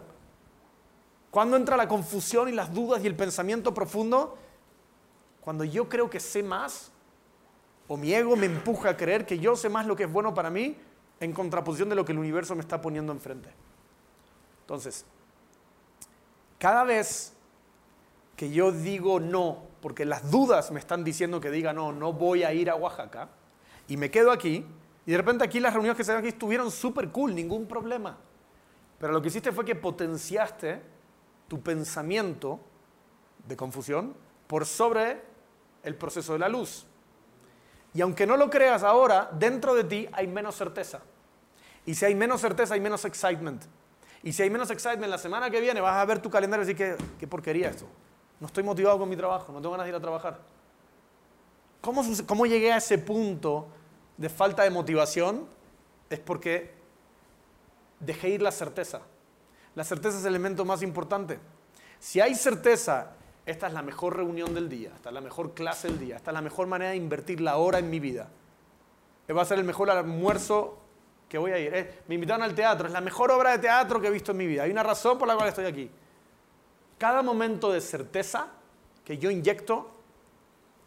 Cuando 1.30 1.58
entra 1.58 1.76
la 1.76 1.90
confusión 1.90 2.48
y 2.48 2.54
las 2.54 2.74
dudas 2.74 3.04
y 3.04 3.08
el 3.08 3.16
pensamiento 3.16 3.74
profundo, 3.74 4.38
cuando 5.42 5.66
yo 5.66 5.90
creo 5.90 6.10
que 6.10 6.22
sé 6.22 6.42
más, 6.42 6.90
o 7.90 7.98
mi 7.98 8.14
ego 8.14 8.38
me 8.38 8.46
empuja 8.46 8.92
a 8.92 8.98
creer 8.98 9.26
que 9.26 9.40
yo 9.40 9.58
sé 9.58 9.68
más 9.68 9.86
lo 9.86 9.98
que 9.98 10.04
es 10.04 10.12
bueno 10.12 10.34
para 10.34 10.50
mí, 10.50 10.78
en 11.20 11.34
contraposición 11.34 11.90
de 11.90 11.96
lo 11.96 12.06
que 12.06 12.14
el 12.14 12.18
universo 12.18 12.56
me 12.56 12.62
está 12.62 12.80
poniendo 12.80 13.12
enfrente. 13.12 13.50
Entonces, 14.62 15.04
cada 16.58 16.86
vez 16.86 17.34
que 18.38 18.52
yo 18.52 18.72
digo 18.72 19.20
no, 19.20 19.71
porque 19.82 20.06
las 20.06 20.30
dudas 20.30 20.72
me 20.72 20.80
están 20.80 21.04
diciendo 21.04 21.42
que 21.42 21.50
diga 21.50 21.74
no, 21.74 21.92
no 21.92 22.14
voy 22.14 22.44
a 22.44 22.54
ir 22.54 22.70
a 22.70 22.76
Oaxaca, 22.76 23.30
y 23.88 23.98
me 23.98 24.12
quedo 24.12 24.32
aquí, 24.32 24.66
y 25.06 25.12
de 25.12 25.18
repente 25.18 25.44
aquí 25.44 25.60
las 25.60 25.74
reuniones 25.74 25.98
que 25.98 26.04
se 26.04 26.12
ven 26.12 26.20
aquí 26.20 26.30
estuvieron 26.30 26.72
súper 26.72 27.10
cool, 27.10 27.34
ningún 27.34 27.66
problema. 27.66 28.18
Pero 29.00 29.14
lo 29.14 29.22
que 29.22 29.30
hiciste 29.30 29.52
fue 29.52 29.66
que 29.66 29.76
potenciaste 29.76 30.82
tu 31.48 31.62
pensamiento 31.62 32.60
de 33.48 33.58
confusión 33.58 34.16
por 34.48 34.66
sobre 34.66 35.22
el 35.84 35.96
proceso 35.96 36.34
de 36.34 36.40
la 36.40 36.50
luz. 36.50 36.86
Y 37.94 38.02
aunque 38.02 38.28
no 38.28 38.38
lo 38.38 38.50
creas 38.50 38.84
ahora, 38.84 39.30
dentro 39.34 39.74
de 39.74 39.84
ti 39.84 40.08
hay 40.14 40.28
menos 40.28 40.56
certeza. 40.56 41.02
Y 41.86 41.96
si 41.96 42.06
hay 42.06 42.16
menos 42.16 42.42
certeza, 42.42 42.76
hay 42.76 42.80
menos 42.80 43.04
excitement. 43.06 43.64
Y 44.24 44.34
si 44.34 44.44
hay 44.44 44.52
menos 44.52 44.70
excitement 44.70 45.10
la 45.10 45.18
semana 45.18 45.50
que 45.50 45.60
viene, 45.60 45.82
vas 45.82 45.96
a 45.96 46.06
ver 46.06 46.20
tu 46.20 46.30
calendario 46.30 46.64
y 46.64 46.68
decir, 46.68 46.78
¿qué, 46.78 47.04
qué 47.20 47.28
porquería 47.28 47.70
esto? 47.70 47.88
No 48.42 48.48
estoy 48.48 48.64
motivado 48.64 48.98
con 48.98 49.08
mi 49.08 49.16
trabajo, 49.16 49.54
no 49.54 49.60
tengo 49.62 49.72
ganas 49.72 49.86
de 49.86 49.92
ir 49.92 49.96
a 49.96 50.02
trabajar. 50.02 50.40
¿Cómo, 51.80 52.04
¿Cómo 52.26 52.46
llegué 52.48 52.74
a 52.74 52.78
ese 52.78 52.98
punto 52.98 53.68
de 54.18 54.30
falta 54.30 54.64
de 54.64 54.72
motivación? 54.72 55.46
Es 56.10 56.20
porque 56.20 56.74
dejé 58.00 58.30
ir 58.30 58.42
la 58.42 58.52
certeza. 58.52 59.02
La 59.76 59.84
certeza 59.84 60.18
es 60.18 60.24
el 60.24 60.30
elemento 60.30 60.66
más 60.66 60.82
importante. 60.82 61.40
Si 62.00 62.20
hay 62.20 62.34
certeza, 62.34 63.12
esta 63.46 63.68
es 63.68 63.74
la 63.74 63.84
mejor 63.84 64.18
reunión 64.18 64.56
del 64.56 64.70
día, 64.70 64.92
esta 64.96 65.10
es 65.10 65.14
la 65.14 65.22
mejor 65.22 65.54
clase 65.54 65.88
del 65.88 66.00
día, 66.00 66.16
esta 66.16 66.32
es 66.32 66.34
la 66.34 66.42
mejor 66.42 66.66
manera 66.66 66.92
de 66.92 66.98
invertir 66.98 67.42
la 67.42 67.58
hora 67.58 67.78
en 67.78 67.92
mi 67.92 68.00
vida. 68.00 68.28
Va 69.30 69.44
a 69.44 69.46
ser 69.46 69.60
el 69.60 69.66
mejor 69.66 69.92
almuerzo 69.92 70.80
que 71.30 71.38
voy 71.38 71.52
a 71.52 71.60
ir. 71.60 71.74
Eh, 71.74 72.00
me 72.08 72.16
invitaron 72.16 72.42
al 72.42 72.56
teatro, 72.56 72.88
es 72.88 72.92
la 72.92 73.02
mejor 73.02 73.30
obra 73.30 73.52
de 73.52 73.60
teatro 73.60 74.02
que 74.02 74.08
he 74.08 74.12
visto 74.12 74.32
en 74.32 74.38
mi 74.38 74.48
vida. 74.48 74.64
Hay 74.64 74.72
una 74.72 74.84
razón 74.84 75.20
por 75.20 75.28
la 75.28 75.36
cual 75.36 75.48
estoy 75.48 75.66
aquí. 75.66 75.92
Cada 77.02 77.24
momento 77.24 77.72
de 77.72 77.82
certeza 77.82 78.50
que 79.04 79.18
yo 79.18 79.32
inyecto, 79.32 79.90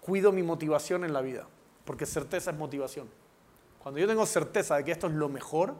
cuido 0.00 0.30
mi 0.30 0.44
motivación 0.44 1.02
en 1.02 1.12
la 1.12 1.20
vida, 1.20 1.48
porque 1.84 2.06
certeza 2.06 2.52
es 2.52 2.56
motivación. 2.56 3.08
Cuando 3.82 3.98
yo 3.98 4.06
tengo 4.06 4.24
certeza 4.24 4.76
de 4.76 4.84
que 4.84 4.92
esto 4.92 5.08
es 5.08 5.12
lo 5.12 5.28
mejor 5.28 5.74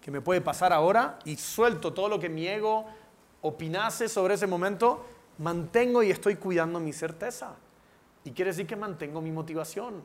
que 0.00 0.12
me 0.12 0.20
puede 0.20 0.40
pasar 0.40 0.72
ahora 0.72 1.18
y 1.24 1.34
suelto 1.34 1.92
todo 1.92 2.08
lo 2.08 2.20
que 2.20 2.28
mi 2.28 2.46
ego 2.46 2.84
opinase 3.42 4.08
sobre 4.08 4.34
ese 4.34 4.46
momento, 4.46 5.04
mantengo 5.38 6.04
y 6.04 6.12
estoy 6.12 6.36
cuidando 6.36 6.78
mi 6.78 6.92
certeza. 6.92 7.56
Y 8.22 8.30
quiere 8.30 8.52
decir 8.52 8.68
que 8.68 8.76
mantengo 8.76 9.20
mi 9.20 9.32
motivación. 9.32 10.04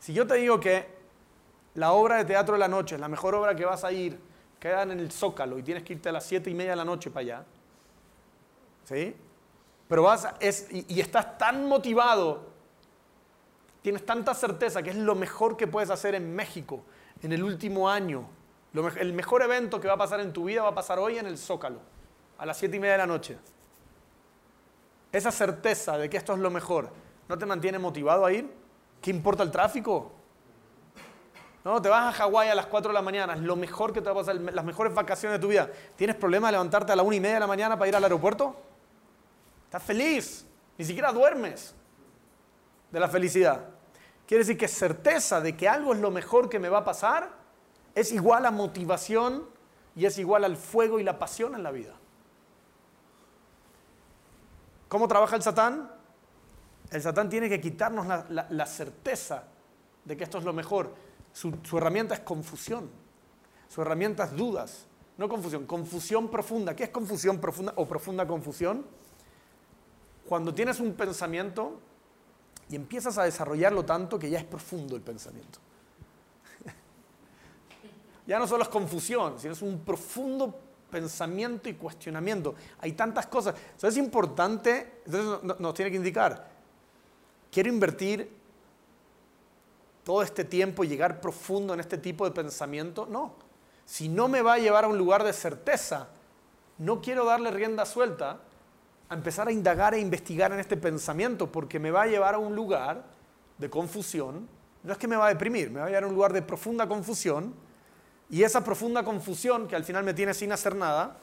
Si 0.00 0.12
yo 0.12 0.26
te 0.26 0.34
digo 0.34 0.58
que 0.58 0.88
la 1.74 1.92
obra 1.92 2.16
de 2.16 2.24
teatro 2.24 2.54
de 2.54 2.58
la 2.58 2.66
noche, 2.66 2.96
es 2.96 3.00
la 3.00 3.06
mejor 3.06 3.36
obra 3.36 3.54
que 3.54 3.64
vas 3.64 3.84
a 3.84 3.92
ir, 3.92 4.18
quedan 4.58 4.90
en 4.90 4.98
el 4.98 5.12
Zócalo 5.12 5.56
y 5.56 5.62
tienes 5.62 5.84
que 5.84 5.92
irte 5.92 6.08
a 6.08 6.12
las 6.12 6.26
siete 6.26 6.50
y 6.50 6.54
media 6.54 6.72
de 6.72 6.76
la 6.78 6.84
noche 6.84 7.12
para 7.12 7.20
allá. 7.20 7.44
¿Sí? 8.84 9.16
Pero 9.88 10.02
vas 10.02 10.28
y, 10.70 11.00
estás 11.00 11.38
tan 11.38 11.66
motivado, 11.66 12.46
tienes 13.82 14.04
tanta 14.04 14.34
certeza 14.34 14.82
que 14.82 14.90
es 14.90 14.96
lo 14.96 15.14
mejor 15.14 15.56
que 15.56 15.66
puedes 15.66 15.90
hacer 15.90 16.14
en 16.14 16.34
México 16.34 16.82
en 17.22 17.32
el 17.32 17.42
último 17.42 17.88
año. 17.88 18.26
el 18.72 19.12
mejor 19.12 19.42
evento 19.42 19.80
que 19.80 19.88
va 19.88 19.94
a 19.94 19.98
pasar 19.98 20.20
en 20.20 20.32
tu 20.32 20.44
vida 20.44 20.62
va 20.62 20.70
a 20.70 20.74
pasar 20.74 20.98
hoy 20.98 21.18
en 21.18 21.26
el 21.26 21.38
Zócalo, 21.38 21.80
a 22.38 22.46
las 22.46 22.56
siete 22.56 22.76
y 22.76 22.80
media 22.80 22.92
de 22.92 22.98
la 22.98 23.06
noche. 23.06 23.38
Esa 25.12 25.30
certeza 25.30 25.96
de 25.96 26.10
que 26.10 26.16
esto 26.16 26.32
es 26.32 26.40
lo 26.40 26.50
mejor, 26.50 26.90
¿no 27.28 27.38
te 27.38 27.46
mantiene 27.46 27.78
motivado 27.78 28.26
a 28.26 28.32
ir? 28.32 28.50
¿Qué 29.00 29.10
importa 29.10 29.42
el 29.42 29.50
tráfico? 29.50 30.12
No, 31.62 31.80
te 31.80 31.88
vas 31.88 32.06
a 32.06 32.12
Hawái 32.12 32.48
a 32.48 32.54
las 32.54 32.66
4 32.66 32.90
de 32.90 32.94
la 32.94 33.02
mañana, 33.02 33.34
es 33.34 33.40
lo 33.40 33.56
mejor 33.56 33.92
que 33.92 34.00
te 34.00 34.06
va 34.06 34.12
a 34.12 34.16
pasar, 34.16 34.34
las 34.36 34.64
mejores 34.64 34.92
vacaciones 34.92 35.38
de 35.38 35.42
tu 35.42 35.48
vida. 35.48 35.70
¿Tienes 35.96 36.16
problema 36.16 36.48
de 36.48 36.52
levantarte 36.52 36.92
a 36.92 36.96
la 36.96 37.02
1 37.02 37.14
y 37.14 37.20
media 37.20 37.34
de 37.34 37.40
la 37.40 37.46
mañana 37.46 37.78
para 37.78 37.88
ir 37.88 37.96
al 37.96 38.02
aeropuerto? 38.02 38.56
Estás 39.74 39.88
feliz, 39.88 40.46
ni 40.78 40.84
siquiera 40.84 41.10
duermes 41.10 41.74
de 42.92 43.00
la 43.00 43.08
felicidad. 43.08 43.70
Quiere 44.24 44.44
decir 44.44 44.56
que 44.56 44.68
certeza 44.68 45.40
de 45.40 45.56
que 45.56 45.68
algo 45.68 45.92
es 45.92 45.98
lo 45.98 46.12
mejor 46.12 46.48
que 46.48 46.60
me 46.60 46.68
va 46.68 46.78
a 46.78 46.84
pasar 46.84 47.32
es 47.92 48.12
igual 48.12 48.46
a 48.46 48.52
motivación 48.52 49.48
y 49.96 50.06
es 50.06 50.16
igual 50.18 50.44
al 50.44 50.56
fuego 50.56 51.00
y 51.00 51.02
la 51.02 51.18
pasión 51.18 51.56
en 51.56 51.64
la 51.64 51.72
vida. 51.72 51.92
¿Cómo 54.86 55.08
trabaja 55.08 55.34
el 55.34 55.42
Satán? 55.42 55.90
El 56.92 57.02
Satán 57.02 57.28
tiene 57.28 57.48
que 57.48 57.60
quitarnos 57.60 58.06
la, 58.06 58.46
la 58.48 58.66
certeza 58.66 59.42
de 60.04 60.16
que 60.16 60.22
esto 60.22 60.38
es 60.38 60.44
lo 60.44 60.52
mejor 60.52 60.94
su, 61.32 61.52
herramienta 61.76 62.14
es 62.14 62.20
confusión. 62.20 62.88
Su 63.68 63.82
herramienta 63.82 64.22
es 64.22 64.36
dudas. 64.36 64.86
No 65.18 65.28
confusión, 65.28 65.66
confusión 65.66 66.28
profunda. 66.28 66.76
¿Qué 66.76 66.84
es 66.84 66.90
confusión 66.90 67.40
profunda 67.40 67.72
o 67.74 67.88
profunda 67.88 68.24
confusión? 68.24 68.86
Cuando 70.28 70.54
tienes 70.54 70.80
un 70.80 70.94
pensamiento 70.94 71.80
y 72.68 72.76
empiezas 72.76 73.18
a 73.18 73.24
desarrollarlo 73.24 73.84
tanto 73.84 74.18
que 74.18 74.30
ya 74.30 74.38
es 74.38 74.44
profundo 74.44 74.96
el 74.96 75.02
pensamiento. 75.02 75.58
ya 78.26 78.38
no 78.38 78.46
solo 78.46 78.62
es 78.62 78.68
confusión, 78.68 79.38
sino 79.38 79.52
es 79.52 79.62
un 79.62 79.80
profundo 79.80 80.58
pensamiento 80.90 81.68
y 81.68 81.74
cuestionamiento. 81.74 82.54
Hay 82.80 82.92
tantas 82.92 83.26
cosas. 83.26 83.54
Eso 83.76 83.88
es 83.88 83.96
importante, 83.96 85.00
entonces 85.04 85.60
nos 85.60 85.74
tiene 85.74 85.90
que 85.90 85.96
indicar 85.96 86.54
quiero 87.54 87.68
invertir 87.68 88.28
todo 90.02 90.22
este 90.22 90.44
tiempo 90.44 90.82
y 90.82 90.88
llegar 90.88 91.20
profundo 91.20 91.72
en 91.72 91.78
este 91.78 91.98
tipo 91.98 92.24
de 92.24 92.32
pensamiento. 92.32 93.06
No. 93.06 93.34
Si 93.86 94.08
no 94.08 94.26
me 94.26 94.42
va 94.42 94.54
a 94.54 94.58
llevar 94.58 94.84
a 94.84 94.88
un 94.88 94.98
lugar 94.98 95.22
de 95.22 95.32
certeza, 95.32 96.08
no 96.78 97.00
quiero 97.00 97.24
darle 97.24 97.52
rienda 97.52 97.86
suelta 97.86 98.40
a 99.08 99.14
empezar 99.14 99.48
a 99.48 99.52
indagar 99.52 99.94
e 99.94 100.00
investigar 100.00 100.52
en 100.52 100.60
este 100.60 100.76
pensamiento 100.76 101.50
porque 101.50 101.78
me 101.78 101.90
va 101.90 102.02
a 102.02 102.06
llevar 102.06 102.34
a 102.34 102.38
un 102.38 102.54
lugar 102.54 103.04
de 103.58 103.70
confusión. 103.70 104.48
No 104.82 104.92
es 104.92 104.98
que 104.98 105.08
me 105.08 105.16
va 105.16 105.26
a 105.26 105.28
deprimir, 105.28 105.70
me 105.70 105.80
va 105.80 105.86
a 105.86 105.88
llevar 105.88 106.04
a 106.04 106.06
un 106.06 106.14
lugar 106.14 106.32
de 106.32 106.42
profunda 106.42 106.88
confusión 106.88 107.54
y 108.30 108.42
esa 108.42 108.64
profunda 108.64 109.04
confusión 109.04 109.68
que 109.68 109.76
al 109.76 109.84
final 109.84 110.04
me 110.04 110.14
tiene 110.14 110.34
sin 110.34 110.52
hacer 110.52 110.74
nada, 110.74 111.18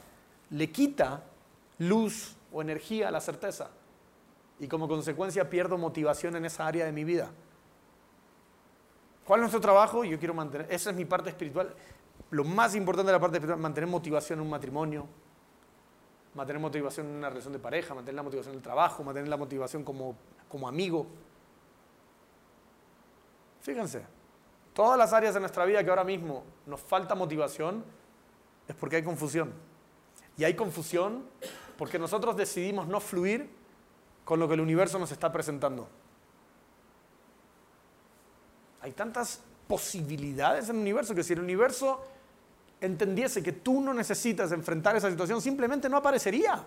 le 0.50 0.70
quita 0.70 1.24
luz 1.78 2.36
o 2.52 2.62
energía 2.62 3.08
a 3.08 3.10
la 3.10 3.20
certeza 3.20 3.70
y 4.58 4.68
como 4.68 4.86
consecuencia 4.86 5.50
pierdo 5.50 5.76
motivación 5.78 6.36
en 6.36 6.44
esa 6.44 6.66
área 6.66 6.84
de 6.84 6.92
mi 6.92 7.04
vida. 7.04 7.30
¿Cuál 9.24 9.40
es 9.40 9.42
nuestro 9.42 9.60
trabajo? 9.60 10.04
Yo 10.04 10.18
quiero 10.18 10.34
mantener, 10.34 10.66
esa 10.70 10.90
es 10.90 10.96
mi 10.96 11.04
parte 11.04 11.30
espiritual. 11.30 11.74
Lo 12.30 12.44
más 12.44 12.74
importante 12.74 13.08
de 13.08 13.16
la 13.16 13.20
parte 13.20 13.36
espiritual, 13.38 13.60
mantener 13.60 13.88
motivación 13.88 14.38
en 14.38 14.44
un 14.44 14.50
matrimonio, 14.50 15.06
mantener 16.34 16.60
motivación 16.60 17.06
en 17.06 17.16
una 17.16 17.28
relación 17.28 17.52
de 17.52 17.58
pareja, 17.58 17.94
mantener 17.94 18.16
la 18.16 18.22
motivación 18.22 18.54
en 18.54 18.58
el 18.58 18.62
trabajo, 18.62 19.04
mantener 19.04 19.28
la 19.28 19.36
motivación 19.36 19.84
como, 19.84 20.16
como 20.48 20.66
amigo. 20.66 21.06
Fíjense, 23.60 24.02
todas 24.72 24.98
las 24.98 25.12
áreas 25.12 25.34
de 25.34 25.40
nuestra 25.40 25.64
vida 25.64 25.84
que 25.84 25.90
ahora 25.90 26.04
mismo 26.04 26.44
nos 26.66 26.80
falta 26.80 27.14
motivación 27.14 27.84
es 28.66 28.74
porque 28.74 28.96
hay 28.96 29.02
confusión. 29.02 29.52
Y 30.36 30.44
hay 30.44 30.54
confusión 30.54 31.24
porque 31.76 31.98
nosotros 31.98 32.36
decidimos 32.36 32.88
no 32.88 33.00
fluir 33.00 33.50
con 34.24 34.40
lo 34.40 34.48
que 34.48 34.54
el 34.54 34.60
universo 34.60 34.98
nos 34.98 35.12
está 35.12 35.30
presentando. 35.30 35.88
Hay 38.80 38.92
tantas 38.92 39.42
posibilidades 39.68 40.68
en 40.68 40.76
el 40.76 40.82
universo 40.82 41.14
que 41.14 41.22
si 41.22 41.34
el 41.34 41.40
universo 41.40 42.04
entendiese 42.82 43.42
que 43.42 43.52
tú 43.52 43.80
no 43.80 43.94
necesitas 43.94 44.52
enfrentar 44.52 44.96
esa 44.96 45.08
situación, 45.08 45.40
simplemente 45.40 45.88
no 45.88 45.96
aparecería. 45.96 46.62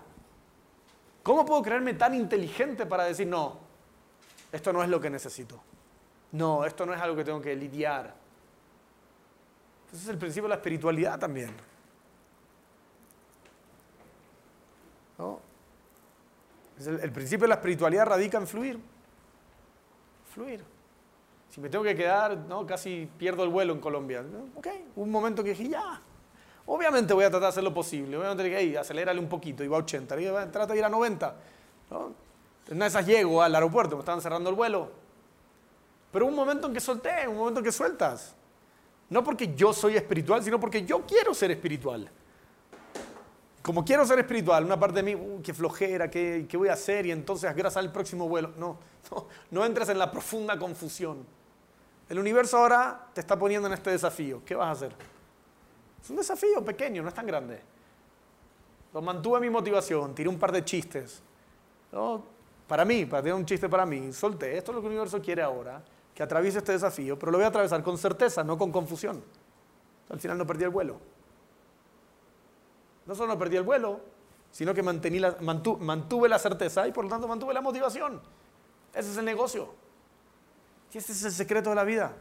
¿Cómo 1.22 1.44
puedo 1.44 1.62
creerme 1.62 1.94
tan 1.94 2.14
inteligente 2.14 2.86
para 2.86 3.04
decir, 3.04 3.26
no, 3.26 3.58
esto 4.50 4.72
no 4.72 4.82
es 4.82 4.88
lo 4.88 5.00
que 5.00 5.10
necesito? 5.10 5.60
No, 6.32 6.64
esto 6.64 6.86
no 6.86 6.94
es 6.94 7.00
algo 7.00 7.16
que 7.16 7.24
tengo 7.24 7.40
que 7.40 7.54
lidiar. 7.54 8.14
Ese 9.92 10.02
es 10.02 10.08
el 10.08 10.18
principio 10.18 10.44
de 10.44 10.50
la 10.50 10.54
espiritualidad 10.56 11.18
también. 11.18 11.54
el, 16.84 17.12
principio 17.12 17.44
de 17.44 17.48
la 17.48 17.54
espiritualidad 17.54 18.06
radica 18.06 18.38
en 18.38 18.46
fluir. 18.46 18.78
Fluir. 20.34 20.75
Si 21.50 21.60
me 21.60 21.68
tengo 21.68 21.84
que 21.84 21.94
quedar, 21.96 22.36
¿no? 22.36 22.66
casi 22.66 23.08
pierdo 23.18 23.42
el 23.44 23.50
vuelo 23.50 23.72
en 23.72 23.80
Colombia. 23.80 24.24
Ok, 24.56 24.68
un 24.96 25.10
momento 25.10 25.42
que 25.42 25.50
dije, 25.50 25.68
ya. 25.68 26.00
Obviamente 26.66 27.14
voy 27.14 27.24
a 27.24 27.30
tratar 27.30 27.42
de 27.42 27.48
hacer 27.48 27.64
lo 27.64 27.72
posible. 27.72 28.16
Obviamente 28.16 28.42
dije, 28.42 28.56
hey, 28.58 28.76
acelérale 28.76 29.20
un 29.20 29.28
poquito, 29.28 29.62
iba 29.62 29.76
a 29.76 29.80
80. 29.80 30.16
Dije, 30.16 30.30
trata 30.52 30.72
de 30.72 30.78
ir 30.78 30.84
a 30.84 30.88
90. 30.88 31.36
¿no? 31.90 32.12
En 32.68 32.82
esas 32.82 33.06
llego 33.06 33.40
al 33.40 33.54
aeropuerto, 33.54 33.96
me 33.96 34.00
estaban 34.00 34.20
cerrando 34.20 34.50
el 34.50 34.56
vuelo. 34.56 34.90
Pero 36.12 36.26
un 36.26 36.34
momento 36.34 36.66
en 36.66 36.74
que 36.74 36.80
solté, 36.80 37.26
un 37.28 37.36
momento 37.36 37.60
en 37.60 37.64
que 37.64 37.72
sueltas. 37.72 38.34
No 39.08 39.22
porque 39.22 39.54
yo 39.54 39.72
soy 39.72 39.96
espiritual, 39.96 40.42
sino 40.42 40.58
porque 40.58 40.84
yo 40.84 41.06
quiero 41.06 41.32
ser 41.32 41.52
espiritual 41.52 42.10
como 43.66 43.84
quiero 43.84 44.06
ser 44.06 44.20
espiritual, 44.20 44.64
una 44.64 44.78
parte 44.78 45.02
de 45.02 45.02
mí, 45.02 45.16
uh, 45.16 45.42
qué 45.42 45.52
flojera, 45.52 46.08
¿qué, 46.08 46.46
¿qué, 46.48 46.56
voy 46.56 46.68
a 46.68 46.74
hacer? 46.74 47.04
Y 47.04 47.10
entonces 47.10 47.52
gracias 47.52 47.78
al 47.78 47.90
próximo 47.90 48.28
vuelo. 48.28 48.52
No, 48.56 48.78
no, 49.10 49.26
no 49.50 49.64
entres 49.64 49.88
en 49.88 49.98
la 49.98 50.08
profunda 50.08 50.56
confusión. 50.56 51.26
El 52.08 52.18
universo 52.18 52.58
ahora 52.58 53.08
te 53.12 53.20
está 53.20 53.38
poniendo 53.38 53.66
en 53.66 53.74
este 53.74 53.90
desafío. 53.90 54.42
¿Qué 54.44 54.54
vas 54.54 54.68
a 54.68 54.70
hacer? 54.70 54.92
Es 56.02 56.10
un 56.10 56.16
desafío 56.16 56.64
pequeño, 56.64 57.02
no 57.02 57.08
es 57.08 57.14
tan 57.14 57.26
grande. 57.26 57.60
Lo 58.94 59.02
mantuve 59.02 59.40
mi 59.40 59.50
motivación, 59.50 60.14
tiré 60.14 60.28
un 60.28 60.38
par 60.38 60.52
de 60.52 60.64
chistes. 60.64 61.20
¿no? 61.90 62.22
Para 62.68 62.84
mí, 62.84 63.06
para 63.06 63.22
tener 63.22 63.34
un 63.34 63.44
chiste 63.44 63.68
para 63.68 63.84
mí, 63.84 64.12
solté. 64.12 64.56
Esto 64.56 64.70
es 64.70 64.76
lo 64.76 64.80
que 64.80 64.86
el 64.86 64.92
universo 64.92 65.20
quiere 65.20 65.42
ahora, 65.42 65.82
que 66.14 66.22
atraviese 66.22 66.58
este 66.58 66.72
desafío, 66.72 67.18
pero 67.18 67.32
lo 67.32 67.38
voy 67.38 67.44
a 67.44 67.48
atravesar 67.48 67.82
con 67.82 67.98
certeza, 67.98 68.44
no 68.44 68.56
con 68.56 68.70
confusión. 68.70 69.22
Al 70.08 70.20
final 70.20 70.38
no 70.38 70.46
perdí 70.46 70.64
el 70.64 70.70
vuelo. 70.70 71.00
No 73.04 73.14
solo 73.14 73.32
no 73.32 73.38
perdí 73.38 73.56
el 73.56 73.62
vuelo, 73.64 74.00
sino 74.50 74.72
que 74.72 74.82
mantuve 74.82 76.28
la 76.28 76.38
certeza 76.38 76.86
y 76.86 76.92
por 76.92 77.04
lo 77.04 77.10
tanto 77.10 77.26
mantuve 77.28 77.52
la 77.52 77.60
motivación. 77.60 78.20
Ese 78.94 79.10
es 79.10 79.16
el 79.16 79.24
negocio. 79.24 79.85
Y 80.92 80.98
este 80.98 81.12
es 81.12 81.24
el 81.24 81.32
secreto 81.32 81.70
de 81.70 81.76
la 81.76 81.84
vida. 81.84 82.12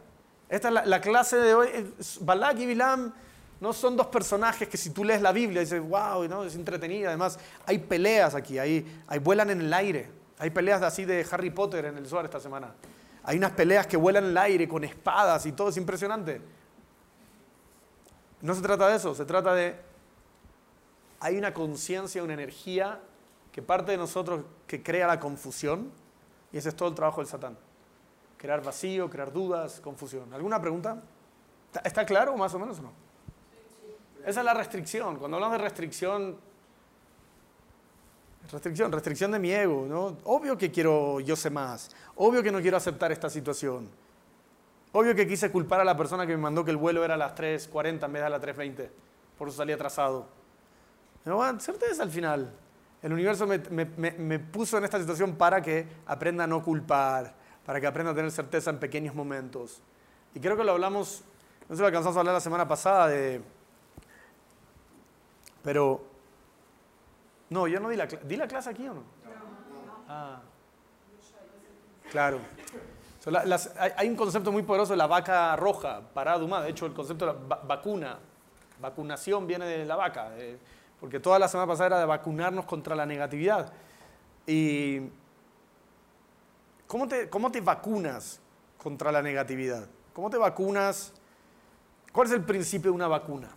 Esta 0.50 0.68
es 0.68 0.88
la, 0.88 1.02
clase 1.02 1.38
de 1.38 1.54
hoy. 1.54 1.94
Balak 2.22 2.60
y 2.60 2.66
Bilam 2.66 3.14
no 3.60 3.74
son 3.74 3.96
dos 3.96 4.08
personajes 4.08 4.68
que 4.68 4.78
si 4.78 4.90
tú 4.90 5.04
lees 5.04 5.22
la 5.22 5.32
Biblia 5.32 5.62
dices, 5.62 5.82
wow, 5.82 6.28
¿no? 6.28 6.44
es 6.44 6.56
entretenida. 6.56 7.10
Además, 7.10 7.40
hay 7.66 7.80
peleas 7.80 8.36
aquí, 8.36 8.60
hay, 8.60 9.02
hay 9.08 9.20
vuelan 9.20 9.50
en 9.50 9.62
el 9.62 9.74
aire. 9.74 10.12
Hay 10.38 10.50
peleas 10.50 10.82
así 10.82 11.06
de 11.06 11.26
Harry 11.32 11.50
Potter 11.50 11.86
en 11.86 11.98
el 11.98 12.08
Suárez 12.08 12.30
esta 12.30 12.40
semana. 12.40 12.74
Hay 13.24 13.38
unas 13.38 13.52
peleas 13.52 13.88
que 13.88 13.98
vuelan 13.98 14.26
en 14.26 14.30
el 14.32 14.38
aire 14.38 14.68
con 14.68 14.84
espadas 14.84 15.46
y 15.46 15.54
todo 15.54 15.70
es 15.70 15.78
impresionante. 15.78 16.42
No 18.42 18.54
se 18.54 18.62
trata 18.62 18.90
de 18.90 18.98
eso, 18.98 19.16
se 19.16 19.26
trata 19.26 19.56
de 19.56 19.76
hay 21.20 21.38
una 21.38 21.54
conciencia, 21.54 22.22
una 22.22 22.34
energía 22.34 23.00
que 23.52 23.62
parte 23.62 23.94
de 23.94 23.98
nosotros 23.98 24.44
que 24.68 24.84
crea 24.84 25.08
la 25.08 25.20
confusión 25.20 25.90
y 26.52 26.58
ese 26.58 26.70
es 26.70 26.76
todo 26.76 26.90
el 26.90 26.96
trabajo 26.96 27.22
del 27.22 27.28
Satán. 27.28 27.58
Crear 28.38 28.64
vacío, 28.64 29.10
crear 29.10 29.32
dudas, 29.32 29.80
confusión. 29.82 30.34
¿Alguna 30.34 30.62
pregunta? 30.62 31.02
¿Está 31.84 32.06
claro 32.06 32.36
más 32.38 32.54
o 32.54 32.60
menos 32.60 32.80
o 32.80 32.84
no? 32.84 32.92
Esa 34.26 34.40
es 34.40 34.46
la 34.46 34.54
restricción. 34.54 35.18
Cuando 35.18 35.38
hablamos 35.38 35.58
de 35.58 35.64
restricción, 35.64 36.38
restricción, 38.52 38.92
restricción 38.92 39.32
de 39.32 39.40
mi 39.40 39.52
ego, 39.52 39.86
¿no? 39.88 40.18
Obvio 40.24 40.58
que 40.58 40.72
quiero 40.72 41.20
yo 41.20 41.36
sé 41.36 41.50
más. 41.50 41.92
Obvio 42.16 42.42
que 42.42 42.52
no 42.52 42.62
quiero 42.62 42.78
aceptar 42.78 43.12
esta 43.12 43.30
situación. 43.30 43.90
Obvio 44.92 45.14
que 45.14 45.28
quise 45.28 45.52
culpar 45.52 45.82
a 45.82 45.84
la 45.84 45.98
persona 45.98 46.26
que 46.26 46.32
me 46.36 46.42
mandó 46.42 46.64
que 46.64 46.72
el 46.72 46.78
vuelo 46.78 47.04
era 47.04 47.16
a 47.16 47.18
las 47.18 47.36
3.40 47.36 48.06
en 48.06 48.14
vez 48.14 48.22
de 48.22 48.26
a 48.26 48.30
las 48.30 48.42
3.20. 48.42 48.90
Por 49.38 49.50
eso 49.50 49.58
salí 49.58 49.74
atrasado. 49.74 50.26
No, 51.26 51.60
certeza 51.60 52.04
al 52.04 52.12
final. 52.12 52.54
El 53.02 53.14
universo 53.14 53.46
me, 53.46 54.40
puso 54.40 54.78
en 54.78 54.86
esta 54.86 55.00
situación 55.00 55.36
para 55.36 55.62
que 55.62 55.86
aprenda 56.06 56.46
a 56.46 56.48
no 56.48 56.64
culpar, 56.64 57.36
para 57.66 57.82
que 57.82 57.88
aprenda 57.88 58.12
a 58.12 58.16
tener 58.16 58.32
certeza 58.32 58.70
en 58.70 58.80
pequeños 58.80 59.16
momentos. 59.16 59.82
Y 60.34 60.40
creo 60.40 60.56
que 60.56 60.64
lo 60.64 60.74
hablamos, 60.74 61.24
no 61.62 61.68
sé 61.70 61.76
si 61.76 61.82
lo 61.82 61.88
alcanzamos 61.88 62.16
a 62.18 62.20
hablar 62.20 62.36
la 62.36 62.42
semana 62.42 62.68
pasada 62.68 63.08
de... 63.08 63.42
Pero... 65.64 66.06
No, 67.50 67.68
yo 67.68 67.80
no 67.80 67.90
di 67.90 67.96
la 67.96 68.08
clase. 68.08 68.26
¿Di 68.26 68.36
la 68.36 68.48
clase 68.48 68.70
aquí 68.70 68.88
o 68.88 68.94
no? 68.94 69.04
Ah. 70.08 70.42
Claro. 72.12 72.40
hay, 73.98 74.10
un 74.10 74.16
concepto 74.16 74.52
muy 74.52 74.64
poderoso 74.64 74.94
de 74.94 74.98
la 74.98 75.08
vaca 75.08 75.56
roja, 75.56 76.02
paraduma. 76.14 76.62
De 76.62 76.70
hecho, 76.70 76.86
el 76.86 76.94
concepto 76.94 77.26
de 77.26 77.34
la 77.34 77.56
vacuna, 77.58 78.20
vacunación 78.80 79.48
viene 79.48 79.66
de 79.66 79.86
la 79.86 79.96
vaca 79.96 80.32
porque 81.00 81.20
toda 81.20 81.38
la 81.40 81.48
semana 81.48 81.68
pasada 81.68 81.88
era 81.88 82.00
de 82.00 82.06
vacunarnos 82.06 82.66
contra 82.66 82.96
la 82.96 83.06
negatividad. 83.06 83.72
¿Y 84.48 85.02
cómo 86.88 87.08
te, 87.08 87.30
cómo 87.30 87.52
te 87.52 87.62
vacunas 87.62 88.40
contra 88.78 89.12
la 89.12 89.22
negatividad? 89.22 89.88
¿Cómo 90.14 90.30
te 90.30 90.38
vacunas? 90.38 91.14
¿Cuál 92.12 92.28
es 92.28 92.34
el 92.34 92.44
principio 92.44 92.92
de 92.92 92.96
una 92.96 93.08
vacuna? 93.08 93.48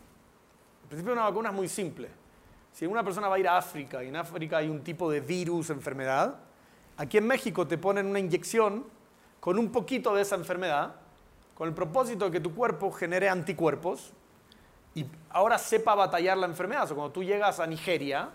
El 0.82 0.88
principio 0.88 1.14
de 1.14 1.20
una 1.20 1.28
vacuna 1.28 1.50
es 1.50 1.54
muy 1.54 1.68
simple. 1.68 2.08
Si 2.72 2.86
una 2.86 3.02
persona 3.04 3.28
va 3.28 3.36
a 3.36 3.38
ir 3.38 3.48
a 3.48 3.56
África 3.56 4.02
y 4.02 4.08
en 4.08 4.16
África 4.16 4.58
hay 4.58 4.68
un 4.68 4.82
tipo 4.82 5.10
de 5.10 5.20
virus, 5.20 5.70
enfermedad, 5.70 6.36
aquí 6.96 7.18
en 7.18 7.26
México 7.26 7.66
te 7.66 7.78
ponen 7.78 8.06
una 8.06 8.18
inyección 8.18 8.86
con 9.40 9.58
un 9.58 9.70
poquito 9.70 10.14
de 10.14 10.22
esa 10.22 10.34
enfermedad, 10.34 10.94
con 11.54 11.68
el 11.68 11.74
propósito 11.74 12.26
de 12.26 12.30
que 12.30 12.40
tu 12.40 12.54
cuerpo 12.54 12.90
genere 12.92 13.28
anticuerpos 13.28 14.12
y 14.94 15.06
ahora 15.30 15.58
sepa 15.58 15.94
batallar 15.94 16.38
la 16.38 16.46
enfermedad. 16.46 16.84
O 16.84 16.86
sea, 16.86 16.96
cuando 16.96 17.12
tú 17.12 17.22
llegas 17.22 17.60
a 17.60 17.66
Nigeria, 17.66 18.30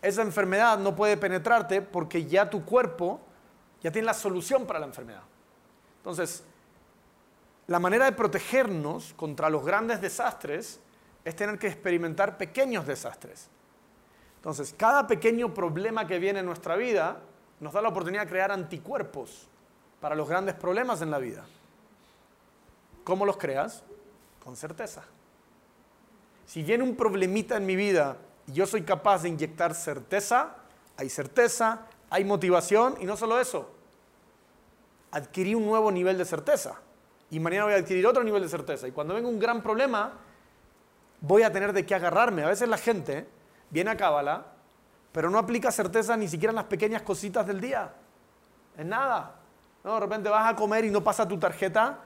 esa 0.00 0.22
enfermedad 0.22 0.78
no 0.78 0.96
puede 0.96 1.16
penetrarte 1.16 1.82
porque 1.82 2.24
ya 2.26 2.50
tu 2.50 2.64
cuerpo 2.64 3.20
ya 3.82 3.90
tiene 3.90 4.06
la 4.06 4.14
solución 4.14 4.66
para 4.66 4.78
la 4.78 4.86
enfermedad. 4.86 5.22
Entonces, 5.98 6.44
la 7.66 7.78
manera 7.78 8.04
de 8.04 8.12
protegernos 8.12 9.14
contra 9.14 9.50
los 9.50 9.64
grandes 9.64 10.00
desastres 10.00 10.80
es 11.24 11.36
tener 11.36 11.58
que 11.58 11.68
experimentar 11.68 12.36
pequeños 12.36 12.86
desastres. 12.86 13.48
Entonces, 14.36 14.74
cada 14.76 15.06
pequeño 15.06 15.54
problema 15.54 16.06
que 16.06 16.18
viene 16.18 16.40
en 16.40 16.46
nuestra 16.46 16.76
vida 16.76 17.20
nos 17.60 17.72
da 17.72 17.80
la 17.80 17.88
oportunidad 17.88 18.22
de 18.24 18.28
crear 18.28 18.50
anticuerpos 18.50 19.48
para 20.00 20.16
los 20.16 20.28
grandes 20.28 20.56
problemas 20.56 21.00
en 21.00 21.10
la 21.10 21.18
vida. 21.18 21.44
¿Cómo 23.04 23.24
los 23.24 23.36
creas? 23.36 23.84
Con 24.42 24.56
certeza. 24.56 25.04
Si 26.44 26.62
viene 26.62 26.82
un 26.82 26.96
problemita 26.96 27.56
en 27.56 27.66
mi 27.66 27.76
vida 27.76 28.16
y 28.48 28.52
yo 28.52 28.66
soy 28.66 28.82
capaz 28.82 29.22
de 29.22 29.28
inyectar 29.28 29.74
certeza, 29.74 30.56
hay 30.96 31.08
certeza, 31.08 31.86
hay 32.12 32.24
motivación 32.24 32.96
y 33.00 33.06
no 33.06 33.16
solo 33.16 33.40
eso. 33.40 33.70
adquirí 35.10 35.54
un 35.54 35.64
nuevo 35.64 35.90
nivel 35.90 36.18
de 36.18 36.26
certeza. 36.26 36.74
Y 37.30 37.40
mañana 37.40 37.64
voy 37.64 37.72
a 37.72 37.76
adquirir 37.76 38.06
otro 38.06 38.22
nivel 38.22 38.42
de 38.42 38.50
certeza. 38.50 38.86
Y 38.86 38.92
cuando 38.92 39.14
venga 39.14 39.28
un 39.28 39.38
gran 39.38 39.62
problema, 39.62 40.12
voy 41.22 41.42
a 41.42 41.50
tener 41.50 41.72
de 41.72 41.86
qué 41.86 41.94
agarrarme. 41.94 42.44
A 42.44 42.48
veces 42.48 42.68
la 42.68 42.76
gente 42.76 43.26
viene 43.70 43.90
a 43.90 43.96
Cábala, 43.96 44.44
pero 45.10 45.30
no 45.30 45.38
aplica 45.38 45.72
certeza 45.72 46.14
ni 46.14 46.28
siquiera 46.28 46.50
en 46.50 46.56
las 46.56 46.66
pequeñas 46.66 47.00
cositas 47.00 47.46
del 47.46 47.62
día. 47.62 47.94
En 48.76 48.90
nada. 48.90 49.36
No, 49.82 49.94
de 49.94 50.00
repente 50.00 50.28
vas 50.28 50.52
a 50.52 50.54
comer 50.54 50.84
y 50.84 50.90
no 50.90 51.02
pasa 51.02 51.26
tu 51.26 51.38
tarjeta. 51.38 52.00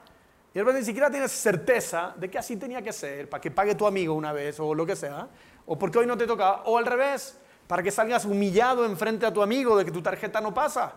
Y 0.53 0.59
de 0.59 0.61
repente 0.61 0.79
ni 0.79 0.85
siquiera 0.85 1.11
tienes 1.11 1.33
certeza 1.33 2.13
de 2.15 2.29
que 2.29 2.37
así 2.37 2.55
tenía 2.55 2.81
que 2.81 2.93
ser, 2.93 3.29
para 3.29 3.41
que 3.41 3.51
pague 3.51 3.75
tu 3.75 3.85
amigo 3.85 4.13
una 4.13 4.31
vez 4.31 4.57
o 4.61 4.73
lo 4.73 4.85
que 4.85 4.95
sea. 4.95 5.27
O 5.65 5.77
porque 5.77 5.99
hoy 5.99 6.07
no 6.07 6.17
te 6.17 6.25
tocaba. 6.25 6.63
O 6.63 6.77
al 6.77 6.85
revés, 6.85 7.37
para 7.67 7.83
que 7.83 7.91
salgas 7.91 8.25
humillado 8.25 8.85
enfrente 8.85 9.25
a 9.25 9.33
tu 9.33 9.41
amigo 9.41 9.77
de 9.77 9.85
que 9.85 9.91
tu 9.91 10.01
tarjeta 10.01 10.39
no 10.39 10.53
pasa. 10.53 10.93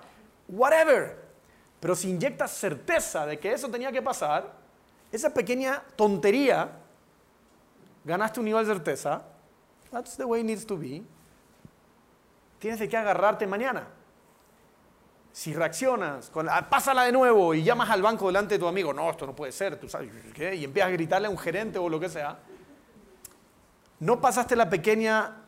Whatever. 0.48 1.18
Pero 1.80 1.96
si 1.96 2.10
inyectas 2.10 2.52
certeza 2.52 3.26
de 3.26 3.38
que 3.38 3.52
eso 3.52 3.68
tenía 3.68 3.90
que 3.90 4.02
pasar, 4.02 4.52
esa 5.10 5.34
pequeña 5.34 5.82
tontería, 5.96 6.70
ganaste 8.04 8.38
un 8.38 8.46
nivel 8.46 8.66
de 8.66 8.74
certeza. 8.74 9.22
That's 9.90 10.16
the 10.16 10.24
way 10.24 10.42
it 10.42 10.46
needs 10.46 10.64
to 10.66 10.76
be. 10.76 11.02
Tienes 12.60 12.78
de 12.78 12.88
qué 12.88 12.96
agarrarte 12.96 13.46
mañana. 13.46 13.88
Si 15.32 15.54
reaccionas, 15.54 16.28
con, 16.30 16.48
ah, 16.48 16.68
pásala 16.68 17.04
de 17.04 17.12
nuevo 17.12 17.54
y 17.54 17.62
llamas 17.62 17.90
al 17.90 18.02
banco 18.02 18.26
delante 18.26 18.54
de 18.54 18.58
tu 18.58 18.66
amigo, 18.66 18.92
no, 18.92 19.10
esto 19.10 19.26
no 19.26 19.34
puede 19.34 19.52
ser, 19.52 19.78
tú 19.78 19.88
sabes, 19.88 20.10
¿qué? 20.34 20.56
y 20.56 20.64
empiezas 20.64 20.88
a 20.88 20.92
gritarle 20.92 21.28
a 21.28 21.30
un 21.30 21.38
gerente 21.38 21.78
o 21.78 21.88
lo 21.88 22.00
que 22.00 22.08
sea, 22.08 22.40
no 24.00 24.20
pasaste 24.20 24.56
la 24.56 24.68
pequeña 24.68 25.39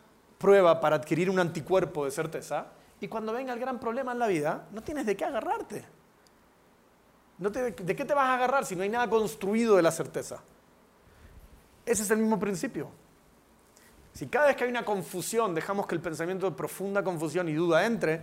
prueba 0.43 0.81
para 0.81 0.97
adquirir 0.97 1.31
un 1.31 1.39
anticuerpo 1.39 2.05
de 2.05 2.11
certeza 2.11 2.67
y 3.01 3.07
cuando 3.07 3.33
venga 3.33 3.53
el 3.53 3.61
gran 3.61 3.79
problema 3.79 4.11
en 4.11 4.19
la 4.19 4.27
vida, 4.27 4.67
no 4.73 4.83
tienes 4.83 5.07
de 5.07 5.17
qué 5.17 5.25
agarrarte. 5.25 5.85
¿De 7.39 7.97
qué 7.97 8.05
te 8.05 8.13
vas 8.13 8.29
a 8.29 8.35
agarrar 8.35 8.67
si 8.67 8.77
no 8.77 8.83
hay 8.83 8.89
nada 8.89 9.09
construido 9.09 9.77
de 9.77 9.83
la 9.83 9.93
certeza? 9.93 10.43
Ese 11.87 12.03
es 12.03 12.11
el 12.11 12.19
mismo 12.19 12.39
principio. 12.39 12.91
Si 14.13 14.27
cada 14.27 14.49
vez 14.49 14.57
que 14.57 14.65
hay 14.65 14.71
una 14.71 14.85
confusión 14.85 15.55
dejamos 15.55 15.87
que 15.87 15.95
el 15.95 16.01
pensamiento 16.01 16.51
de 16.51 16.57
profunda 16.57 17.03
confusión 17.03 17.49
y 17.49 17.55
duda 17.55 17.87
entre, 17.87 18.21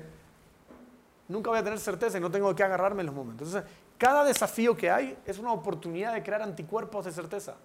nunca 1.29 1.49
voy 1.49 1.59
a 1.59 1.63
tener 1.63 1.79
certeza 1.79 2.17
y 2.17 2.21
no 2.21 2.29
tengo 2.29 2.49
de 2.49 2.55
qué 2.55 2.63
agarrarme 2.63 3.01
en 3.01 3.07
los 3.07 3.15
momentos. 3.15 3.47
Entonces, 3.47 3.71
cada 3.97 4.25
desafío 4.25 4.75
que 4.75 4.89
hay 4.89 5.17
es 5.25 5.39
una 5.39 5.53
oportunidad 5.53 6.13
de 6.13 6.21
crear 6.21 6.41
anticuerpos 6.41 7.05
de 7.05 7.11
certeza. 7.11 7.55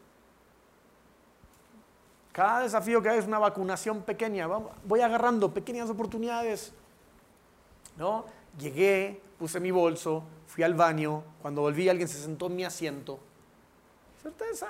Cada 2.34 2.62
desafío 2.62 3.00
que 3.00 3.08
hay 3.08 3.20
es 3.20 3.28
una 3.28 3.38
vacunación 3.38 4.02
pequeña. 4.02 4.48
Voy 4.84 5.00
agarrando 5.00 5.54
pequeñas 5.54 5.88
oportunidades. 5.88 6.72
¿no? 7.96 8.24
Llegué, 8.58 9.22
puse 9.38 9.60
mi 9.60 9.70
bolso, 9.70 10.24
fui 10.48 10.64
al 10.64 10.74
baño. 10.74 11.22
Cuando 11.40 11.60
volví, 11.60 11.88
alguien 11.88 12.08
se 12.08 12.20
sentó 12.20 12.48
en 12.48 12.56
mi 12.56 12.64
asiento. 12.64 13.20
Certeza. 14.20 14.66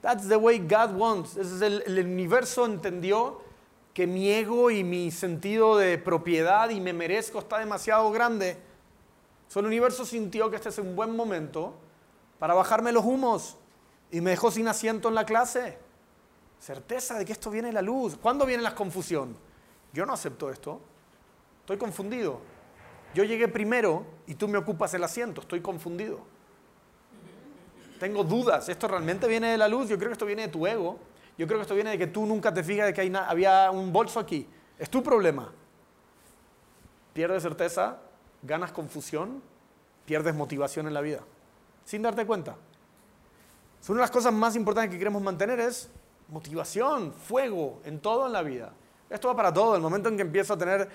That's 0.00 0.28
the 0.28 0.36
way 0.36 0.60
God 0.60 0.94
wants. 0.96 1.36
es 1.36 1.60
el, 1.62 1.82
el 1.84 2.06
universo 2.06 2.64
entendió 2.64 3.42
que 3.92 4.06
mi 4.06 4.30
ego 4.30 4.70
y 4.70 4.84
mi 4.84 5.10
sentido 5.10 5.76
de 5.76 5.98
propiedad 5.98 6.70
y 6.70 6.80
me 6.80 6.92
merezco 6.92 7.40
está 7.40 7.58
demasiado 7.58 8.08
grande. 8.12 8.56
So, 9.48 9.58
el 9.58 9.66
universo 9.66 10.04
sintió 10.04 10.48
que 10.48 10.54
este 10.54 10.68
es 10.68 10.78
un 10.78 10.94
buen 10.94 11.16
momento 11.16 11.74
para 12.38 12.54
bajarme 12.54 12.92
los 12.92 13.04
humos 13.04 13.56
y 14.14 14.20
me 14.20 14.30
dejó 14.30 14.48
sin 14.52 14.68
asiento 14.68 15.08
en 15.08 15.16
la 15.16 15.26
clase. 15.26 15.76
Certeza 16.60 17.18
de 17.18 17.24
que 17.24 17.32
esto 17.32 17.50
viene 17.50 17.72
la 17.72 17.82
luz. 17.82 18.16
¿Cuándo 18.16 18.46
viene 18.46 18.62
la 18.62 18.72
confusión? 18.72 19.36
Yo 19.92 20.06
no 20.06 20.12
acepto 20.12 20.50
esto. 20.50 20.80
Estoy 21.62 21.78
confundido. 21.78 22.38
Yo 23.12 23.24
llegué 23.24 23.48
primero 23.48 24.06
y 24.28 24.36
tú 24.36 24.46
me 24.46 24.56
ocupas 24.56 24.94
el 24.94 25.02
asiento. 25.02 25.40
Estoy 25.40 25.60
confundido. 25.60 26.20
Tengo 27.98 28.22
dudas. 28.22 28.68
¿Esto 28.68 28.86
realmente 28.86 29.26
viene 29.26 29.50
de 29.50 29.58
la 29.58 29.66
luz? 29.66 29.88
Yo 29.88 29.96
creo 29.96 30.10
que 30.10 30.12
esto 30.12 30.26
viene 30.26 30.42
de 30.42 30.48
tu 30.48 30.64
ego. 30.64 30.96
Yo 31.36 31.48
creo 31.48 31.58
que 31.58 31.62
esto 31.62 31.74
viene 31.74 31.90
de 31.90 31.98
que 31.98 32.06
tú 32.06 32.24
nunca 32.24 32.54
te 32.54 32.62
fijas 32.62 32.86
de 32.86 32.94
que 32.94 33.16
había 33.16 33.72
un 33.72 33.92
bolso 33.92 34.20
aquí. 34.20 34.46
Es 34.78 34.88
tu 34.88 35.02
problema. 35.02 35.50
Pierdes 37.14 37.42
certeza, 37.42 37.98
ganas 38.44 38.70
confusión, 38.70 39.42
pierdes 40.06 40.36
motivación 40.36 40.86
en 40.86 40.94
la 40.94 41.00
vida. 41.00 41.18
Sin 41.84 42.02
darte 42.02 42.24
cuenta. 42.24 42.54
Una 43.88 43.98
de 43.98 44.02
las 44.02 44.10
cosas 44.10 44.32
más 44.32 44.56
importantes 44.56 44.92
que 44.92 44.98
queremos 44.98 45.22
mantener 45.22 45.60
es 45.60 45.90
motivación, 46.28 47.12
fuego, 47.12 47.82
en 47.84 48.00
todo 48.00 48.26
en 48.26 48.32
la 48.32 48.42
vida. 48.42 48.72
Esto 49.10 49.28
va 49.28 49.36
para 49.36 49.52
todo. 49.52 49.76
El 49.76 49.82
momento 49.82 50.08
en 50.08 50.16
que 50.16 50.22
empiezo 50.22 50.54
a 50.54 50.58
tener 50.58 50.88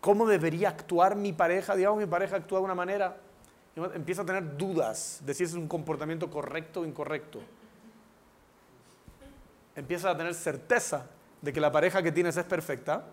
cómo 0.00 0.26
debería 0.26 0.68
actuar 0.68 1.16
mi 1.16 1.32
pareja, 1.32 1.74
digamos, 1.74 1.98
mi 1.98 2.06
pareja 2.06 2.36
actúa 2.36 2.58
de 2.58 2.64
una 2.64 2.74
manera, 2.74 3.16
empiezo 3.94 4.22
a 4.22 4.26
tener 4.26 4.58
dudas 4.58 5.22
de 5.24 5.32
si 5.32 5.44
es 5.44 5.54
un 5.54 5.66
comportamiento 5.66 6.28
correcto 6.28 6.80
o 6.80 6.84
incorrecto. 6.84 7.40
Empiezas 9.74 10.14
a 10.14 10.16
tener 10.16 10.34
certeza 10.34 11.06
de 11.40 11.52
que 11.52 11.60
la 11.60 11.72
pareja 11.72 12.02
que 12.02 12.12
tienes 12.12 12.36
es 12.36 12.44
perfecta. 12.44 13.04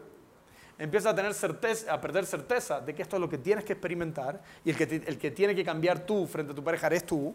Empiezas 0.78 1.14
a 1.14 1.16
tener 1.16 1.34
certeza, 1.34 1.94
a 1.94 2.02
perder 2.02 2.26
certeza 2.26 2.82
de 2.82 2.94
que 2.94 3.02
esto 3.02 3.16
es 3.16 3.22
lo 3.22 3.30
que 3.30 3.38
tienes 3.38 3.64
que 3.64 3.74
experimentar 3.74 4.42
y 4.66 4.72
el 4.72 4.76
que, 4.76 4.84
el 4.84 5.18
que 5.18 5.32
tiene 5.32 5.56
que 5.56 5.64
cambiar 5.64 6.06
tú 6.06 6.28
frente 6.28 6.52
a 6.52 6.56
tu 6.56 6.64
pareja 6.64 6.88
eres 6.88 7.06
tú. 7.06 7.34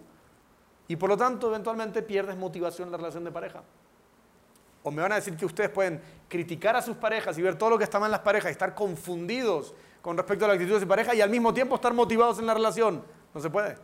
Y 0.88 0.96
por 0.96 1.08
lo 1.08 1.16
tanto, 1.16 1.48
eventualmente 1.48 2.02
pierdes 2.02 2.36
motivación 2.36 2.88
en 2.88 2.92
la 2.92 2.98
relación 2.98 3.24
de 3.24 3.32
pareja. 3.32 3.62
O 4.82 4.90
me 4.90 5.00
van 5.00 5.12
a 5.12 5.14
decir 5.14 5.36
que 5.36 5.46
ustedes 5.46 5.70
pueden 5.70 6.00
criticar 6.28 6.76
a 6.76 6.82
sus 6.82 6.96
parejas 6.96 7.38
y 7.38 7.42
ver 7.42 7.56
todo 7.56 7.70
lo 7.70 7.78
que 7.78 7.84
está 7.84 7.98
mal 7.98 8.08
en 8.08 8.12
las 8.12 8.20
parejas 8.20 8.50
y 8.50 8.52
estar 8.52 8.74
confundidos 8.74 9.74
con 10.02 10.16
respecto 10.16 10.44
a 10.44 10.48
la 10.48 10.54
actitud 10.54 10.74
de 10.74 10.80
su 10.80 10.88
pareja 10.88 11.14
y 11.14 11.22
al 11.22 11.30
mismo 11.30 11.54
tiempo 11.54 11.76
estar 11.76 11.94
motivados 11.94 12.38
en 12.38 12.46
la 12.46 12.52
relación. 12.52 13.02
No 13.32 13.40
se 13.40 13.48
puede. 13.48 13.76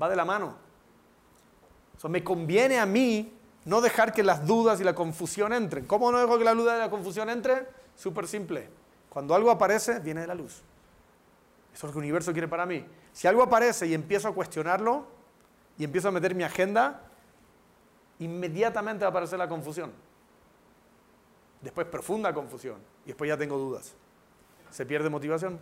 Va 0.00 0.08
de 0.08 0.16
la 0.16 0.24
mano. 0.24 0.56
Eso 1.96 2.08
me 2.08 2.24
conviene 2.24 2.80
a 2.80 2.86
mí 2.86 3.32
no 3.64 3.80
dejar 3.80 4.12
que 4.12 4.24
las 4.24 4.44
dudas 4.44 4.80
y 4.80 4.84
la 4.84 4.94
confusión 4.94 5.52
entren. 5.52 5.86
¿Cómo 5.86 6.10
no 6.10 6.18
dejo 6.18 6.36
que 6.36 6.44
la 6.44 6.54
duda 6.54 6.76
y 6.76 6.80
la 6.80 6.90
confusión 6.90 7.30
entre? 7.30 7.68
Súper 7.94 8.26
simple. 8.26 8.68
Cuando 9.08 9.36
algo 9.36 9.50
aparece, 9.52 10.00
viene 10.00 10.22
de 10.22 10.26
la 10.26 10.34
luz. 10.34 10.62
Eso 11.72 11.76
es 11.76 11.82
lo 11.84 11.92
que 11.92 11.98
el 11.98 12.04
universo 12.04 12.32
quiere 12.32 12.48
para 12.48 12.66
mí. 12.66 12.84
Si 13.12 13.28
algo 13.28 13.42
aparece 13.42 13.86
y 13.86 13.94
empiezo 13.94 14.28
a 14.28 14.34
cuestionarlo, 14.34 15.06
y 15.78 15.84
empiezo 15.84 16.08
a 16.08 16.10
meter 16.12 16.34
mi 16.34 16.44
agenda, 16.44 17.00
inmediatamente 18.18 19.04
va 19.04 19.08
a 19.08 19.10
aparecer 19.10 19.38
la 19.38 19.48
confusión. 19.48 19.92
Después 21.60 21.86
profunda 21.86 22.32
confusión. 22.32 22.76
Y 23.04 23.08
después 23.08 23.28
ya 23.28 23.36
tengo 23.36 23.58
dudas. 23.58 23.94
Se 24.70 24.86
pierde 24.86 25.08
motivación. 25.08 25.58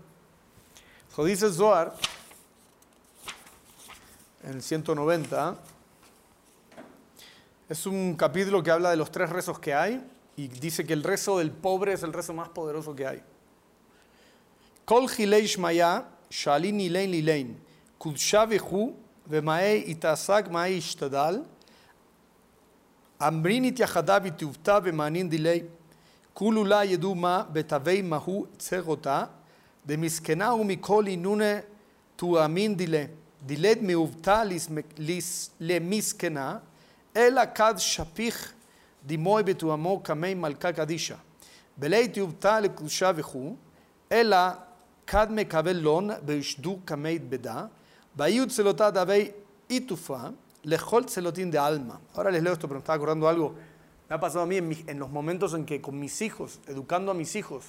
Eso 1.11 1.25
dice 1.25 1.51
Zohar 1.51 1.95
en 4.43 4.55
el 4.55 4.63
190. 4.63 5.57
Es 7.69 7.87
un 7.87 8.17
capítulo 8.17 8.63
que 8.63 8.71
habla 8.71 8.91
de 8.91 8.97
los 8.97 9.11
tres 9.11 9.31
rezos 9.31 9.59
que 9.59 9.73
hay 9.73 10.05
y 10.37 10.49
dice 10.49 10.85
que 10.85 10.93
el 10.93 11.03
rezo 11.03 11.39
del 11.39 11.51
pobre 11.51 11.93
es 11.93 12.03
el 12.03 12.13
rezo 12.13 12.35
más 12.35 12.49
poderoso 12.49 12.95
que 12.95 13.07
hay. 13.07 13.23
Kol 14.85 15.07
maya, 15.59 16.09
shalin 16.29 16.81
ilein 16.81 17.11
lilein, 17.11 17.59
ומאי 19.29 19.85
יתעסק 19.87 20.45
מאי 20.51 20.69
ישתדל, 20.69 21.43
אמרין 23.27 23.65
התייחדה 23.65 24.19
וטובתה 24.25 24.79
ומענין 24.85 25.29
דילי, 25.29 25.63
כולו 26.35 26.65
לה 26.65 26.85
ידעו 26.85 27.15
מה 27.15 27.43
בתווי 27.53 28.03
מהו 28.03 28.47
צרותה, 28.59 29.25
דמסכנה 29.87 30.55
ומכל 30.55 31.07
אינונה 31.07 31.55
תואמין 32.17 32.77
דילה, 32.77 33.05
דילד 33.47 33.79
מעובתה 33.83 34.43
למסכנה, 35.61 36.59
אלא 37.17 37.43
כד 37.55 37.75
שפיך 37.79 38.53
דימוי 39.07 39.43
בתואמו 39.43 40.01
קמי 40.01 40.35
מלכה 40.35 40.73
קדישה. 40.73 41.17
בלי 41.77 42.09
תאובתה 42.09 42.61
לקדושה 42.61 43.11
וכו', 43.17 43.57
אלא 44.13 44.37
כד 45.07 45.27
מקבל 45.31 45.77
לון 45.77 46.11
בישדו 46.25 46.79
קמי 46.85 47.19
בדה, 47.19 47.65
itufa, 49.69 50.33
lejol 50.63 51.09
celotín 51.09 51.51
de 51.51 51.59
alma. 51.59 52.01
Ahora 52.15 52.31
les 52.31 52.43
leo 52.43 52.53
esto, 52.53 52.69
pero 52.69 52.79
me 52.79 52.83
estaba 52.83 52.97
acordando 52.97 53.29
algo. 53.29 53.55
Me 54.09 54.17
ha 54.17 54.21
pasado 54.21 54.45
a 54.45 54.47
mí 54.47 54.57
en, 54.59 54.99
los 54.99 55.11
momentos 55.11 55.55
en 55.55 55.65
que 55.65 55.81
con 55.81 55.99
mis 55.99 56.21
hijos, 56.21 56.61
educando 56.67 57.11
a 57.11 57.15
mis 57.15 57.35
hijos, 57.35 57.65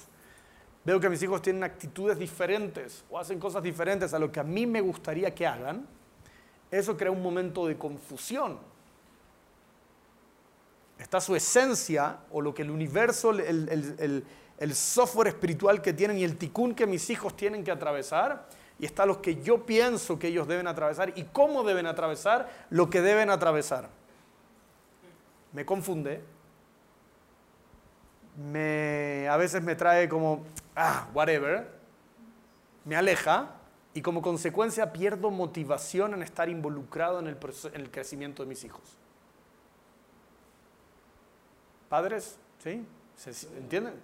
veo 0.84 1.00
que 1.00 1.08
mis 1.08 1.22
hijos 1.22 1.40
tienen 1.40 1.64
actitudes 1.64 2.18
diferentes 2.18 3.04
o 3.10 3.18
hacen 3.18 3.38
cosas 3.40 3.62
diferentes 3.62 4.12
a 4.12 4.18
lo 4.18 4.30
que 4.30 4.40
a 4.40 4.44
mí 4.44 4.66
me 4.66 4.80
gustaría 4.80 5.34
que 5.34 5.46
hagan. 5.46 5.86
Eso 6.70 6.96
crea 6.96 7.10
un 7.10 7.22
momento 7.22 7.66
de 7.66 7.78
confusión. 7.78 8.58
Está 10.98 11.20
su 11.20 11.34
esencia 11.34 12.18
o 12.30 12.40
lo 12.40 12.54
que 12.54 12.62
el 12.62 12.70
universo, 12.70 13.30
el, 13.30 14.24
el 14.58 14.74
software 14.74 15.28
espiritual 15.28 15.82
que 15.82 15.92
tienen 15.92 16.18
y 16.18 16.24
el 16.24 16.36
ticún 16.36 16.74
que 16.74 16.86
mis 16.86 17.08
hijos 17.10 17.36
tienen 17.36 17.64
que 17.64 17.70
atravesar 17.70 18.46
y 18.78 18.86
está 18.86 19.06
lo 19.06 19.22
que 19.22 19.42
yo 19.42 19.64
pienso 19.64 20.18
que 20.18 20.28
ellos 20.28 20.48
deben 20.48 20.66
atravesar 20.66 21.12
y 21.16 21.24
cómo 21.24 21.62
deben 21.62 21.86
atravesar 21.86 22.48
lo 22.70 22.90
que 22.90 23.00
deben 23.00 23.30
atravesar. 23.30 23.88
Me 25.52 25.64
confunde, 25.64 26.22
me, 28.36 29.28
a 29.28 29.36
veces 29.36 29.62
me 29.62 29.76
trae 29.76 30.08
como, 30.08 30.44
ah, 30.74 31.08
whatever, 31.14 31.70
me 32.84 32.96
aleja, 32.96 33.50
y 33.94 34.02
como 34.02 34.20
consecuencia 34.20 34.92
pierdo 34.92 35.30
motivación 35.30 36.14
en 36.14 36.22
estar 36.24 36.48
involucrado 36.48 37.20
en 37.20 37.28
el, 37.28 37.38
en 37.72 37.80
el 37.80 37.90
crecimiento 37.92 38.42
de 38.42 38.48
mis 38.48 38.64
hijos. 38.64 38.82
Padres, 41.88 42.36
¿sí? 42.58 42.84
¿Se 43.16 43.30
entienden? 43.56 43.94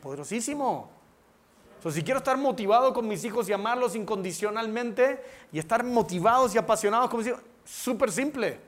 Poderosísimo. 0.00 1.01
Entonces, 1.82 1.98
si 1.98 2.04
quiero 2.04 2.18
estar 2.18 2.38
motivado 2.38 2.94
con 2.94 3.08
mis 3.08 3.24
hijos 3.24 3.48
y 3.48 3.52
amarlos 3.52 3.96
incondicionalmente 3.96 5.20
y 5.50 5.58
estar 5.58 5.82
motivados 5.82 6.54
y 6.54 6.58
apasionados 6.58 7.10
con 7.10 7.18
mis 7.18 7.26
hijos, 7.26 7.40
súper 7.64 8.12
simple. 8.12 8.60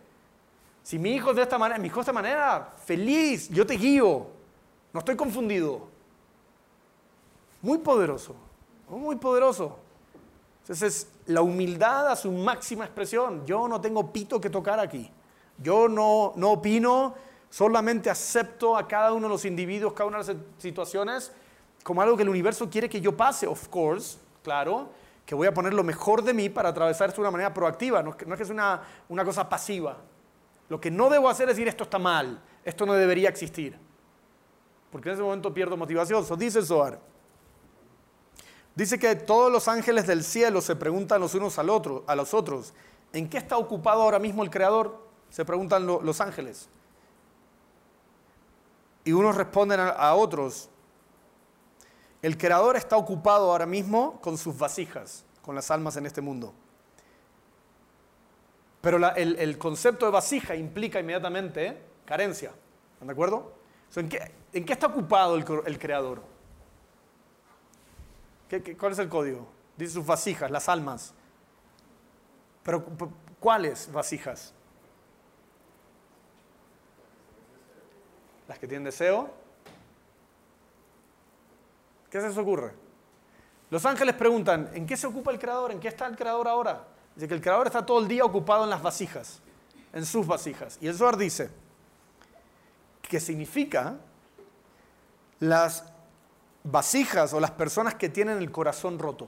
Si 0.82 0.98
mi 0.98 1.12
hijo 1.12 1.30
es 1.30 1.36
de 1.36 1.42
esta 1.42 1.56
manera, 1.56 1.78
mi 1.78 1.86
hijo 1.86 1.94
de 1.94 2.00
esta 2.00 2.12
manera, 2.12 2.74
feliz, 2.84 3.48
yo 3.50 3.64
te 3.64 3.74
guío. 3.74 4.26
No 4.92 4.98
estoy 4.98 5.14
confundido. 5.14 5.86
Muy 7.62 7.78
poderoso, 7.78 8.34
muy 8.88 9.14
poderoso. 9.14 9.78
Entonces, 10.62 11.06
la 11.26 11.40
humildad 11.40 12.08
a 12.08 12.16
su 12.16 12.32
máxima 12.32 12.84
expresión. 12.84 13.46
Yo 13.46 13.68
no 13.68 13.80
tengo 13.80 14.12
pito 14.12 14.40
que 14.40 14.50
tocar 14.50 14.80
aquí. 14.80 15.08
Yo 15.58 15.86
no, 15.88 16.32
no 16.34 16.50
opino, 16.50 17.14
solamente 17.48 18.10
acepto 18.10 18.76
a 18.76 18.88
cada 18.88 19.12
uno 19.12 19.28
de 19.28 19.34
los 19.34 19.44
individuos, 19.44 19.92
cada 19.92 20.08
una 20.08 20.20
de 20.20 20.34
las 20.34 20.42
situaciones 20.58 21.30
como 21.84 22.02
algo 22.02 22.16
que 22.16 22.22
el 22.24 22.30
universo 22.30 22.68
quiere 22.68 22.88
que 22.88 23.00
yo 23.00 23.16
pase, 23.16 23.46
of 23.46 23.68
course, 23.68 24.18
claro, 24.42 24.88
que 25.24 25.34
voy 25.34 25.46
a 25.46 25.54
poner 25.54 25.74
lo 25.74 25.84
mejor 25.84 26.24
de 26.24 26.34
mí 26.34 26.48
para 26.48 26.70
atravesar 26.70 27.10
esto 27.10 27.20
de 27.20 27.28
una 27.28 27.30
manera 27.30 27.54
proactiva, 27.54 28.02
no, 28.02 28.10
es 28.10 28.16
que 28.16 28.42
es 28.42 28.50
una, 28.50 28.82
una 29.08 29.24
cosa 29.24 29.48
pasiva. 29.48 29.98
Lo 30.70 30.80
que 30.80 30.90
no 30.90 31.10
debo 31.10 31.28
hacer 31.28 31.48
es 31.48 31.56
decir 31.56 31.68
esto 31.68 31.84
está 31.84 31.98
mal, 31.98 32.40
esto 32.64 32.86
no 32.86 32.94
debería 32.94 33.28
existir. 33.28 33.78
Porque 34.90 35.10
en 35.10 35.14
ese 35.14 35.22
momento 35.22 35.52
pierdo 35.52 35.76
motivación. 35.76 36.22
Eso 36.22 36.36
dice 36.36 36.62
Zohar. 36.62 36.98
Dice 38.74 38.98
que 38.98 39.14
todos 39.14 39.52
los 39.52 39.68
ángeles 39.68 40.06
del 40.06 40.24
cielo 40.24 40.62
se 40.62 40.76
preguntan 40.76 41.20
los 41.20 41.34
unos 41.34 41.58
al 41.58 41.68
otro, 41.68 42.02
a 42.06 42.16
los 42.16 42.32
otros, 42.32 42.72
¿en 43.12 43.28
qué 43.28 43.36
está 43.38 43.58
ocupado 43.58 44.02
ahora 44.02 44.18
mismo 44.18 44.42
el 44.42 44.50
Creador? 44.50 45.04
Se 45.28 45.44
preguntan 45.44 45.86
los 45.86 46.20
ángeles. 46.20 46.68
Y 49.04 49.12
unos 49.12 49.36
responden 49.36 49.80
a 49.80 50.14
otros, 50.14 50.70
el 52.24 52.38
creador 52.38 52.74
está 52.76 52.96
ocupado 52.96 53.52
ahora 53.52 53.66
mismo 53.66 54.18
con 54.22 54.38
sus 54.38 54.56
vasijas, 54.56 55.26
con 55.42 55.54
las 55.54 55.70
almas 55.70 55.98
en 55.98 56.06
este 56.06 56.22
mundo. 56.22 56.54
Pero 58.80 58.96
el, 59.14 59.58
concepto 59.58 60.06
de 60.06 60.12
vasija 60.12 60.54
implica 60.54 60.98
inmediatamente 60.98 61.78
carencia. 62.06 62.50
¿Están 62.94 63.08
de 63.08 63.12
acuerdo? 63.12 63.52
¿en, 63.96 64.08
qué, 64.08 64.72
está 64.72 64.86
ocupado 64.86 65.36
el, 65.36 65.78
creador? 65.78 66.22
cuál 68.78 68.92
es 68.92 68.98
el 69.00 69.10
código? 69.10 69.46
Dice 69.76 69.92
sus 69.92 70.06
vasijas, 70.06 70.50
las 70.50 70.70
almas. 70.70 71.12
Pero 72.62 72.86
¿cuáles 73.38 73.92
vasijas? 73.92 74.54
Las 78.48 78.58
que 78.58 78.66
tienen 78.66 78.84
deseo, 78.84 79.43
¿Qué 82.14 82.20
se 82.20 82.28
les 82.28 82.38
ocurre? 82.38 82.72
Los 83.70 83.84
ángeles 83.84 84.14
preguntan, 84.14 84.70
¿en 84.72 84.86
qué 84.86 84.96
se 84.96 85.04
ocupa 85.08 85.32
el 85.32 85.38
creador? 85.40 85.72
¿En 85.72 85.80
qué 85.80 85.88
está 85.88 86.06
el 86.06 86.14
creador 86.14 86.46
ahora? 86.46 86.84
Dice 87.16 87.26
que 87.26 87.34
el 87.34 87.40
creador 87.40 87.66
está 87.66 87.84
todo 87.84 87.98
el 87.98 88.06
día 88.06 88.24
ocupado 88.24 88.62
en 88.62 88.70
las 88.70 88.80
vasijas, 88.80 89.40
en 89.92 90.06
sus 90.06 90.24
vasijas. 90.24 90.78
Y 90.80 90.86
el 90.86 90.94
Zohar 90.94 91.16
dice 91.16 91.50
que 93.02 93.18
significa 93.18 93.96
las 95.40 95.86
vasijas 96.62 97.32
o 97.32 97.40
las 97.40 97.50
personas 97.50 97.96
que 97.96 98.08
tienen 98.08 98.38
el 98.38 98.52
corazón 98.52 98.96
roto. 98.96 99.26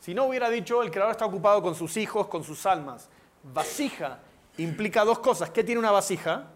Si 0.00 0.14
no 0.14 0.24
hubiera 0.24 0.48
dicho, 0.48 0.82
el 0.82 0.90
creador 0.90 1.10
está 1.10 1.26
ocupado 1.26 1.60
con 1.60 1.74
sus 1.74 1.98
hijos, 1.98 2.28
con 2.28 2.44
sus 2.44 2.64
almas. 2.64 3.10
Vasija 3.42 4.20
implica 4.56 5.04
dos 5.04 5.18
cosas. 5.18 5.50
¿Qué 5.50 5.62
tiene 5.62 5.80
una 5.80 5.90
vasija? 5.90 6.46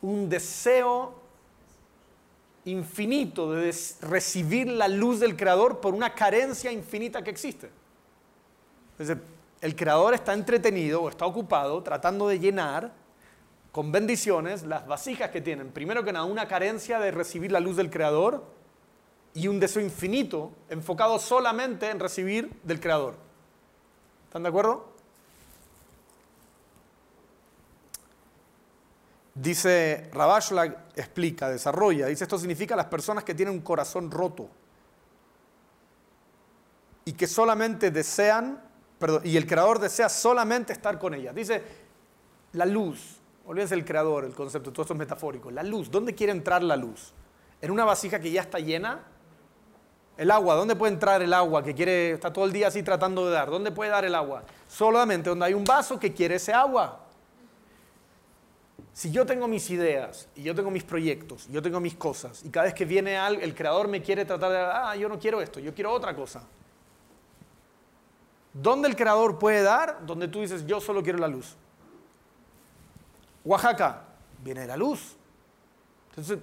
Un 0.00 0.30
deseo 0.30 1.19
infinito 2.64 3.52
de 3.52 3.74
recibir 4.02 4.68
la 4.68 4.88
luz 4.88 5.20
del 5.20 5.36
Creador 5.36 5.80
por 5.80 5.94
una 5.94 6.14
carencia 6.14 6.70
infinita 6.70 7.22
que 7.22 7.30
existe. 7.30 7.70
el 9.60 9.76
Creador 9.76 10.14
está 10.14 10.34
entretenido 10.34 11.02
o 11.02 11.08
está 11.08 11.26
ocupado 11.26 11.82
tratando 11.82 12.28
de 12.28 12.38
llenar 12.38 12.92
con 13.72 13.92
bendiciones 13.92 14.62
las 14.64 14.86
vasijas 14.86 15.30
que 15.30 15.40
tienen. 15.40 15.70
Primero 15.70 16.04
que 16.04 16.12
nada, 16.12 16.24
una 16.24 16.48
carencia 16.48 16.98
de 16.98 17.10
recibir 17.10 17.52
la 17.52 17.60
luz 17.60 17.76
del 17.76 17.90
Creador 17.90 18.44
y 19.32 19.48
un 19.48 19.60
deseo 19.60 19.82
infinito 19.82 20.50
enfocado 20.68 21.18
solamente 21.18 21.88
en 21.88 22.00
recibir 22.00 22.52
del 22.64 22.80
Creador. 22.80 23.14
¿Están 24.26 24.42
de 24.42 24.48
acuerdo? 24.48 24.92
Dice, 29.34 30.10
la 30.12 30.64
explica, 30.96 31.48
desarrolla, 31.48 32.06
dice 32.06 32.24
esto 32.24 32.38
significa 32.38 32.74
las 32.74 32.86
personas 32.86 33.22
que 33.22 33.34
tienen 33.34 33.54
un 33.54 33.60
corazón 33.60 34.10
roto 34.10 34.48
y 37.04 37.12
que 37.12 37.26
solamente 37.26 37.90
desean, 37.90 38.60
y 39.24 39.36
el 39.36 39.46
creador 39.46 39.78
desea 39.78 40.08
solamente 40.08 40.72
estar 40.72 40.98
con 40.98 41.14
ellas. 41.14 41.34
Dice, 41.34 41.62
la 42.52 42.66
luz, 42.66 43.20
olvídense 43.46 43.74
el 43.74 43.84
creador, 43.84 44.24
el 44.24 44.34
concepto, 44.34 44.72
todo 44.72 44.82
esto 44.82 44.94
es 44.94 44.98
metafórico, 44.98 45.50
la 45.50 45.62
luz, 45.62 45.90
¿dónde 45.90 46.14
quiere 46.14 46.32
entrar 46.32 46.62
la 46.62 46.76
luz? 46.76 47.12
¿En 47.60 47.70
una 47.70 47.84
vasija 47.84 48.18
que 48.18 48.30
ya 48.30 48.40
está 48.40 48.58
llena? 48.58 49.04
El 50.16 50.30
agua, 50.30 50.54
¿dónde 50.56 50.76
puede 50.76 50.92
entrar 50.92 51.22
el 51.22 51.32
agua 51.32 51.62
que 51.62 51.74
quiere, 51.74 52.12
está 52.12 52.32
todo 52.32 52.44
el 52.44 52.52
día 52.52 52.68
así 52.68 52.82
tratando 52.82 53.26
de 53.26 53.32
dar? 53.32 53.48
¿Dónde 53.48 53.70
puede 53.70 53.90
dar 53.90 54.04
el 54.04 54.14
agua? 54.14 54.42
Solamente 54.66 55.30
donde 55.30 55.46
hay 55.46 55.54
un 55.54 55.64
vaso 55.64 55.98
que 55.98 56.12
quiere 56.12 56.34
ese 56.34 56.52
agua. 56.52 57.06
Si 58.92 59.10
yo 59.10 59.24
tengo 59.24 59.46
mis 59.46 59.70
ideas 59.70 60.28
y 60.34 60.42
yo 60.42 60.54
tengo 60.54 60.70
mis 60.70 60.82
proyectos, 60.82 61.48
yo 61.48 61.62
tengo 61.62 61.80
mis 61.80 61.94
cosas, 61.94 62.44
y 62.44 62.50
cada 62.50 62.66
vez 62.66 62.74
que 62.74 62.84
viene 62.84 63.16
algo, 63.16 63.40
el 63.40 63.54
creador 63.54 63.88
me 63.88 64.02
quiere 64.02 64.24
tratar 64.24 64.50
de, 64.50 64.58
ah, 64.58 64.96
yo 64.96 65.08
no 65.08 65.18
quiero 65.18 65.40
esto, 65.40 65.60
yo 65.60 65.74
quiero 65.74 65.92
otra 65.92 66.14
cosa. 66.14 66.42
¿Dónde 68.52 68.88
el 68.88 68.96
creador 68.96 69.38
puede 69.38 69.62
dar? 69.62 70.04
Donde 70.04 70.26
tú 70.26 70.40
dices, 70.40 70.66
yo 70.66 70.80
solo 70.80 71.02
quiero 71.02 71.18
la 71.18 71.28
luz. 71.28 71.54
Oaxaca, 73.44 74.02
viene 74.42 74.66
la 74.66 74.76
luz. 74.76 75.16
Entonces, 76.10 76.40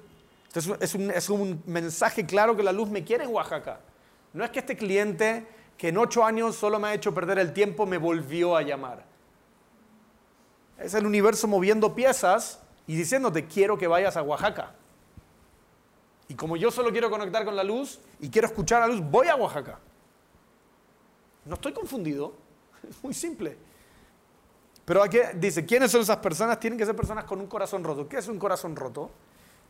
es 0.79 0.95
un, 0.95 1.11
es 1.11 1.29
un 1.29 1.61
mensaje 1.65 2.25
claro 2.25 2.55
que 2.55 2.63
la 2.63 2.71
luz 2.71 2.89
me 2.89 3.03
quiere 3.03 3.25
en 3.25 3.31
Oaxaca. 3.31 3.81
No 4.33 4.43
es 4.43 4.51
que 4.51 4.59
este 4.59 4.77
cliente 4.77 5.45
que 5.77 5.89
en 5.89 5.97
ocho 5.97 6.23
años 6.23 6.55
solo 6.55 6.79
me 6.79 6.87
ha 6.87 6.93
hecho 6.93 7.13
perder 7.13 7.39
el 7.39 7.53
tiempo 7.53 7.85
me 7.85 7.97
volvió 7.97 8.55
a 8.55 8.61
llamar. 8.61 9.05
Es 10.79 10.93
el 10.93 11.05
universo 11.05 11.47
moviendo 11.47 11.95
piezas 11.95 12.59
y 12.85 12.95
diciéndote, 12.95 13.47
quiero 13.47 13.77
que 13.77 13.87
vayas 13.87 14.15
a 14.15 14.23
Oaxaca. 14.23 14.73
Y 16.27 16.35
como 16.35 16.57
yo 16.57 16.71
solo 16.71 16.91
quiero 16.91 17.09
conectar 17.09 17.45
con 17.45 17.55
la 17.55 17.63
luz 17.63 17.99
y 18.19 18.29
quiero 18.29 18.47
escuchar 18.47 18.81
la 18.81 18.87
luz, 18.87 19.01
voy 19.09 19.27
a 19.27 19.35
Oaxaca. 19.35 19.79
No 21.45 21.55
estoy 21.55 21.73
confundido, 21.73 22.33
es 22.89 23.03
muy 23.03 23.13
simple. 23.13 23.57
Pero 24.85 25.03
aquí 25.03 25.19
dice, 25.35 25.65
¿quiénes 25.65 25.91
son 25.91 26.01
esas 26.01 26.17
personas? 26.17 26.59
Tienen 26.59 26.77
que 26.77 26.85
ser 26.85 26.95
personas 26.95 27.25
con 27.25 27.39
un 27.39 27.47
corazón 27.47 27.83
roto. 27.83 28.07
¿Qué 28.07 28.17
es 28.17 28.27
un 28.27 28.39
corazón 28.39 28.75
roto? 28.75 29.11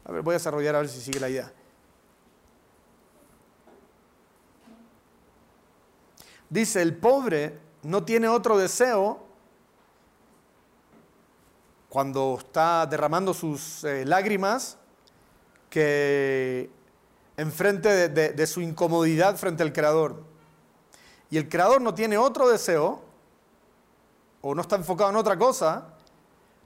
A 0.05 0.11
ver, 0.11 0.21
voy 0.21 0.33
a 0.33 0.37
desarrollar 0.37 0.75
a 0.75 0.79
ver 0.79 0.89
si 0.89 1.01
sigue 1.01 1.19
la 1.19 1.29
idea. 1.29 1.51
Dice, 6.49 6.81
el 6.81 6.95
pobre 6.95 7.59
no 7.83 8.03
tiene 8.03 8.27
otro 8.27 8.57
deseo 8.57 9.26
cuando 11.97 12.35
está 12.37 12.85
derramando 12.85 13.33
sus 13.33 13.83
eh, 13.83 14.05
lágrimas, 14.05 14.77
que 15.67 16.69
enfrente 17.35 18.07
de, 18.09 18.33
de 18.33 18.45
su 18.45 18.61
incomodidad 18.61 19.35
frente 19.35 19.63
al 19.63 19.73
Creador. 19.73 20.21
Y 21.31 21.37
el 21.37 21.49
Creador 21.49 21.81
no 21.81 21.95
tiene 21.95 22.15
otro 22.15 22.49
deseo, 22.49 23.01
o 24.41 24.53
no 24.53 24.61
está 24.61 24.75
enfocado 24.75 25.09
en 25.09 25.15
otra 25.15 25.39
cosa, 25.39 25.87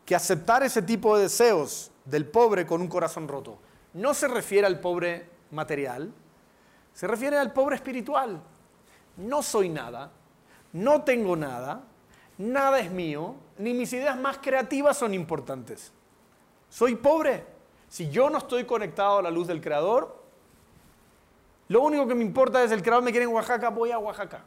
que 0.05 0.15
aceptar 0.15 0.63
ese 0.63 0.81
tipo 0.81 1.15
de 1.15 1.23
deseos 1.23 1.91
del 2.03 2.25
pobre 2.25 2.67
con 2.67 2.81
un 2.81 2.89
corazón 2.89 3.29
roto. 3.29 3.57
No 3.93 4.13
se 4.13 4.27
refiere 4.27 4.67
al 4.67 4.81
pobre 4.81 5.29
material, 5.51 6.11
se 6.93 7.07
refiere 7.07 7.37
al 7.37 7.53
pobre 7.53 7.77
espiritual. 7.77 8.41
No 9.15 9.41
soy 9.41 9.69
nada, 9.69 10.11
no 10.73 11.03
tengo 11.03 11.37
nada, 11.37 11.83
nada 12.41 12.79
es 12.79 12.91
mío, 12.91 13.35
ni 13.57 13.73
mis 13.73 13.93
ideas 13.93 14.17
más 14.17 14.37
creativas 14.39 14.97
son 14.97 15.13
importantes. 15.13 15.91
Soy 16.69 16.95
pobre. 16.95 17.45
Si 17.87 18.09
yo 18.09 18.29
no 18.29 18.37
estoy 18.37 18.65
conectado 18.65 19.19
a 19.19 19.21
la 19.21 19.29
luz 19.29 19.47
del 19.47 19.61
Creador, 19.61 20.21
lo 21.67 21.81
único 21.81 22.07
que 22.07 22.15
me 22.15 22.23
importa 22.23 22.63
es 22.63 22.71
el 22.71 22.81
Creador 22.81 23.03
me 23.03 23.11
quiere 23.11 23.25
en 23.25 23.33
Oaxaca, 23.33 23.69
voy 23.69 23.91
a 23.91 23.99
Oaxaca. 23.99 24.43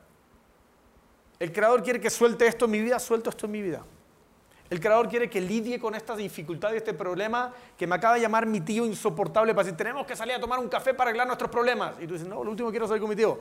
El 1.39 1.53
Creador 1.53 1.83
quiere 1.83 2.01
que 2.01 2.11
suelte 2.11 2.47
esto 2.47 2.65
en 2.65 2.71
mi 2.71 2.81
vida, 2.81 2.99
suelto 2.99 3.31
esto 3.31 3.47
en 3.47 3.53
mi 3.53 3.63
vida. 3.63 3.85
El 4.71 4.81
Creador 4.81 5.09
quiere 5.09 5.29
que 5.29 5.41
lidie 5.41 5.79
con 5.79 5.95
esta 5.95 6.17
dificultad 6.17 6.73
y 6.73 6.77
este 6.77 6.95
problema 6.95 7.53
que 7.77 7.87
me 7.87 7.95
acaba 7.95 8.15
de 8.15 8.21
llamar 8.21 8.47
mi 8.47 8.61
tío 8.61 8.87
insoportable 8.87 9.55
para 9.55 9.65
decir, 9.65 9.77
tenemos 9.77 10.07
que 10.07 10.17
salir 10.17 10.35
a 10.35 10.41
tomar 10.41 10.59
un 10.59 10.69
café 10.69 10.95
para 10.95 11.11
arreglar 11.11 11.27
nuestros 11.27 11.51
problemas. 11.51 11.97
Y 12.01 12.07
tú 12.07 12.15
dices, 12.15 12.27
no, 12.27 12.43
lo 12.43 12.51
último 12.51 12.71
que 12.71 12.73
quiero 12.73 12.89
salir 12.89 13.01
con 13.01 13.11
mi 13.11 13.17
tío. 13.17 13.39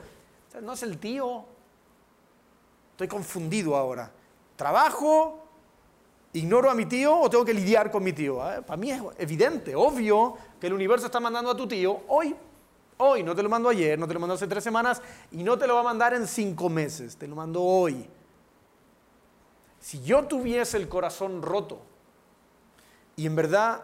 no 0.61 0.73
es 0.73 0.83
el 0.83 0.97
tío, 0.97 1.45
Estoy 2.93 3.07
confundido 3.07 3.75
ahora. 3.75 4.11
¿Trabajo? 4.55 5.39
¿Ignoro 6.33 6.69
a 6.69 6.73
mi 6.73 6.85
tío 6.85 7.15
o 7.19 7.29
tengo 7.29 7.45
que 7.45 7.53
lidiar 7.53 7.91
con 7.91 8.03
mi 8.03 8.11
tío? 8.11 8.37
Para 8.37 8.77
mí 8.77 8.91
es 8.91 9.01
evidente, 9.17 9.75
obvio, 9.75 10.35
que 10.59 10.67
el 10.67 10.73
universo 10.73 11.05
está 11.05 11.19
mandando 11.19 11.51
a 11.51 11.55
tu 11.57 11.67
tío 11.67 12.01
hoy. 12.07 12.35
Hoy, 12.97 13.23
no 13.23 13.35
te 13.35 13.43
lo 13.43 13.49
mando 13.49 13.69
ayer, 13.69 13.97
no 13.99 14.07
te 14.07 14.13
lo 14.13 14.19
mando 14.19 14.35
hace 14.35 14.47
tres 14.47 14.63
semanas 14.63 15.01
y 15.31 15.43
no 15.43 15.57
te 15.57 15.67
lo 15.67 15.75
va 15.75 15.81
a 15.81 15.83
mandar 15.83 16.13
en 16.13 16.27
cinco 16.27 16.69
meses, 16.69 17.17
te 17.17 17.27
lo 17.27 17.35
mando 17.35 17.61
hoy. 17.61 18.07
Si 19.79 20.01
yo 20.01 20.23
tuviese 20.25 20.77
el 20.77 20.87
corazón 20.87 21.41
roto 21.41 21.81
y 23.15 23.25
en 23.25 23.35
verdad 23.35 23.81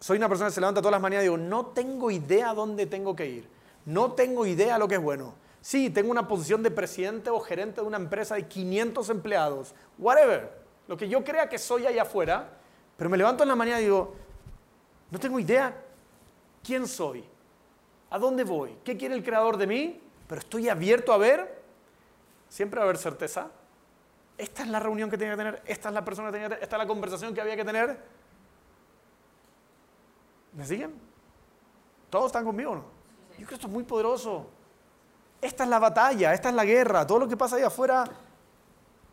soy 0.00 0.18
una 0.18 0.28
persona 0.28 0.48
que 0.48 0.54
se 0.54 0.60
levanta 0.60 0.80
todas 0.80 0.92
las 0.92 1.00
mañanas 1.00 1.22
y 1.22 1.26
digo, 1.26 1.38
no 1.38 1.66
tengo 1.66 2.10
idea 2.10 2.52
dónde 2.52 2.86
tengo 2.86 3.14
que 3.14 3.26
ir, 3.26 3.48
no 3.84 4.12
tengo 4.12 4.44
idea 4.44 4.78
lo 4.78 4.88
que 4.88 4.96
es 4.96 5.02
bueno. 5.02 5.34
Sí, 5.66 5.90
tengo 5.90 6.12
una 6.12 6.28
posición 6.28 6.62
de 6.62 6.70
presidente 6.70 7.28
o 7.28 7.40
gerente 7.40 7.80
de 7.80 7.86
una 7.88 7.96
empresa 7.96 8.36
de 8.36 8.46
500 8.46 9.10
empleados, 9.10 9.74
whatever, 9.98 10.62
lo 10.86 10.96
que 10.96 11.08
yo 11.08 11.24
crea 11.24 11.48
que 11.48 11.58
soy 11.58 11.84
allá 11.88 12.02
afuera, 12.02 12.50
pero 12.96 13.10
me 13.10 13.16
levanto 13.16 13.42
en 13.42 13.48
la 13.48 13.56
mañana 13.56 13.80
y 13.80 13.82
digo, 13.82 14.14
no 15.10 15.18
tengo 15.18 15.40
idea 15.40 15.76
quién 16.62 16.86
soy, 16.86 17.24
a 18.10 18.16
dónde 18.16 18.44
voy, 18.44 18.76
qué 18.84 18.96
quiere 18.96 19.16
el 19.16 19.24
creador 19.24 19.56
de 19.56 19.66
mí, 19.66 20.00
pero 20.28 20.40
estoy 20.40 20.68
abierto 20.68 21.12
a 21.12 21.16
ver, 21.16 21.60
siempre 22.48 22.78
va 22.78 22.84
a 22.84 22.86
haber 22.86 22.98
certeza. 22.98 23.50
Esta 24.38 24.62
es 24.62 24.68
la 24.68 24.78
reunión 24.78 25.10
que 25.10 25.18
tenía 25.18 25.32
que 25.32 25.38
tener, 25.38 25.62
esta 25.66 25.88
es 25.88 25.94
la 25.96 26.04
persona 26.04 26.28
que 26.28 26.34
tenía 26.34 26.46
que 26.46 26.54
tener, 26.54 26.62
esta 26.62 26.76
es 26.76 26.82
la 26.82 26.86
conversación 26.86 27.34
que 27.34 27.40
había 27.40 27.56
que 27.56 27.64
tener. 27.64 27.98
¿Me 30.52 30.64
siguen? 30.64 30.94
¿Todos 32.08 32.26
están 32.26 32.44
conmigo 32.44 32.76
no? 32.76 32.84
Yo 33.30 33.34
creo 33.38 33.48
que 33.48 33.54
esto 33.56 33.66
es 33.66 33.72
muy 33.72 33.82
poderoso. 33.82 34.54
Esta 35.40 35.64
es 35.64 35.70
la 35.70 35.78
batalla, 35.78 36.32
esta 36.32 36.48
es 36.48 36.54
la 36.54 36.64
guerra. 36.64 37.06
Todo 37.06 37.20
lo 37.20 37.28
que 37.28 37.36
pasa 37.36 37.56
ahí 37.56 37.62
afuera 37.62 38.04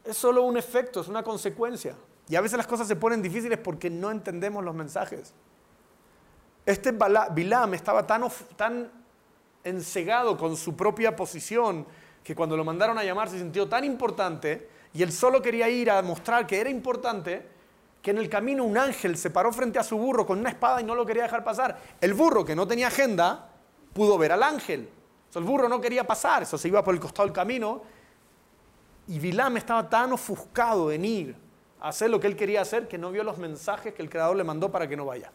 es 0.04 0.18
solo 0.18 0.44
un 0.44 0.58
efecto, 0.58 1.02
es 1.02 1.08
una 1.08 1.24
consecuencia. 1.24 1.96
Y 2.30 2.36
a 2.36 2.42
veces 2.42 2.58
las 2.58 2.68
cosas 2.68 2.88
se 2.88 2.96
ponen 2.96 3.22
difíciles 3.22 3.60
porque 3.60 3.90
no 3.90 4.12
entendemos 4.12 4.64
los 4.64 4.74
mensajes. 4.74 5.34
Este 6.66 6.94
Bilam 7.32 7.74
estaba 7.74 8.08
tan, 8.08 8.24
tan 8.56 8.90
ensegado 9.64 10.38
con 10.38 10.56
su 10.56 10.76
propia 10.76 11.16
posición 11.16 11.86
que 12.24 12.36
cuando 12.36 12.56
lo 12.56 12.64
mandaron 12.64 12.98
a 12.98 13.04
llamar 13.04 13.30
se 13.30 13.38
sintió 13.38 13.68
tan 13.68 13.84
importante 13.84 14.70
y 14.94 15.04
él 15.04 15.12
solo 15.12 15.42
quería 15.42 15.68
ir 15.68 15.92
a 15.92 16.02
mostrar 16.02 16.48
que 16.48 16.62
era 16.62 16.70
importante 16.70 17.54
que 18.02 18.12
en 18.12 18.18
el 18.18 18.30
camino 18.30 18.64
un 18.64 18.78
ángel 18.78 19.18
se 19.18 19.30
paró 19.30 19.52
frente 19.52 19.80
a 19.80 19.84
su 19.84 19.98
burro 19.98 20.26
con 20.26 20.40
una 20.40 20.50
espada 20.50 20.82
y 20.82 20.84
no 20.84 20.94
lo 20.94 21.06
quería 21.06 21.24
dejar 21.24 21.44
pasar. 21.44 21.80
El 22.02 22.14
burro, 22.14 22.44
que 22.44 22.56
no 22.56 22.68
tenía 22.68 22.88
agenda, 22.88 23.50
pudo 23.94 24.18
ver 24.18 24.34
al 24.34 24.44
ángel. 24.44 24.90
El 25.40 25.46
burro 25.46 25.68
no 25.68 25.82
quería 25.82 26.06
pasar, 26.06 26.44
eso 26.44 26.58
se 26.58 26.68
iba 26.68 26.84
por 26.84 26.94
el 26.94 27.00
costado 27.00 27.28
del 27.28 27.34
camino. 27.34 27.82
Y 29.08 29.20
Bilam 29.20 29.58
estaba 29.58 29.90
tan 29.90 30.14
ofuscado 30.14 30.92
en 30.92 31.06
ir 31.06 31.36
a 31.82 31.90
hacer 31.90 32.10
lo 32.10 32.20
que 32.20 32.28
él 32.28 32.36
quería 32.36 32.62
hacer 32.62 32.88
que 32.88 32.98
no 32.98 33.12
vio 33.12 33.24
los 33.24 33.38
mensajes 33.38 33.94
que 33.94 34.02
el 34.02 34.10
creador 34.10 34.36
le 34.36 34.44
mandó 34.44 34.72
para 34.72 34.88
que 34.88 34.96
no 34.96 35.06
vaya. 35.06 35.32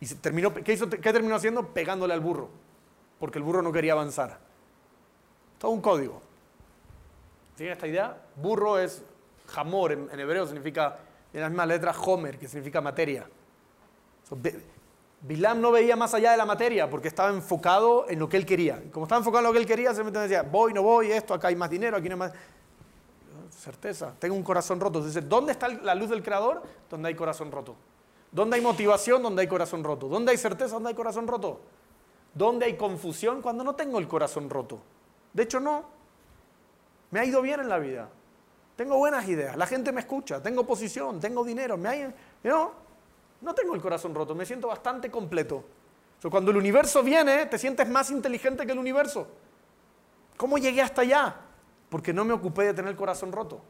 Y 0.00 0.06
terminó, 0.16 0.52
¿qué, 0.52 0.72
hizo, 0.72 0.88
¿qué 0.90 1.12
terminó 1.12 1.36
haciendo? 1.36 1.68
Pegándole 1.68 2.12
al 2.12 2.20
burro, 2.20 2.50
porque 3.18 3.38
el 3.38 3.44
burro 3.44 3.62
no 3.62 3.72
quería 3.72 3.92
avanzar. 3.92 4.38
Todo 5.58 5.70
un 5.70 5.80
código. 5.80 6.20
¿Tienen 7.56 7.72
esta 7.72 7.86
idea? 7.86 8.16
Burro 8.36 8.78
es 8.78 9.02
jamor, 9.46 9.92
en 9.92 10.20
hebreo 10.20 10.44
significa 10.46 10.98
en 11.32 11.40
la 11.40 11.48
misma 11.48 11.66
letra 11.66 11.92
Homer, 11.92 12.38
que 12.38 12.48
significa 12.48 12.80
materia. 12.80 13.26
Bilam 15.22 15.60
no 15.60 15.72
veía 15.72 15.96
más 15.96 16.14
allá 16.14 16.30
de 16.30 16.36
la 16.36 16.44
materia 16.44 16.88
porque 16.88 17.08
estaba 17.08 17.30
enfocado 17.30 18.06
en 18.08 18.18
lo 18.18 18.28
que 18.28 18.36
él 18.36 18.46
quería. 18.46 18.82
como 18.92 19.06
estaba 19.06 19.18
enfocado 19.18 19.40
en 19.40 19.44
lo 19.46 19.52
que 19.52 19.58
él 19.58 19.66
quería, 19.66 19.88
simplemente 19.90 20.20
decía, 20.20 20.42
voy, 20.42 20.72
no 20.72 20.82
voy, 20.82 21.10
esto, 21.10 21.34
acá 21.34 21.48
hay 21.48 21.56
más 21.56 21.70
dinero, 21.70 21.96
aquí 21.96 22.08
no 22.08 22.14
hay 22.14 22.18
más. 22.18 22.32
Certeza, 23.50 24.12
tengo 24.18 24.34
un 24.34 24.42
corazón 24.42 24.78
roto. 24.78 24.98
Entonces, 24.98 25.28
¿dónde 25.28 25.52
está 25.52 25.68
la 25.68 25.94
luz 25.94 26.10
del 26.10 26.22
Creador? 26.22 26.62
Donde 26.90 27.08
hay 27.08 27.14
corazón 27.14 27.50
roto. 27.50 27.74
¿Dónde 28.30 28.56
hay 28.56 28.62
motivación? 28.62 29.22
Donde 29.22 29.42
hay 29.42 29.48
corazón 29.48 29.82
roto. 29.82 30.08
¿Dónde 30.08 30.32
hay 30.32 30.36
certeza? 30.36 30.74
Donde 30.74 30.90
hay 30.90 30.94
corazón 30.94 31.26
roto. 31.26 31.60
¿Dónde 32.34 32.66
hay 32.66 32.76
confusión? 32.76 33.40
Cuando 33.40 33.64
no 33.64 33.74
tengo 33.74 33.98
el 33.98 34.06
corazón 34.06 34.50
roto. 34.50 34.80
De 35.32 35.44
hecho, 35.44 35.58
no. 35.58 35.84
Me 37.10 37.20
ha 37.20 37.24
ido 37.24 37.40
bien 37.40 37.60
en 37.60 37.68
la 37.68 37.78
vida. 37.78 38.08
Tengo 38.76 38.98
buenas 38.98 39.26
ideas, 39.26 39.56
la 39.56 39.66
gente 39.66 39.90
me 39.90 40.00
escucha, 40.00 40.42
tengo 40.42 40.66
posición, 40.66 41.18
tengo 41.18 41.42
dinero, 41.42 41.78
me 41.78 41.88
hay, 41.88 42.14
no, 42.44 42.72
no 43.40 43.54
tengo 43.54 43.74
el 43.74 43.80
corazón 43.80 44.14
roto, 44.14 44.34
me 44.34 44.46
siento 44.46 44.68
bastante 44.68 45.10
completo. 45.10 45.64
cuando 46.30 46.50
el 46.50 46.56
universo 46.56 47.02
viene, 47.02 47.46
te 47.46 47.58
sientes 47.58 47.88
más 47.88 48.10
inteligente 48.10 48.66
que 48.66 48.72
el 48.72 48.78
universo. 48.78 49.28
¿Cómo 50.36 50.58
llegué 50.58 50.82
hasta 50.82 51.02
allá? 51.02 51.36
Porque 51.88 52.12
no 52.12 52.24
me 52.24 52.32
ocupé 52.32 52.64
de 52.64 52.74
tener 52.74 52.90
el 52.90 52.96
corazón 52.96 53.32
roto. 53.32 53.60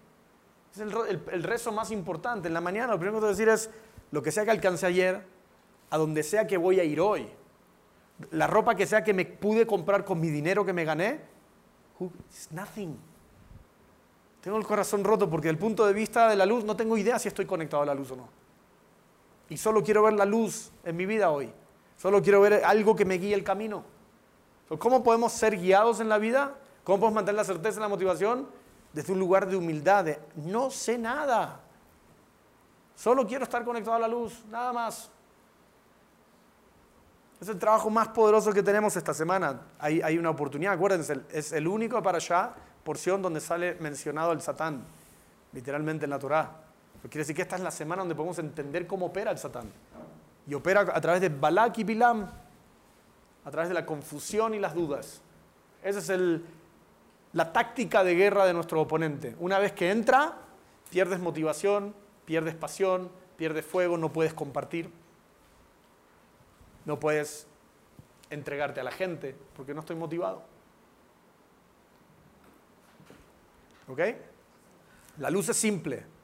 Es 0.72 0.80
el, 0.80 1.42
rezo 1.42 1.72
más 1.72 1.90
importante. 1.90 2.48
En 2.48 2.54
la 2.54 2.60
mañana 2.60 2.92
lo 2.92 2.98
primero 2.98 3.18
que 3.18 3.26
tengo 3.26 3.36
que 3.36 3.38
decir 3.38 3.48
es, 3.48 3.70
lo 4.10 4.22
que 4.22 4.32
sea 4.32 4.44
que 4.44 4.50
alcancé 4.50 4.86
ayer, 4.86 5.22
a 5.90 5.98
donde 5.98 6.22
sea 6.22 6.46
que 6.46 6.56
voy 6.56 6.80
a 6.80 6.84
ir 6.84 7.00
hoy, 7.00 7.28
la 8.30 8.46
ropa 8.46 8.74
que 8.74 8.86
sea 8.86 9.04
que 9.04 9.12
me 9.12 9.24
pude 9.24 9.66
comprar 9.66 10.04
con 10.04 10.20
mi 10.20 10.28
dinero 10.28 10.64
que 10.64 10.72
me 10.72 10.84
gané, 10.84 11.20
it's 12.00 12.50
nothing. 12.50 12.96
Tengo 14.40 14.58
el 14.58 14.64
corazón 14.64 15.02
roto 15.02 15.28
porque 15.28 15.48
desde 15.48 15.56
el 15.56 15.58
punto 15.58 15.86
de 15.86 15.92
vista 15.92 16.28
de 16.28 16.36
la 16.36 16.46
luz 16.46 16.64
no 16.64 16.76
tengo 16.76 16.96
idea 16.96 17.18
si 17.18 17.28
estoy 17.28 17.46
conectado 17.46 17.82
a 17.82 17.86
la 17.86 17.94
luz 17.94 18.12
o 18.12 18.16
no. 18.16 18.28
Y 19.48 19.56
solo 19.56 19.82
quiero 19.82 20.02
ver 20.02 20.14
la 20.14 20.24
luz 20.24 20.72
en 20.84 20.96
mi 20.96 21.06
vida 21.06 21.30
hoy. 21.30 21.52
Solo 21.96 22.22
quiero 22.22 22.40
ver 22.40 22.64
algo 22.64 22.94
que 22.96 23.04
me 23.04 23.14
guíe 23.14 23.34
el 23.34 23.44
camino. 23.44 23.84
¿Cómo 24.78 25.02
podemos 25.02 25.32
ser 25.32 25.56
guiados 25.56 26.00
en 26.00 26.08
la 26.08 26.18
vida? 26.18 26.54
¿Cómo 26.84 26.98
podemos 26.98 27.14
mantener 27.14 27.36
la 27.36 27.44
certeza 27.44 27.78
y 27.78 27.82
la 27.82 27.88
motivación? 27.88 28.48
Desde 28.92 29.12
un 29.12 29.18
lugar 29.18 29.46
de 29.46 29.56
humildad, 29.56 30.04
de 30.04 30.18
no 30.36 30.70
sé 30.70 30.98
nada. 30.98 31.60
Solo 32.96 33.26
quiero 33.26 33.44
estar 33.44 33.64
conectado 33.64 33.96
a 33.96 34.00
la 34.00 34.08
luz, 34.08 34.44
nada 34.50 34.72
más. 34.72 35.10
Es 37.40 37.48
el 37.48 37.58
trabajo 37.58 37.90
más 37.90 38.08
poderoso 38.08 38.52
que 38.52 38.62
tenemos 38.62 38.96
esta 38.96 39.12
semana. 39.12 39.60
Hay, 39.78 40.18
una 40.18 40.30
oportunidad, 40.30 40.72
acuérdense, 40.72 41.20
es 41.30 41.52
el 41.52 41.68
único 41.68 42.02
para 42.02 42.16
allá 42.16 42.54
porción 42.82 43.20
donde 43.20 43.40
sale 43.40 43.74
mencionado 43.80 44.32
el 44.32 44.40
Satán, 44.40 44.84
literalmente 45.52 46.04
en 46.04 46.10
la 46.10 46.18
Quiere 47.08 47.22
decir 47.22 47.36
que 47.36 47.42
esta 47.42 47.56
es 47.56 47.62
la 47.62 47.70
semana 47.70 48.02
donde 48.02 48.14
podemos 48.14 48.38
entender 48.38 48.86
cómo 48.86 49.06
opera 49.06 49.30
el 49.30 49.38
Satán. 49.38 49.70
Y 50.46 50.54
opera 50.54 50.80
a 50.80 51.00
través 51.00 51.20
de 51.20 51.28
Balak 51.28 51.78
y 51.78 51.84
Bilam, 51.84 52.28
a 53.44 53.50
través 53.50 53.68
de 53.68 53.74
la 53.74 53.84
confusión 53.84 54.54
y 54.54 54.58
las 54.58 54.74
dudas. 54.74 55.22
Esa 55.82 56.14
es 56.14 56.40
la 57.32 57.52
táctica 57.52 58.02
de 58.02 58.14
guerra 58.14 58.46
de 58.46 58.54
nuestro 58.54 58.80
oponente. 58.80 59.36
Una 59.38 59.58
vez 59.58 59.72
que 59.72 59.90
entra, 59.90 60.38
pierdes 60.90 61.20
motivación, 61.20 61.94
pierdes 62.24 62.54
pasión, 62.54 63.10
pierdes 63.36 63.64
fuego, 63.64 63.96
no 63.98 64.12
puedes 64.12 64.34
compartir, 64.34 64.90
no 66.84 66.98
puedes 66.98 67.46
entregarte 68.30 68.80
a 68.80 68.84
la 68.84 68.90
gente 68.90 69.36
porque 69.54 69.74
no 69.74 69.80
estoy 69.80 69.96
motivado. 69.96 70.42
¿Ok? 73.88 74.00
La 75.18 75.30
luz 75.30 75.48
es 75.48 75.56
simple. 75.56 76.15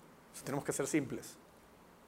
Tenemos 0.45 0.65
que 0.65 0.73
ser 0.73 0.87
simples. 0.87 1.37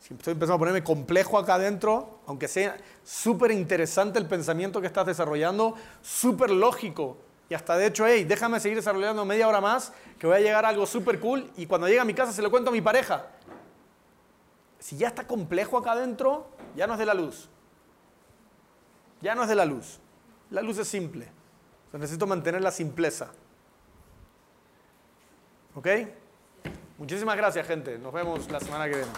Si 0.00 0.12
estoy 0.12 0.32
empezando 0.32 0.56
a 0.56 0.58
ponerme 0.58 0.82
complejo 0.82 1.38
acá 1.38 1.54
adentro, 1.54 2.20
aunque 2.26 2.48
sea 2.48 2.76
súper 3.02 3.50
interesante 3.52 4.18
el 4.18 4.26
pensamiento 4.26 4.80
que 4.80 4.86
estás 4.86 5.06
desarrollando, 5.06 5.74
súper 6.02 6.50
lógico, 6.50 7.16
y 7.48 7.54
hasta 7.54 7.76
de 7.76 7.86
hecho, 7.86 8.06
hey, 8.06 8.24
déjame 8.24 8.60
seguir 8.60 8.76
desarrollando 8.76 9.24
media 9.24 9.48
hora 9.48 9.60
más, 9.60 9.92
que 10.18 10.26
voy 10.26 10.36
a 10.36 10.40
llegar 10.40 10.64
a 10.64 10.68
algo 10.68 10.84
súper 10.86 11.20
cool, 11.20 11.50
y 11.56 11.66
cuando 11.66 11.86
llegue 11.86 12.00
a 12.00 12.04
mi 12.04 12.12
casa 12.12 12.32
se 12.32 12.42
lo 12.42 12.50
cuento 12.50 12.70
a 12.70 12.72
mi 12.72 12.80
pareja. 12.80 13.26
Si 14.78 14.98
ya 14.98 15.08
está 15.08 15.26
complejo 15.26 15.78
acá 15.78 15.92
adentro, 15.92 16.48
ya 16.76 16.86
no 16.86 16.94
es 16.94 16.98
de 16.98 17.06
la 17.06 17.14
luz. 17.14 17.48
Ya 19.22 19.34
no 19.34 19.42
es 19.42 19.48
de 19.48 19.54
la 19.54 19.64
luz. 19.64 20.00
La 20.50 20.60
luz 20.60 20.76
es 20.76 20.88
simple. 20.88 21.30
necesito 21.92 22.26
mantener 22.26 22.60
la 22.60 22.70
simpleza. 22.70 23.30
¿Ok? 25.74 25.88
Muchísimas 27.04 27.36
gracias, 27.36 27.66
gente. 27.66 27.98
Nos 27.98 28.14
vemos 28.14 28.50
la 28.50 28.58
semana 28.58 28.86
que 28.86 28.96
viene. 28.96 29.12